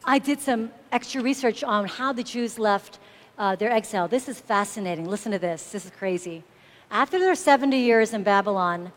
I 0.04 0.18
did 0.18 0.40
some 0.40 0.70
extra 0.92 1.22
research 1.22 1.62
on 1.64 1.86
how 1.86 2.12
the 2.12 2.22
Jews 2.22 2.58
left 2.58 2.98
uh, 3.38 3.56
their 3.56 3.70
exile. 3.70 4.08
This 4.08 4.28
is 4.28 4.40
fascinating. 4.40 5.06
Listen 5.06 5.32
to 5.32 5.38
this. 5.38 5.70
This 5.70 5.84
is 5.84 5.90
crazy. 5.90 6.42
After 6.90 7.18
their 7.18 7.34
70 7.34 7.76
years 7.76 8.12
in 8.12 8.22
Babylon, 8.22 8.92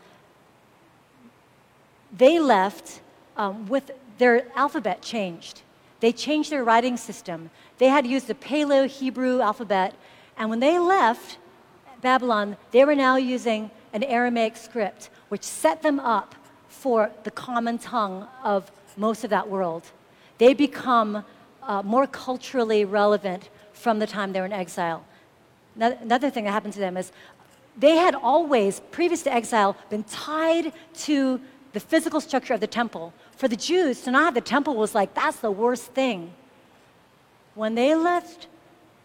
they 2.16 2.38
left 2.38 3.00
um, 3.36 3.66
with 3.66 3.90
their 4.18 4.46
alphabet 4.56 5.02
changed. 5.02 5.62
They 6.00 6.12
changed 6.12 6.50
their 6.50 6.64
writing 6.64 6.96
system. 6.96 7.50
They 7.78 7.88
had 7.88 8.06
used 8.06 8.26
the 8.26 8.34
Paleo 8.34 8.86
Hebrew 8.86 9.40
alphabet, 9.40 9.94
and 10.36 10.48
when 10.48 10.60
they 10.60 10.78
left 10.78 11.38
Babylon, 12.00 12.56
they 12.70 12.84
were 12.84 12.94
now 12.94 13.16
using 13.16 13.70
an 13.92 14.02
Aramaic 14.02 14.56
script, 14.56 15.10
which 15.28 15.42
set 15.42 15.82
them 15.82 16.00
up 16.00 16.34
for 16.68 17.10
the 17.24 17.30
common 17.30 17.78
tongue 17.78 18.26
of 18.42 18.70
most 18.96 19.24
of 19.24 19.30
that 19.30 19.48
world. 19.48 19.84
They 20.38 20.54
become 20.54 21.24
uh, 21.62 21.82
more 21.82 22.06
culturally 22.06 22.84
relevant 22.84 23.48
from 23.72 23.98
the 23.98 24.06
time 24.06 24.32
they 24.32 24.40
were 24.40 24.46
in 24.46 24.52
exile. 24.52 25.04
Another 25.76 26.30
thing 26.30 26.44
that 26.44 26.52
happened 26.52 26.74
to 26.74 26.80
them 26.80 26.96
is 26.96 27.12
they 27.76 27.96
had 27.96 28.14
always, 28.14 28.80
previous 28.90 29.22
to 29.22 29.32
exile, 29.32 29.76
been 29.88 30.04
tied 30.04 30.72
to 30.94 31.40
the 31.72 31.80
physical 31.80 32.20
structure 32.20 32.52
of 32.54 32.60
the 32.60 32.66
temple. 32.66 33.12
For 33.36 33.48
the 33.48 33.56
Jews, 33.56 34.02
to 34.02 34.10
not 34.10 34.24
have 34.24 34.34
the 34.34 34.40
temple 34.40 34.74
was 34.76 34.94
like, 34.94 35.14
that's 35.14 35.38
the 35.38 35.50
worst 35.50 35.92
thing. 35.92 36.32
When 37.54 37.74
they 37.74 37.94
left 37.94 38.48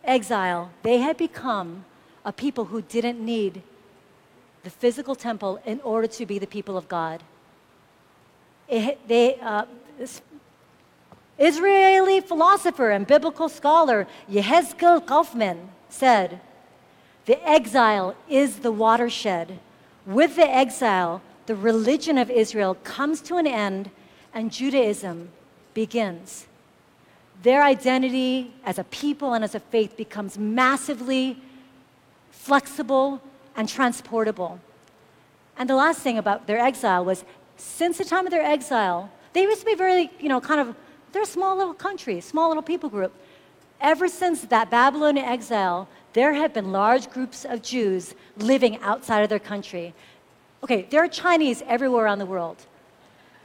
exile, 0.03 0.71
they 0.83 0.97
had 0.97 1.17
become 1.17 1.85
a 2.25 2.33
people 2.33 2.65
who 2.65 2.81
didn't 2.81 3.23
need 3.23 3.61
the 4.63 4.69
physical 4.69 5.15
temple 5.15 5.59
in 5.65 5.79
order 5.81 6.07
to 6.07 6.25
be 6.25 6.39
the 6.39 6.47
people 6.47 6.75
of 6.75 6.89
God. 6.89 7.21
It, 8.67 9.07
they, 9.07 9.39
uh, 9.39 9.65
Israeli 11.37 12.21
philosopher 12.21 12.91
and 12.91 13.05
biblical 13.05 13.49
scholar 13.49 14.07
Yehezkel 14.29 15.05
Kaufmann 15.05 15.69
said, 15.89 16.39
The 17.25 17.45
exile 17.47 18.15
is 18.29 18.59
the 18.59 18.71
watershed. 18.71 19.59
With 20.05 20.35
the 20.35 20.49
exile, 20.49 21.21
the 21.45 21.55
religion 21.55 22.17
of 22.17 22.29
Israel 22.29 22.75
comes 22.83 23.21
to 23.21 23.37
an 23.37 23.47
end 23.47 23.91
and 24.33 24.51
Judaism 24.51 25.29
begins. 25.73 26.47
Their 27.43 27.63
identity 27.63 28.53
as 28.65 28.79
a 28.79 28.83
people 28.85 29.33
and 29.33 29.43
as 29.43 29.55
a 29.55 29.59
faith 29.59 29.97
becomes 29.97 30.37
massively 30.37 31.37
flexible 32.31 33.21
and 33.55 33.67
transportable. 33.67 34.59
And 35.57 35.69
the 35.69 35.75
last 35.75 35.99
thing 35.99 36.17
about 36.17 36.47
their 36.47 36.59
exile 36.59 37.03
was 37.03 37.23
since 37.57 37.97
the 37.97 38.05
time 38.05 38.25
of 38.25 38.31
their 38.31 38.43
exile, 38.43 39.09
they 39.33 39.43
used 39.43 39.61
to 39.61 39.65
be 39.65 39.75
very, 39.75 40.11
you 40.19 40.29
know, 40.29 40.41
kind 40.41 40.61
of 40.61 40.75
they're 41.15 41.23
a 41.23 41.25
small 41.25 41.55
little 41.55 41.73
country, 41.73 42.19
small 42.19 42.49
little 42.49 42.61
people 42.61 42.89
group. 42.89 43.13
Ever 43.79 44.09
since 44.09 44.41
that 44.41 44.69
Babylonian 44.69 45.25
exile, 45.25 45.87
there 46.11 46.33
have 46.33 46.53
been 46.53 46.73
large 46.73 47.09
groups 47.09 47.45
of 47.45 47.61
Jews 47.61 48.13
living 48.35 48.77
outside 48.81 49.21
of 49.21 49.29
their 49.29 49.39
country. 49.39 49.93
Okay, 50.61 50.85
there 50.89 51.01
are 51.01 51.07
Chinese 51.07 51.63
everywhere 51.67 52.03
around 52.03 52.19
the 52.19 52.25
world, 52.25 52.65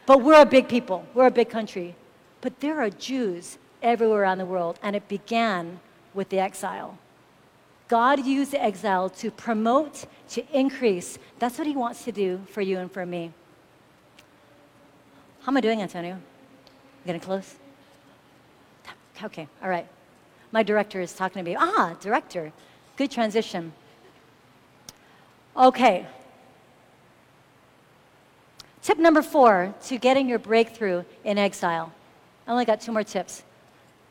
but 0.05 0.21
we're 0.21 0.43
a 0.43 0.45
big 0.45 0.67
people, 0.69 1.07
we're 1.15 1.29
a 1.29 1.31
big 1.31 1.49
country. 1.49 1.95
But 2.41 2.59
there 2.59 2.81
are 2.81 2.91
Jews 2.91 3.57
everywhere 3.85 4.23
around 4.23 4.39
the 4.39 4.47
world, 4.47 4.81
and 4.83 4.97
it 4.97 5.07
began 5.07 5.79
with 6.13 6.29
the 6.31 6.41
exile. 6.41 6.99
God 7.87 8.27
used 8.27 8.51
the 8.51 8.61
exile 8.61 9.09
to 9.11 9.31
promote, 9.31 10.07
to 10.31 10.43
increase. 10.53 11.21
That's 11.39 11.57
what 11.57 11.69
He 11.69 11.77
wants 11.77 12.03
to 12.03 12.11
do 12.11 12.41
for 12.51 12.63
you 12.63 12.79
and 12.79 12.91
for 12.91 13.07
me. 13.07 13.31
How 15.43 15.53
am 15.53 15.57
I 15.57 15.61
doing, 15.61 15.81
Antonio? 15.81 16.19
Getting 17.07 17.21
close? 17.21 17.57
Okay, 19.23 19.47
all 19.63 19.69
right. 19.69 19.87
My 20.53 20.63
director 20.63 21.01
is 21.01 21.13
talking 21.13 21.45
to 21.45 21.51
me. 21.51 21.57
Ah, 21.59 21.97
director. 22.01 22.53
Good 22.97 23.11
transition. 23.11 23.73
Okay. 25.57 26.07
Tip 28.83 28.99
number 28.99 29.23
four 29.23 29.75
to 29.85 29.99
getting 29.99 30.29
your 30.29 30.39
breakthrough 30.39 31.05
in 31.25 31.39
exile. 31.39 31.93
I 32.47 32.53
only 32.53 32.65
got 32.65 32.81
two 32.81 32.93
more 32.93 33.05
tips. 33.05 33.43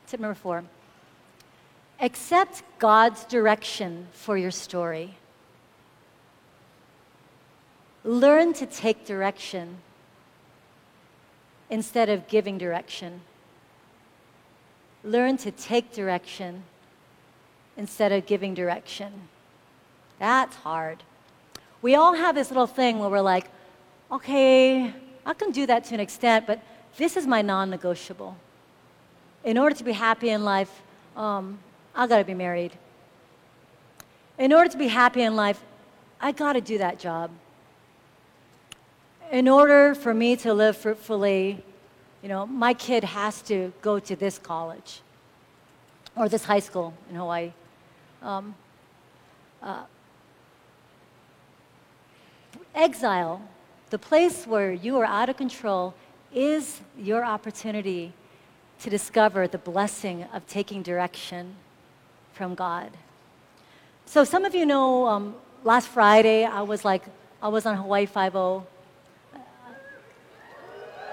Tip 0.07 0.19
number 0.19 0.35
four 0.35 0.63
accept 2.01 2.63
God's 2.77 3.25
direction 3.25 4.07
for 4.13 4.37
your 4.37 4.51
story. 4.51 5.15
Learn 8.03 8.53
to 8.53 8.65
take 8.65 9.05
direction 9.05 9.77
instead 11.69 12.09
of 12.09 12.27
giving 12.27 12.57
direction. 12.57 13.21
Learn 15.03 15.37
to 15.37 15.51
take 15.51 15.93
direction 15.93 16.63
instead 17.77 18.11
of 18.11 18.25
giving 18.25 18.53
direction. 18.53 19.13
That's 20.19 20.55
hard. 20.57 21.03
We 21.81 21.95
all 21.95 22.13
have 22.13 22.35
this 22.35 22.49
little 22.49 22.67
thing 22.67 22.99
where 22.99 23.09
we're 23.09 23.21
like, 23.21 23.45
okay, 24.11 24.93
I 25.25 25.33
can 25.33 25.51
do 25.51 25.65
that 25.67 25.85
to 25.85 25.93
an 25.93 25.99
extent, 25.99 26.45
but 26.45 26.61
this 26.97 27.15
is 27.15 27.25
my 27.25 27.41
non 27.41 27.69
negotiable. 27.69 28.35
In 29.43 29.57
order 29.57 29.75
to 29.75 29.83
be 29.83 29.93
happy 29.93 30.29
in 30.29 30.43
life, 30.43 30.81
um, 31.15 31.59
I 31.95 32.07
gotta 32.07 32.25
be 32.25 32.33
married. 32.33 32.73
In 34.37 34.51
order 34.51 34.69
to 34.69 34.77
be 34.77 34.87
happy 34.87 35.21
in 35.21 35.35
life, 35.35 35.63
I 36.19 36.33
gotta 36.33 36.59
do 36.59 36.77
that 36.79 36.99
job. 36.99 37.31
In 39.31 39.47
order 39.47 39.93
for 39.93 40.11
me 40.11 40.35
to 40.37 40.55
live 40.55 40.75
fruitfully, 40.75 41.63
you 42.23 42.29
know, 42.29 42.47
my 42.47 42.73
kid 42.73 43.03
has 43.03 43.43
to 43.43 43.71
go 43.83 43.99
to 43.99 44.15
this 44.15 44.39
college 44.39 45.01
or 46.15 46.27
this 46.27 46.45
high 46.45 46.59
school 46.59 46.95
in 47.11 47.15
Hawaii. 47.15 47.51
Um, 48.23 48.55
uh, 49.61 49.83
exile, 52.73 53.41
the 53.91 53.99
place 53.99 54.47
where 54.47 54.73
you 54.73 54.97
are 54.97 55.05
out 55.05 55.29
of 55.29 55.37
control, 55.37 55.93
is 56.33 56.81
your 56.97 57.23
opportunity 57.23 58.13
to 58.79 58.89
discover 58.89 59.47
the 59.47 59.59
blessing 59.59 60.23
of 60.33 60.47
taking 60.47 60.81
direction 60.81 61.55
from 62.33 62.55
God. 62.55 62.89
So 64.07 64.23
some 64.23 64.43
of 64.43 64.55
you 64.55 64.65
know, 64.65 65.05
um, 65.05 65.35
last 65.63 65.87
Friday 65.87 66.45
I 66.45 66.63
was 66.63 66.83
like, 66.83 67.03
I 67.43 67.47
was 67.49 67.67
on 67.67 67.75
Hawaii 67.75 68.07
Five 68.07 68.35
O. 68.35 68.65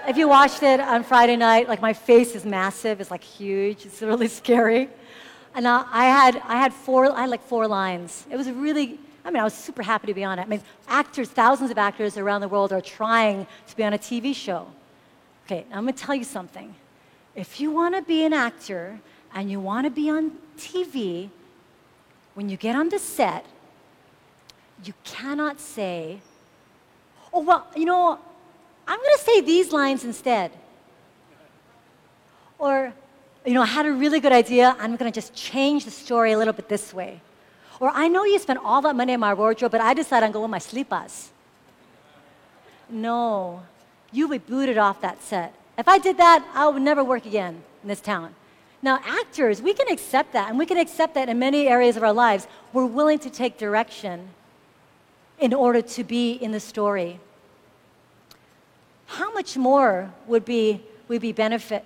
If 0.09 0.17
you 0.17 0.29
watched 0.29 0.63
it 0.63 0.79
on 0.79 1.03
Friday 1.03 1.35
night, 1.35 1.69
like 1.69 1.83
my 1.83 1.93
face 1.93 2.37
is 2.37 2.45
massive, 2.45 3.01
it's 3.01 3.11
like 3.11 3.25
huge, 3.25 3.85
it's 3.85 4.01
really 4.03 4.29
scary. 4.43 4.89
And 5.53 5.67
I, 5.67 5.85
I 5.91 6.05
had, 6.05 6.37
I 6.45 6.57
had 6.59 6.73
four, 6.73 7.11
I 7.11 7.23
had 7.23 7.31
like 7.31 7.43
four 7.43 7.67
lines. 7.67 8.25
It 8.31 8.37
was 8.37 8.49
really, 8.49 9.01
I 9.25 9.33
mean, 9.33 9.41
I 9.41 9.45
was 9.45 9.53
super 9.53 9.83
happy 9.83 10.07
to 10.07 10.15
be 10.15 10.23
on 10.23 10.39
it. 10.39 10.43
I 10.43 10.47
mean, 10.47 10.63
actors, 10.87 11.29
thousands 11.29 11.73
of 11.73 11.79
actors 11.79 12.17
around 12.17 12.43
the 12.43 12.47
world 12.49 12.73
are 12.73 12.81
trying 12.81 13.49
to 13.67 13.77
be 13.77 13.83
on 13.83 13.95
a 13.95 13.99
TV 13.99 14.33
show. 14.33 14.69
Okay, 15.45 15.65
I'm 15.73 15.81
gonna 15.81 15.93
tell 15.93 16.15
you 16.15 16.23
something. 16.23 16.73
If 17.35 17.59
you 17.59 17.73
wanna 17.73 18.01
be 18.01 18.25
an 18.25 18.33
actor 18.33 19.01
and 19.35 19.51
you 19.51 19.59
wanna 19.59 19.91
be 19.91 20.09
on 20.09 20.39
TV, 20.57 21.31
when 22.35 22.49
you 22.49 22.57
get 22.57 22.77
on 22.77 22.91
the 22.91 23.01
set, 23.01 23.45
you 24.85 24.95
cannot 25.03 25.59
say, 25.59 26.21
oh, 27.33 27.41
well, 27.41 27.67
you 27.75 27.87
know, 27.87 28.21
I'm 28.87 28.99
going 28.99 29.17
to 29.17 29.25
say 29.25 29.41
these 29.41 29.73
lines 29.73 30.05
instead. 30.05 30.53
Or, 32.59 32.93
you 33.45 33.55
know, 33.55 33.63
I 33.63 33.67
had 33.67 33.87
a 33.87 33.93
really 33.93 34.21
good 34.21 34.33
idea. 34.33 34.77
I'm 34.79 34.97
going 34.97 35.11
to 35.11 35.15
just 35.15 35.35
change 35.35 35.85
the 35.85 35.91
story 35.91 36.33
a 36.33 36.39
little 36.39 36.55
bit 36.55 36.69
this 36.69 36.95
way. 36.95 37.21
Or, 37.81 37.91
I 37.91 38.09
know 38.09 38.25
you 38.25 38.39
spent 38.39 38.61
all 38.63 38.81
that 38.83 38.97
money 38.97 39.15
on 39.15 39.21
my 39.21 39.35
wardrobe, 39.35 39.73
but 39.73 39.81
I 39.81 39.93
decided 39.93 40.27
I'm 40.27 40.33
going 40.33 40.45
with 40.45 40.51
my 40.51 40.59
slippers. 40.59 41.31
No, 42.89 43.63
you 44.13 44.29
would 44.29 44.47
be 44.47 44.53
booted 44.53 44.79
off 44.79 45.01
that 45.01 45.23
set. 45.23 45.53
If 45.77 45.89
I 45.89 45.99
did 45.99 46.17
that, 46.19 46.47
I 46.55 46.69
would 46.69 46.81
never 46.81 47.05
work 47.05 47.27
again 47.27 47.63
in 47.83 47.89
this 47.89 48.01
town. 48.01 48.35
Now, 48.83 49.01
actors, 49.05 49.61
we 49.61 49.75
can 49.75 49.89
accept 49.91 50.33
that, 50.33 50.49
and 50.49 50.59
we 50.59 50.65
can 50.65 50.79
accept 50.79 51.15
that 51.15 51.29
in 51.29 51.39
many 51.39 51.67
areas 51.67 51.97
of 51.97 52.03
our 52.03 52.13
lives. 52.13 52.47
We're 52.73 52.87
willing 52.87 53.19
to 53.21 53.31
take 53.31 53.59
direction 53.59 54.29
in 55.39 55.53
order 55.53 55.83
to 55.83 56.05
be 56.05 56.33
in 56.33 56.53
the 56.53 56.61
story 56.61 57.21
how 59.07 59.33
much 59.33 59.57
more 59.57 60.13
would 60.27 60.45
be, 60.45 60.83
we 61.09 61.19
be 61.19 61.33
benefit 61.33 61.85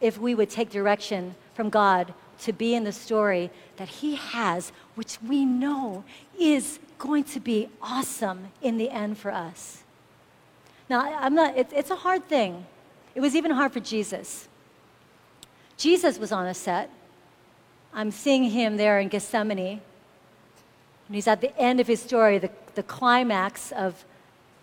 if 0.00 0.18
we 0.18 0.34
would 0.34 0.50
take 0.50 0.70
direction 0.70 1.34
from 1.54 1.70
God 1.70 2.14
to 2.40 2.52
be 2.52 2.74
in 2.74 2.84
the 2.84 2.92
story 2.92 3.50
that 3.76 3.88
He 3.88 4.14
has, 4.16 4.72
which 4.94 5.20
we 5.22 5.44
know 5.44 6.04
is 6.38 6.78
going 6.98 7.24
to 7.24 7.40
be 7.40 7.68
awesome 7.82 8.48
in 8.62 8.78
the 8.78 8.90
end 8.90 9.18
for 9.18 9.32
us. 9.32 9.82
Now, 10.88 11.00
I'm 11.18 11.34
not, 11.34 11.56
it, 11.56 11.68
it's 11.74 11.90
a 11.90 11.96
hard 11.96 12.28
thing. 12.28 12.66
It 13.14 13.20
was 13.20 13.34
even 13.34 13.50
hard 13.50 13.72
for 13.72 13.80
Jesus. 13.80 14.48
Jesus 15.76 16.18
was 16.18 16.32
on 16.32 16.46
a 16.46 16.54
set. 16.54 16.90
I'm 17.92 18.10
seeing 18.10 18.44
him 18.44 18.76
there 18.76 19.00
in 19.00 19.08
Gethsemane. 19.08 19.80
And 21.08 21.14
he's 21.14 21.26
at 21.26 21.40
the 21.40 21.56
end 21.58 21.80
of 21.80 21.86
his 21.86 22.00
story, 22.00 22.38
the, 22.38 22.50
the 22.74 22.82
climax 22.82 23.72
of 23.72 24.04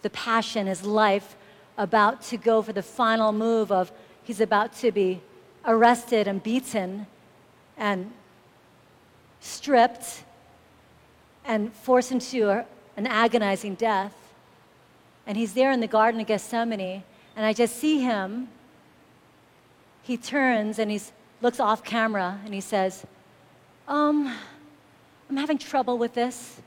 the 0.01 0.09
passion, 0.09 0.67
his 0.67 0.85
life 0.85 1.35
about 1.78 2.21
to 2.23 2.38
go 2.38 2.61
for 2.61 2.73
the 2.73 2.82
final 2.82 3.32
move 3.32 3.71
of 3.71 3.91
he's 4.23 4.41
about 4.41 4.73
to 4.78 4.91
be 4.91 5.21
arrested 5.65 6.28
and 6.28 6.41
beaten 6.41 7.07
and 7.78 8.11
stripped 9.39 10.23
and 11.45 11.71
forced 11.73 12.11
into 12.11 12.49
a, 12.49 12.65
an 12.97 13.07
agonizing 13.07 13.76
death. 13.76 14.13
And 15.28 15.38
he's 15.38 15.53
there 15.53 15.71
in 15.71 15.80
the 15.80 15.88
Garden 15.88 16.21
of 16.21 16.28
Gethsemane, 16.28 17.03
and 17.36 17.45
I 17.45 17.53
just 17.53 17.78
see 17.78 17.99
him. 17.99 18.47
He 20.03 20.17
turns 20.17 20.78
and 20.80 20.91
he 20.91 21.01
looks 21.41 21.59
off 21.59 21.84
camera 21.84 22.39
and 22.45 22.53
he 22.53 22.61
says, 22.61 23.05
um, 23.88 24.34
I'm 25.30 25.38
having 25.38 25.57
trouble 25.57 25.97
with 25.97 26.13
this. 26.13 26.61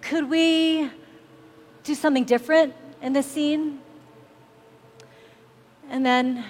Could 0.00 0.28
we 0.28 0.90
do 1.84 1.94
something 1.94 2.24
different? 2.24 2.74
In 3.00 3.12
the 3.12 3.22
scene. 3.22 3.80
And 5.90 6.04
then 6.04 6.44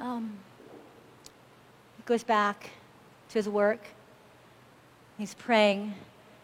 um, 0.00 0.36
he 1.96 2.02
goes 2.04 2.24
back 2.24 2.70
to 3.28 3.34
his 3.34 3.48
work. 3.48 3.80
He's 5.16 5.34
praying, 5.34 5.94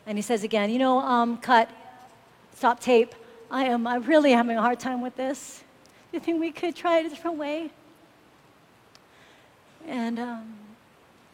and 0.06 0.18
he 0.18 0.22
says 0.22 0.42
again, 0.44 0.70
"You 0.70 0.78
know, 0.78 0.98
um, 0.98 1.38
cut, 1.38 1.70
stop 2.54 2.80
tape. 2.80 3.14
I 3.50 3.64
am. 3.66 3.86
I'm 3.86 4.02
really 4.02 4.32
having 4.32 4.56
a 4.56 4.62
hard 4.62 4.80
time 4.80 5.00
with 5.00 5.16
this. 5.16 5.62
Do 6.10 6.16
you 6.16 6.20
think 6.20 6.40
we 6.40 6.50
could 6.50 6.74
try 6.74 6.98
it 6.98 7.06
a 7.06 7.08
different 7.08 7.38
way?" 7.38 7.70
And 9.86 10.18
um, 10.18 10.54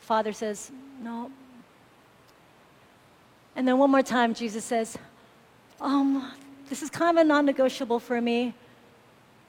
Father 0.01 0.33
says, 0.33 0.71
"No." 1.03 1.31
And 3.57 3.67
then 3.67 3.79
one 3.79 3.91
more 3.91 4.03
time, 4.03 4.33
Jesus 4.33 4.65
says, 4.65 4.97
um, 5.81 6.31
this 6.71 6.83
is 6.83 6.89
kind 6.89 7.19
of 7.19 7.21
a 7.21 7.25
non 7.25 7.45
negotiable 7.45 7.99
for 7.99 8.21
me. 8.21 8.55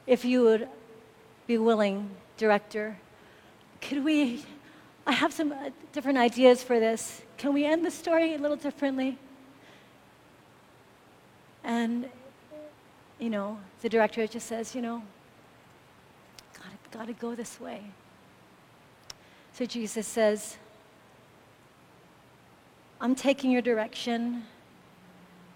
If 0.07 0.25
you 0.25 0.41
would 0.41 0.67
be 1.45 1.59
willing, 1.59 2.09
director, 2.35 2.97
could 3.79 4.03
we? 4.03 4.43
I 5.05 5.11
have 5.11 5.31
some 5.31 5.51
uh, 5.51 5.69
different 5.93 6.17
ideas 6.17 6.63
for 6.63 6.79
this. 6.79 7.21
Can 7.37 7.53
we 7.53 7.63
end 7.63 7.85
the 7.85 7.91
story 7.91 8.33
a 8.33 8.37
little 8.39 8.57
differently? 8.57 9.17
And, 11.63 12.09
you 13.19 13.29
know, 13.29 13.59
the 13.81 13.89
director 13.89 14.25
just 14.25 14.47
says, 14.47 14.73
you 14.73 14.81
know, 14.81 15.03
gotta, 16.53 16.97
gotta 16.97 17.13
go 17.13 17.35
this 17.35 17.59
way. 17.59 17.83
So 19.53 19.65
Jesus 19.65 20.07
says, 20.07 20.57
I'm 22.99 23.13
taking 23.13 23.51
your 23.51 23.61
direction. 23.61 24.43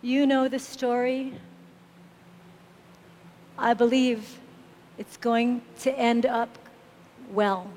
You 0.04 0.28
know 0.28 0.48
the 0.48 0.60
story. 0.60 1.34
I 3.58 3.74
believe 3.74 4.40
it's 4.98 5.18
going 5.18 5.62
to 5.80 5.98
end 5.98 6.26
up 6.26 6.58
well. 7.32 7.70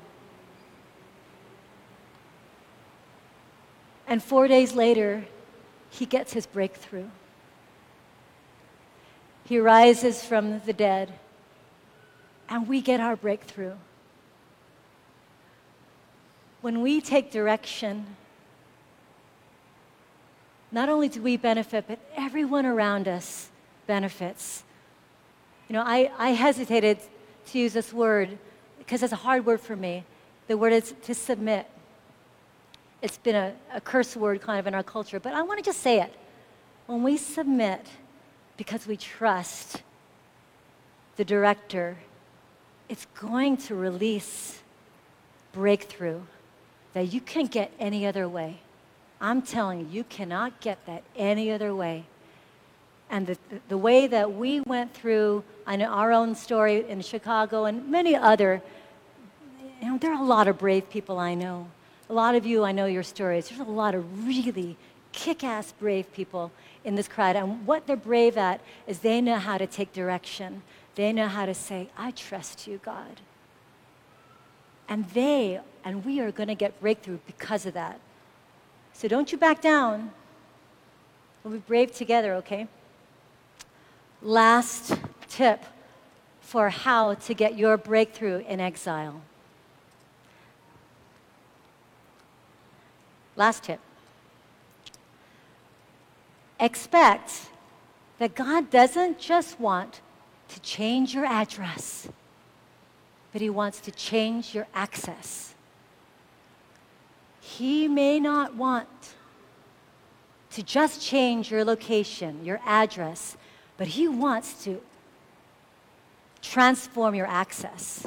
And 4.07 4.21
four 4.23 4.47
days 4.47 4.73
later, 4.73 5.25
he 5.89 6.05
gets 6.05 6.33
his 6.33 6.45
breakthrough. 6.45 7.09
He 9.45 9.59
rises 9.59 10.23
from 10.23 10.61
the 10.61 10.73
dead, 10.73 11.13
and 12.49 12.67
we 12.67 12.81
get 12.81 12.99
our 12.99 13.15
breakthrough. 13.15 13.75
When 16.61 16.81
we 16.81 17.01
take 17.01 17.31
direction, 17.31 18.15
not 20.71 20.89
only 20.89 21.07
do 21.07 21.21
we 21.21 21.37
benefit, 21.37 21.85
but 21.87 21.99
everyone 22.15 22.65
around 22.65 23.07
us 23.07 23.49
benefits. 23.87 24.63
You 25.69 25.75
know, 25.75 25.83
I, 25.85 26.11
I 26.17 26.29
hesitated 26.31 26.97
to 27.51 27.59
use 27.59 27.73
this 27.73 27.93
word 27.93 28.37
because 28.79 29.03
it's 29.03 29.13
a 29.13 29.17
hard 29.17 29.45
word 29.45 29.61
for 29.61 29.75
me. 29.75 30.03
The 30.47 30.57
word 30.57 30.73
is 30.73 30.95
to 31.03 31.13
submit. 31.13 31.67
It's 33.03 33.19
been 33.19 33.35
a, 33.35 33.53
a 33.71 33.79
curse 33.79 34.15
word 34.15 34.41
kind 34.41 34.59
of 34.59 34.65
in 34.65 34.73
our 34.73 34.81
culture, 34.81 35.19
but 35.19 35.33
I 35.33 35.43
want 35.43 35.59
to 35.59 35.63
just 35.63 35.81
say 35.81 36.01
it. 36.01 36.11
When 36.87 37.03
we 37.03 37.17
submit 37.17 37.85
because 38.57 38.87
we 38.87 38.97
trust 38.97 39.83
the 41.17 41.23
director, 41.23 41.97
it's 42.89 43.05
going 43.19 43.57
to 43.57 43.75
release 43.75 44.59
breakthrough 45.51 46.21
that 46.93 47.13
you 47.13 47.21
can't 47.21 47.51
get 47.51 47.71
any 47.79 48.07
other 48.07 48.27
way. 48.27 48.59
I'm 49.21 49.43
telling 49.43 49.81
you, 49.81 49.87
you 49.91 50.03
cannot 50.03 50.61
get 50.61 50.83
that 50.87 51.03
any 51.15 51.51
other 51.51 51.75
way. 51.75 52.05
And 53.09 53.27
the, 53.27 53.37
the 53.67 53.77
way 53.77 54.07
that 54.07 54.33
we 54.33 54.61
went 54.61 54.93
through 54.93 55.43
know 55.67 55.85
our 55.85 56.11
own 56.11 56.35
story 56.35 56.87
in 56.87 57.01
Chicago 57.01 57.65
and 57.65 57.89
many 57.89 58.15
other, 58.15 58.61
you 59.81 59.87
know, 59.87 59.97
there 59.97 60.11
are 60.11 60.21
a 60.21 60.25
lot 60.25 60.47
of 60.47 60.57
brave 60.57 60.89
people 60.89 61.19
I 61.19 61.35
know. 61.35 61.67
a 62.09 62.13
lot 62.13 62.35
of 62.35 62.45
you, 62.45 62.63
I 62.63 62.71
know 62.71 62.85
your 62.85 63.03
stories. 63.03 63.49
There's 63.49 63.61
a 63.61 63.63
lot 63.63 63.93
of 63.93 64.27
really 64.27 64.77
kick 65.11 65.43
ass 65.43 65.73
brave 65.79 66.11
people 66.13 66.51
in 66.83 66.95
this 66.95 67.07
crowd. 67.07 67.35
And 67.35 67.65
what 67.67 67.85
they're 67.85 67.95
brave 67.95 68.37
at 68.37 68.61
is 68.87 68.99
they 68.99 69.21
know 69.21 69.37
how 69.37 69.57
to 69.57 69.67
take 69.67 69.93
direction, 69.93 70.61
they 70.95 71.13
know 71.13 71.27
how 71.27 71.45
to 71.45 71.53
say, 71.53 71.89
I 71.97 72.11
trust 72.11 72.67
you, 72.67 72.79
God. 72.83 73.21
And 74.87 75.07
they 75.11 75.59
and 75.83 76.03
we 76.03 76.19
are 76.19 76.31
going 76.31 76.49
to 76.49 76.55
get 76.55 76.79
breakthrough 76.81 77.19
because 77.25 77.65
of 77.65 77.73
that. 77.73 77.99
So 78.93 79.07
don't 79.07 79.31
you 79.31 79.37
back 79.37 79.61
down. 79.61 80.11
We'll 81.43 81.53
be 81.53 81.59
brave 81.59 81.93
together, 81.93 82.33
okay? 82.35 82.67
Last 84.21 84.93
tip 85.27 85.63
for 86.41 86.69
how 86.69 87.13
to 87.13 87.33
get 87.33 87.57
your 87.57 87.77
breakthrough 87.77 88.39
in 88.39 88.59
exile. 88.59 89.21
Last 93.35 93.63
tip. 93.63 93.79
Expect 96.59 97.49
that 98.17 98.35
God 98.35 98.69
doesn't 98.69 99.17
just 99.17 99.59
want 99.59 100.01
to 100.49 100.59
change 100.59 101.13
your 101.13 101.25
address, 101.25 102.09
but 103.31 103.41
He 103.41 103.49
wants 103.49 103.79
to 103.81 103.91
change 103.91 104.53
your 104.53 104.67
access. 104.73 105.55
He 107.39 107.87
may 107.87 108.19
not 108.19 108.55
want 108.55 108.89
to 110.51 110.63
just 110.63 111.01
change 111.01 111.49
your 111.49 111.63
location, 111.63 112.43
your 112.43 112.59
address, 112.65 113.37
but 113.79 113.87
He 113.87 114.07
wants 114.07 114.63
to 114.65 114.79
transform 116.41 117.15
your 117.15 117.25
access 117.25 118.05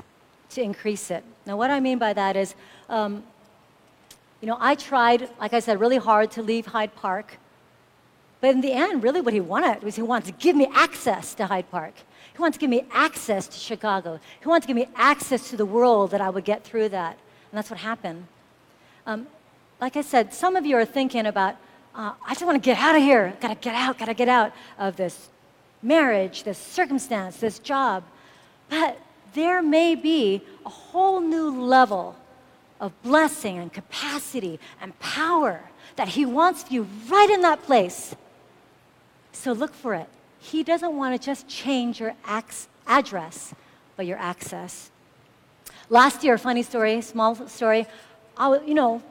to 0.50 0.62
increase 0.62 1.10
it. 1.10 1.24
Now, 1.46 1.56
what 1.56 1.70
I 1.70 1.80
mean 1.80 1.98
by 1.98 2.12
that 2.12 2.36
is, 2.36 2.54
um, 2.88 3.24
you 4.42 4.48
know, 4.48 4.58
I 4.60 4.74
tried, 4.74 5.30
like 5.40 5.54
I 5.54 5.60
said, 5.60 5.80
really 5.80 5.96
hard 5.96 6.30
to 6.32 6.42
leave 6.42 6.66
Hyde 6.66 6.94
Park. 6.94 7.38
But 8.40 8.50
in 8.50 8.60
the 8.60 8.72
end, 8.72 9.02
really 9.02 9.20
what 9.20 9.32
he 9.32 9.40
wanted 9.40 9.82
was 9.82 9.96
he 9.96 10.02
wanted 10.02 10.26
to 10.26 10.32
give 10.32 10.54
me 10.54 10.68
access 10.74 11.34
to 11.34 11.46
Hyde 11.46 11.70
Park. 11.70 11.94
He 12.34 12.38
wanted 12.38 12.54
to 12.54 12.58
give 12.58 12.70
me 12.70 12.84
access 12.92 13.46
to 13.48 13.58
Chicago. 13.58 14.20
He 14.40 14.48
wanted 14.48 14.62
to 14.62 14.66
give 14.66 14.76
me 14.76 14.88
access 14.94 15.48
to 15.50 15.56
the 15.56 15.66
world 15.66 16.10
that 16.10 16.20
I 16.20 16.28
would 16.28 16.44
get 16.44 16.64
through 16.64 16.90
that. 16.90 17.12
And 17.50 17.56
that's 17.56 17.70
what 17.70 17.80
happened. 17.80 18.26
Um, 19.06 19.26
like 19.80 19.96
I 19.96 20.02
said, 20.02 20.34
some 20.34 20.56
of 20.56 20.66
you 20.66 20.76
are 20.76 20.84
thinking 20.84 21.26
about, 21.26 21.56
uh, 21.94 22.12
I 22.26 22.34
just 22.34 22.44
want 22.44 22.62
to 22.62 22.66
get 22.66 22.78
out 22.78 22.94
of 22.94 23.02
here. 23.02 23.32
I've 23.34 23.40
gotta 23.40 23.54
get 23.54 23.74
out, 23.74 23.98
gotta 23.98 24.14
get 24.14 24.28
out 24.28 24.52
of 24.78 24.96
this 24.96 25.28
marriage, 25.82 26.44
this 26.44 26.58
circumstance, 26.58 27.36
this 27.38 27.58
job. 27.58 28.04
But 28.68 28.98
there 29.34 29.62
may 29.62 29.94
be 29.94 30.42
a 30.64 30.68
whole 30.68 31.20
new 31.20 31.50
level 31.50 32.16
of 32.80 32.92
blessing 33.02 33.58
and 33.58 33.72
capacity 33.72 34.58
and 34.80 34.98
power 34.98 35.60
that 35.96 36.08
He 36.08 36.24
wants 36.24 36.64
for 36.64 36.74
you 36.74 36.88
right 37.08 37.30
in 37.30 37.42
that 37.42 37.62
place. 37.62 38.14
So 39.32 39.52
look 39.52 39.74
for 39.74 39.94
it. 39.94 40.08
He 40.40 40.62
doesn't 40.62 40.96
want 40.96 41.18
to 41.18 41.24
just 41.24 41.48
change 41.48 42.00
your 42.00 42.14
address, 42.86 43.54
but 43.96 44.06
your 44.06 44.18
access. 44.18 44.90
Last 45.88 46.24
year, 46.24 46.36
funny 46.38 46.62
story, 46.62 47.00
small 47.00 47.34
story. 47.48 47.86
I, 48.36 48.58
you 48.64 48.74
know, 48.74 49.02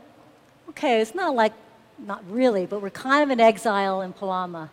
okay, 0.69 0.99
it's 1.01 1.15
not 1.15 1.35
like, 1.35 1.53
not 1.97 2.23
really, 2.29 2.65
but 2.65 2.81
we're 2.81 2.89
kind 2.89 3.23
of 3.23 3.29
in 3.29 3.39
exile 3.39 4.01
in 4.01 4.13
Palama. 4.13 4.69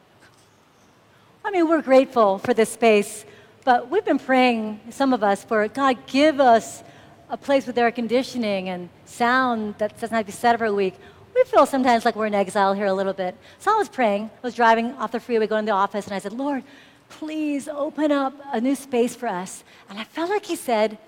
I 1.49 1.51
mean, 1.51 1.67
we're 1.67 1.81
grateful 1.81 2.37
for 2.37 2.53
this 2.53 2.69
space, 2.69 3.25
but 3.65 3.89
we've 3.89 4.05
been 4.05 4.19
praying, 4.19 4.81
some 4.91 5.15
of 5.15 5.23
us, 5.23 5.45
for 5.45 5.67
God, 5.67 5.97
give 6.07 6.41
us 6.41 6.85
a 7.31 7.39
place 7.39 7.67
with 7.67 7.79
air 7.79 7.91
conditioning 7.91 8.69
and 8.69 8.91
sound 9.07 9.77
that 9.79 9.99
doesn't 9.99 10.15
have 10.15 10.27
to 10.27 10.31
be 10.31 10.33
set 10.33 10.53
every 10.53 10.71
week. 10.71 10.95
We 11.35 11.43
feel 11.45 11.65
sometimes 11.65 12.05
like 12.05 12.17
we're 12.17 12.27
in 12.27 12.35
exile 12.35 12.75
here 12.75 12.85
a 12.85 12.93
little 12.93 13.15
bit. 13.15 13.35
So 13.61 13.73
I 13.73 13.79
was 13.79 13.89
praying. 13.89 14.25
I 14.25 14.47
was 14.47 14.55
driving 14.55 14.93
off 14.97 15.13
the 15.13 15.21
freeway 15.21 15.47
going 15.47 15.65
to 15.65 15.71
the 15.71 15.75
office, 15.75 16.05
and 16.05 16.15
I 16.15 16.19
said, 16.19 16.35
Lord, 16.35 16.65
please 17.09 17.67
open 17.67 18.13
up 18.13 18.35
a 18.53 18.61
new 18.61 18.75
space 18.75 19.17
for 19.17 19.27
us. 19.27 19.65
And 19.89 19.99
I 19.99 20.05
felt 20.05 20.29
like 20.29 20.45
He 20.45 20.55
said, 20.55 20.99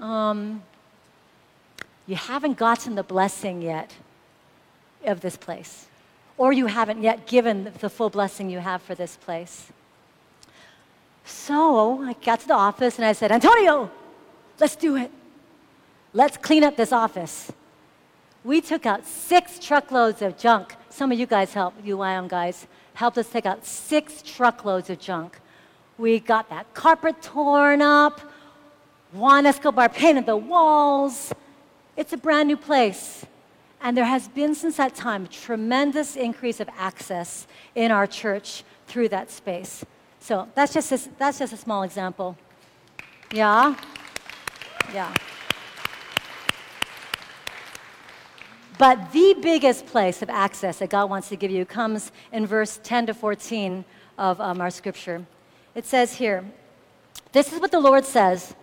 um, 0.00 0.64
you 2.08 2.16
haven't 2.16 2.58
gotten 2.58 2.96
the 2.96 3.04
blessing 3.04 3.62
yet 3.62 3.94
of 5.06 5.20
this 5.20 5.36
place, 5.36 5.86
or 6.42 6.52
you 6.52 6.66
haven't 6.66 7.00
yet 7.00 7.24
given 7.28 7.72
the 7.78 7.88
full 7.88 8.10
blessing 8.10 8.50
you 8.50 8.58
have 8.58 8.82
for 8.82 8.96
this 8.96 9.16
place. 9.16 9.68
So 11.24 12.02
I 12.02 12.14
got 12.14 12.40
to 12.40 12.48
the 12.48 12.54
office 12.54 12.96
and 12.96 13.04
I 13.04 13.12
said, 13.12 13.30
Antonio, 13.30 13.88
let's 14.58 14.74
do 14.74 14.96
it. 14.96 15.12
Let's 16.12 16.36
clean 16.36 16.64
up 16.64 16.76
this 16.76 16.90
office. 16.90 17.52
We 18.42 18.60
took 18.60 18.86
out 18.86 19.06
six 19.06 19.60
truckloads 19.60 20.20
of 20.20 20.36
junk. 20.36 20.74
Some 20.90 21.12
of 21.12 21.18
you 21.20 21.26
guys 21.26 21.54
helped, 21.54 21.84
you 21.84 21.96
YM 21.98 22.26
guys, 22.26 22.66
helped 22.94 23.18
us 23.18 23.28
take 23.28 23.46
out 23.46 23.64
six 23.64 24.20
truckloads 24.20 24.90
of 24.90 24.98
junk. 24.98 25.38
We 25.96 26.18
got 26.18 26.50
that 26.50 26.74
carpet 26.74 27.22
torn 27.22 27.80
up. 27.80 28.20
Juan 29.12 29.46
Escobar 29.46 29.88
painted 29.88 30.26
the 30.26 30.36
walls. 30.36 31.32
It's 31.96 32.12
a 32.12 32.16
brand 32.16 32.48
new 32.48 32.56
place. 32.56 33.24
And 33.82 33.96
there 33.96 34.04
has 34.04 34.28
been 34.28 34.54
since 34.54 34.76
that 34.76 34.94
time 34.94 35.24
a 35.24 35.28
tremendous 35.28 36.14
increase 36.14 36.60
of 36.60 36.68
access 36.78 37.48
in 37.74 37.90
our 37.90 38.06
church 38.06 38.62
through 38.86 39.08
that 39.08 39.30
space. 39.30 39.84
So 40.20 40.48
that's 40.54 40.72
just 40.72 40.92
a, 40.92 41.10
that's 41.18 41.40
just 41.40 41.52
a 41.52 41.56
small 41.56 41.82
example. 41.82 42.38
Yeah? 43.32 43.74
Yeah. 44.94 45.12
But 48.78 49.12
the 49.12 49.36
biggest 49.42 49.86
place 49.86 50.22
of 50.22 50.30
access 50.30 50.78
that 50.78 50.90
God 50.90 51.10
wants 51.10 51.28
to 51.30 51.36
give 51.36 51.50
you 51.50 51.64
comes 51.64 52.12
in 52.30 52.46
verse 52.46 52.78
10 52.82 53.06
to 53.06 53.14
14 53.14 53.84
of 54.16 54.40
um, 54.40 54.60
our 54.60 54.70
scripture. 54.70 55.26
It 55.74 55.86
says 55.86 56.14
here, 56.14 56.44
This 57.32 57.52
is 57.52 57.60
what 57.60 57.72
the 57.72 57.80
Lord 57.80 58.04
says 58.04 58.54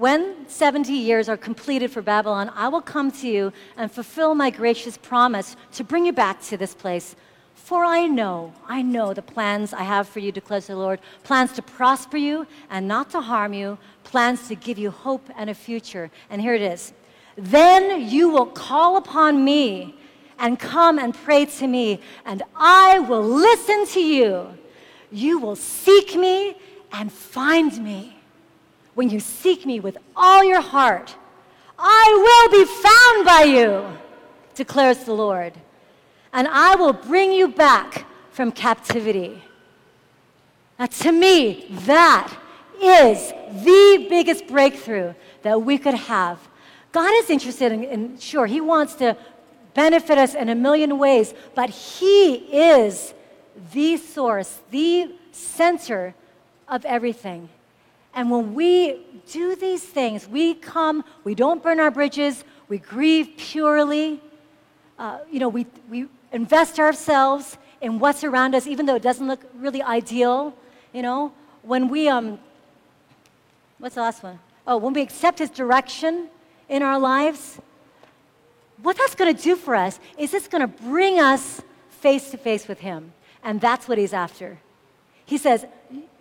when 0.00 0.48
70 0.48 0.94
years 0.94 1.28
are 1.28 1.36
completed 1.36 1.90
for 1.90 2.00
Babylon, 2.00 2.50
I 2.54 2.68
will 2.68 2.80
come 2.80 3.10
to 3.10 3.28
you 3.28 3.52
and 3.76 3.92
fulfill 3.92 4.34
my 4.34 4.48
gracious 4.48 4.96
promise 4.96 5.56
to 5.72 5.84
bring 5.84 6.06
you 6.06 6.12
back 6.14 6.40
to 6.44 6.56
this 6.56 6.72
place. 6.72 7.14
For 7.54 7.84
I 7.84 8.06
know, 8.06 8.54
I 8.66 8.80
know 8.80 9.12
the 9.12 9.20
plans 9.20 9.74
I 9.74 9.82
have 9.82 10.08
for 10.08 10.20
you, 10.20 10.32
declares 10.32 10.68
the 10.68 10.74
Lord 10.74 11.00
plans 11.22 11.52
to 11.52 11.60
prosper 11.60 12.16
you 12.16 12.46
and 12.70 12.88
not 12.88 13.10
to 13.10 13.20
harm 13.20 13.52
you, 13.52 13.76
plans 14.02 14.48
to 14.48 14.54
give 14.54 14.78
you 14.78 14.90
hope 14.90 15.28
and 15.36 15.50
a 15.50 15.54
future. 15.54 16.10
And 16.30 16.40
here 16.40 16.54
it 16.54 16.62
is. 16.62 16.94
Then 17.36 18.08
you 18.08 18.30
will 18.30 18.46
call 18.46 18.96
upon 18.96 19.44
me 19.44 19.94
and 20.38 20.58
come 20.58 20.98
and 20.98 21.14
pray 21.14 21.44
to 21.44 21.66
me, 21.66 22.00
and 22.24 22.42
I 22.56 23.00
will 23.00 23.22
listen 23.22 23.86
to 23.88 24.00
you. 24.00 24.46
You 25.12 25.38
will 25.38 25.56
seek 25.56 26.16
me 26.16 26.56
and 26.90 27.12
find 27.12 27.84
me 27.84 28.19
when 29.00 29.08
you 29.08 29.18
seek 29.18 29.64
me 29.64 29.80
with 29.80 29.96
all 30.14 30.44
your 30.44 30.60
heart, 30.60 31.16
I 31.78 32.04
will 32.26 32.48
be 32.58 32.64
found 32.86 33.24
by 33.24 33.44
you, 33.44 33.98
declares 34.54 35.04
the 35.04 35.14
Lord, 35.14 35.54
and 36.34 36.46
I 36.46 36.74
will 36.74 36.92
bring 36.92 37.32
you 37.32 37.48
back 37.48 38.04
from 38.30 38.52
captivity. 38.52 39.42
Now, 40.78 40.84
to 40.84 41.12
me, 41.12 41.64
that 41.86 42.30
is 42.78 43.32
the 43.64 44.06
biggest 44.10 44.46
breakthrough 44.46 45.14
that 45.40 45.62
we 45.62 45.78
could 45.78 45.94
have. 45.94 46.38
God 46.92 47.10
is 47.24 47.30
interested 47.30 47.72
in, 47.72 47.84
in, 47.84 48.18
sure, 48.18 48.44
He 48.44 48.60
wants 48.60 48.96
to 48.96 49.16
benefit 49.72 50.18
us 50.18 50.34
in 50.34 50.50
a 50.50 50.54
million 50.54 50.98
ways, 50.98 51.32
but 51.54 51.70
He 51.70 52.34
is 52.52 53.14
the 53.72 53.96
source, 53.96 54.60
the 54.70 55.14
center 55.32 56.14
of 56.68 56.84
everything. 56.84 57.48
And 58.14 58.30
when 58.30 58.54
we 58.54 59.06
do 59.30 59.54
these 59.54 59.82
things, 59.82 60.28
we 60.28 60.54
come, 60.54 61.04
we 61.24 61.34
don't 61.34 61.62
burn 61.62 61.78
our 61.80 61.90
bridges, 61.90 62.44
we 62.68 62.78
grieve 62.78 63.34
purely. 63.36 64.20
Uh, 64.98 65.18
you 65.30 65.38
know, 65.38 65.48
we, 65.48 65.66
we 65.88 66.06
invest 66.32 66.78
ourselves 66.78 67.56
in 67.80 67.98
what's 67.98 68.24
around 68.24 68.54
us, 68.54 68.66
even 68.66 68.86
though 68.86 68.96
it 68.96 69.02
doesn't 69.02 69.26
look 69.26 69.40
really 69.54 69.82
ideal. 69.82 70.54
You 70.92 71.02
know, 71.02 71.32
when 71.62 71.88
we, 71.88 72.08
um, 72.08 72.38
what's 73.78 73.94
the 73.94 74.00
last 74.02 74.22
one? 74.22 74.38
Oh, 74.66 74.76
when 74.76 74.92
we 74.92 75.02
accept 75.02 75.38
His 75.38 75.50
direction 75.50 76.28
in 76.68 76.82
our 76.82 76.98
lives, 76.98 77.58
what 78.82 78.96
that's 78.96 79.14
going 79.14 79.34
to 79.34 79.42
do 79.42 79.56
for 79.56 79.74
us 79.74 79.98
is 80.18 80.34
it's 80.34 80.48
going 80.48 80.62
to 80.62 80.82
bring 80.82 81.18
us 81.18 81.62
face 81.88 82.30
to 82.30 82.36
face 82.36 82.68
with 82.68 82.80
Him. 82.80 83.12
And 83.42 83.60
that's 83.60 83.88
what 83.88 83.98
He's 83.98 84.12
after. 84.12 84.58
He 85.24 85.38
says, 85.38 85.64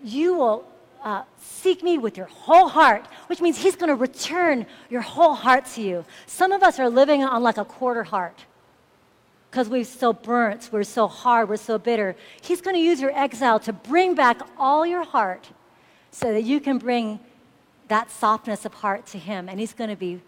You 0.04 0.36
will 0.36 0.66
uh, 1.04 1.24
seek 1.40 1.84
me 1.84 1.98
with 1.98 2.18
your 2.18 2.26
whole 2.28 2.68
heart, 2.68 3.08
which 3.28 3.42
means 3.42 3.58
he's 3.58 3.76
going 3.76 3.90
to 3.90 3.96
return 3.96 4.66
your 4.90 5.02
whole 5.02 5.34
heart 5.34 5.66
to 5.76 5.82
you. 5.82 6.06
Some 6.26 6.52
of 6.52 6.64
us 6.64 6.80
are 6.80 6.90
living 6.90 7.24
on 7.24 7.44
like 7.44 7.58
a 7.58 7.66
quarter 7.66 8.04
heart 8.04 8.46
because 9.50 9.68
we're 9.70 9.84
so 9.84 10.14
burnt, 10.14 10.70
we're 10.72 10.84
so 10.84 11.08
hard, 11.08 11.50
we're 11.50 11.58
so 11.58 11.78
bitter. 11.78 12.16
He's 12.42 12.62
going 12.62 12.76
to 12.76 12.82
use 12.82 13.02
your 13.02 13.18
exile 13.18 13.60
to 13.62 13.74
bring 13.74 14.14
back 14.16 14.42
all 14.58 14.86
your 14.86 15.04
heart 15.04 15.50
so 16.12 16.32
that 16.34 16.44
you 16.44 16.60
can 16.60 16.78
bring 16.78 17.20
that 17.88 18.12
softness 18.12 18.66
of 18.66 18.74
heart 18.76 19.06
to 19.08 19.18
him. 19.18 19.50
And 19.50 19.60
he's 19.60 19.74
going 19.74 19.90
to 19.90 19.96
be 19.96 20.22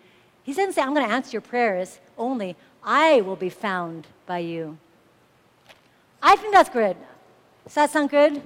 He 0.44 0.54
didn't 0.54 0.74
say, 0.74 0.82
I'm 0.82 0.94
going 0.96 1.08
to 1.08 1.14
answer 1.14 1.32
your 1.34 1.42
prayers 1.42 2.00
only. 2.18 2.56
I 2.84 3.22
will 3.22 3.36
be 3.36 3.50
found 3.50 4.08
by 4.26 4.40
you. 4.40 4.78
I 6.22 6.36
think 6.36 6.54
that's 6.54 6.70
good. 6.70 6.98
Does 7.66 7.76
that 7.76 7.92
sound 7.92 8.10
good? 8.10 8.42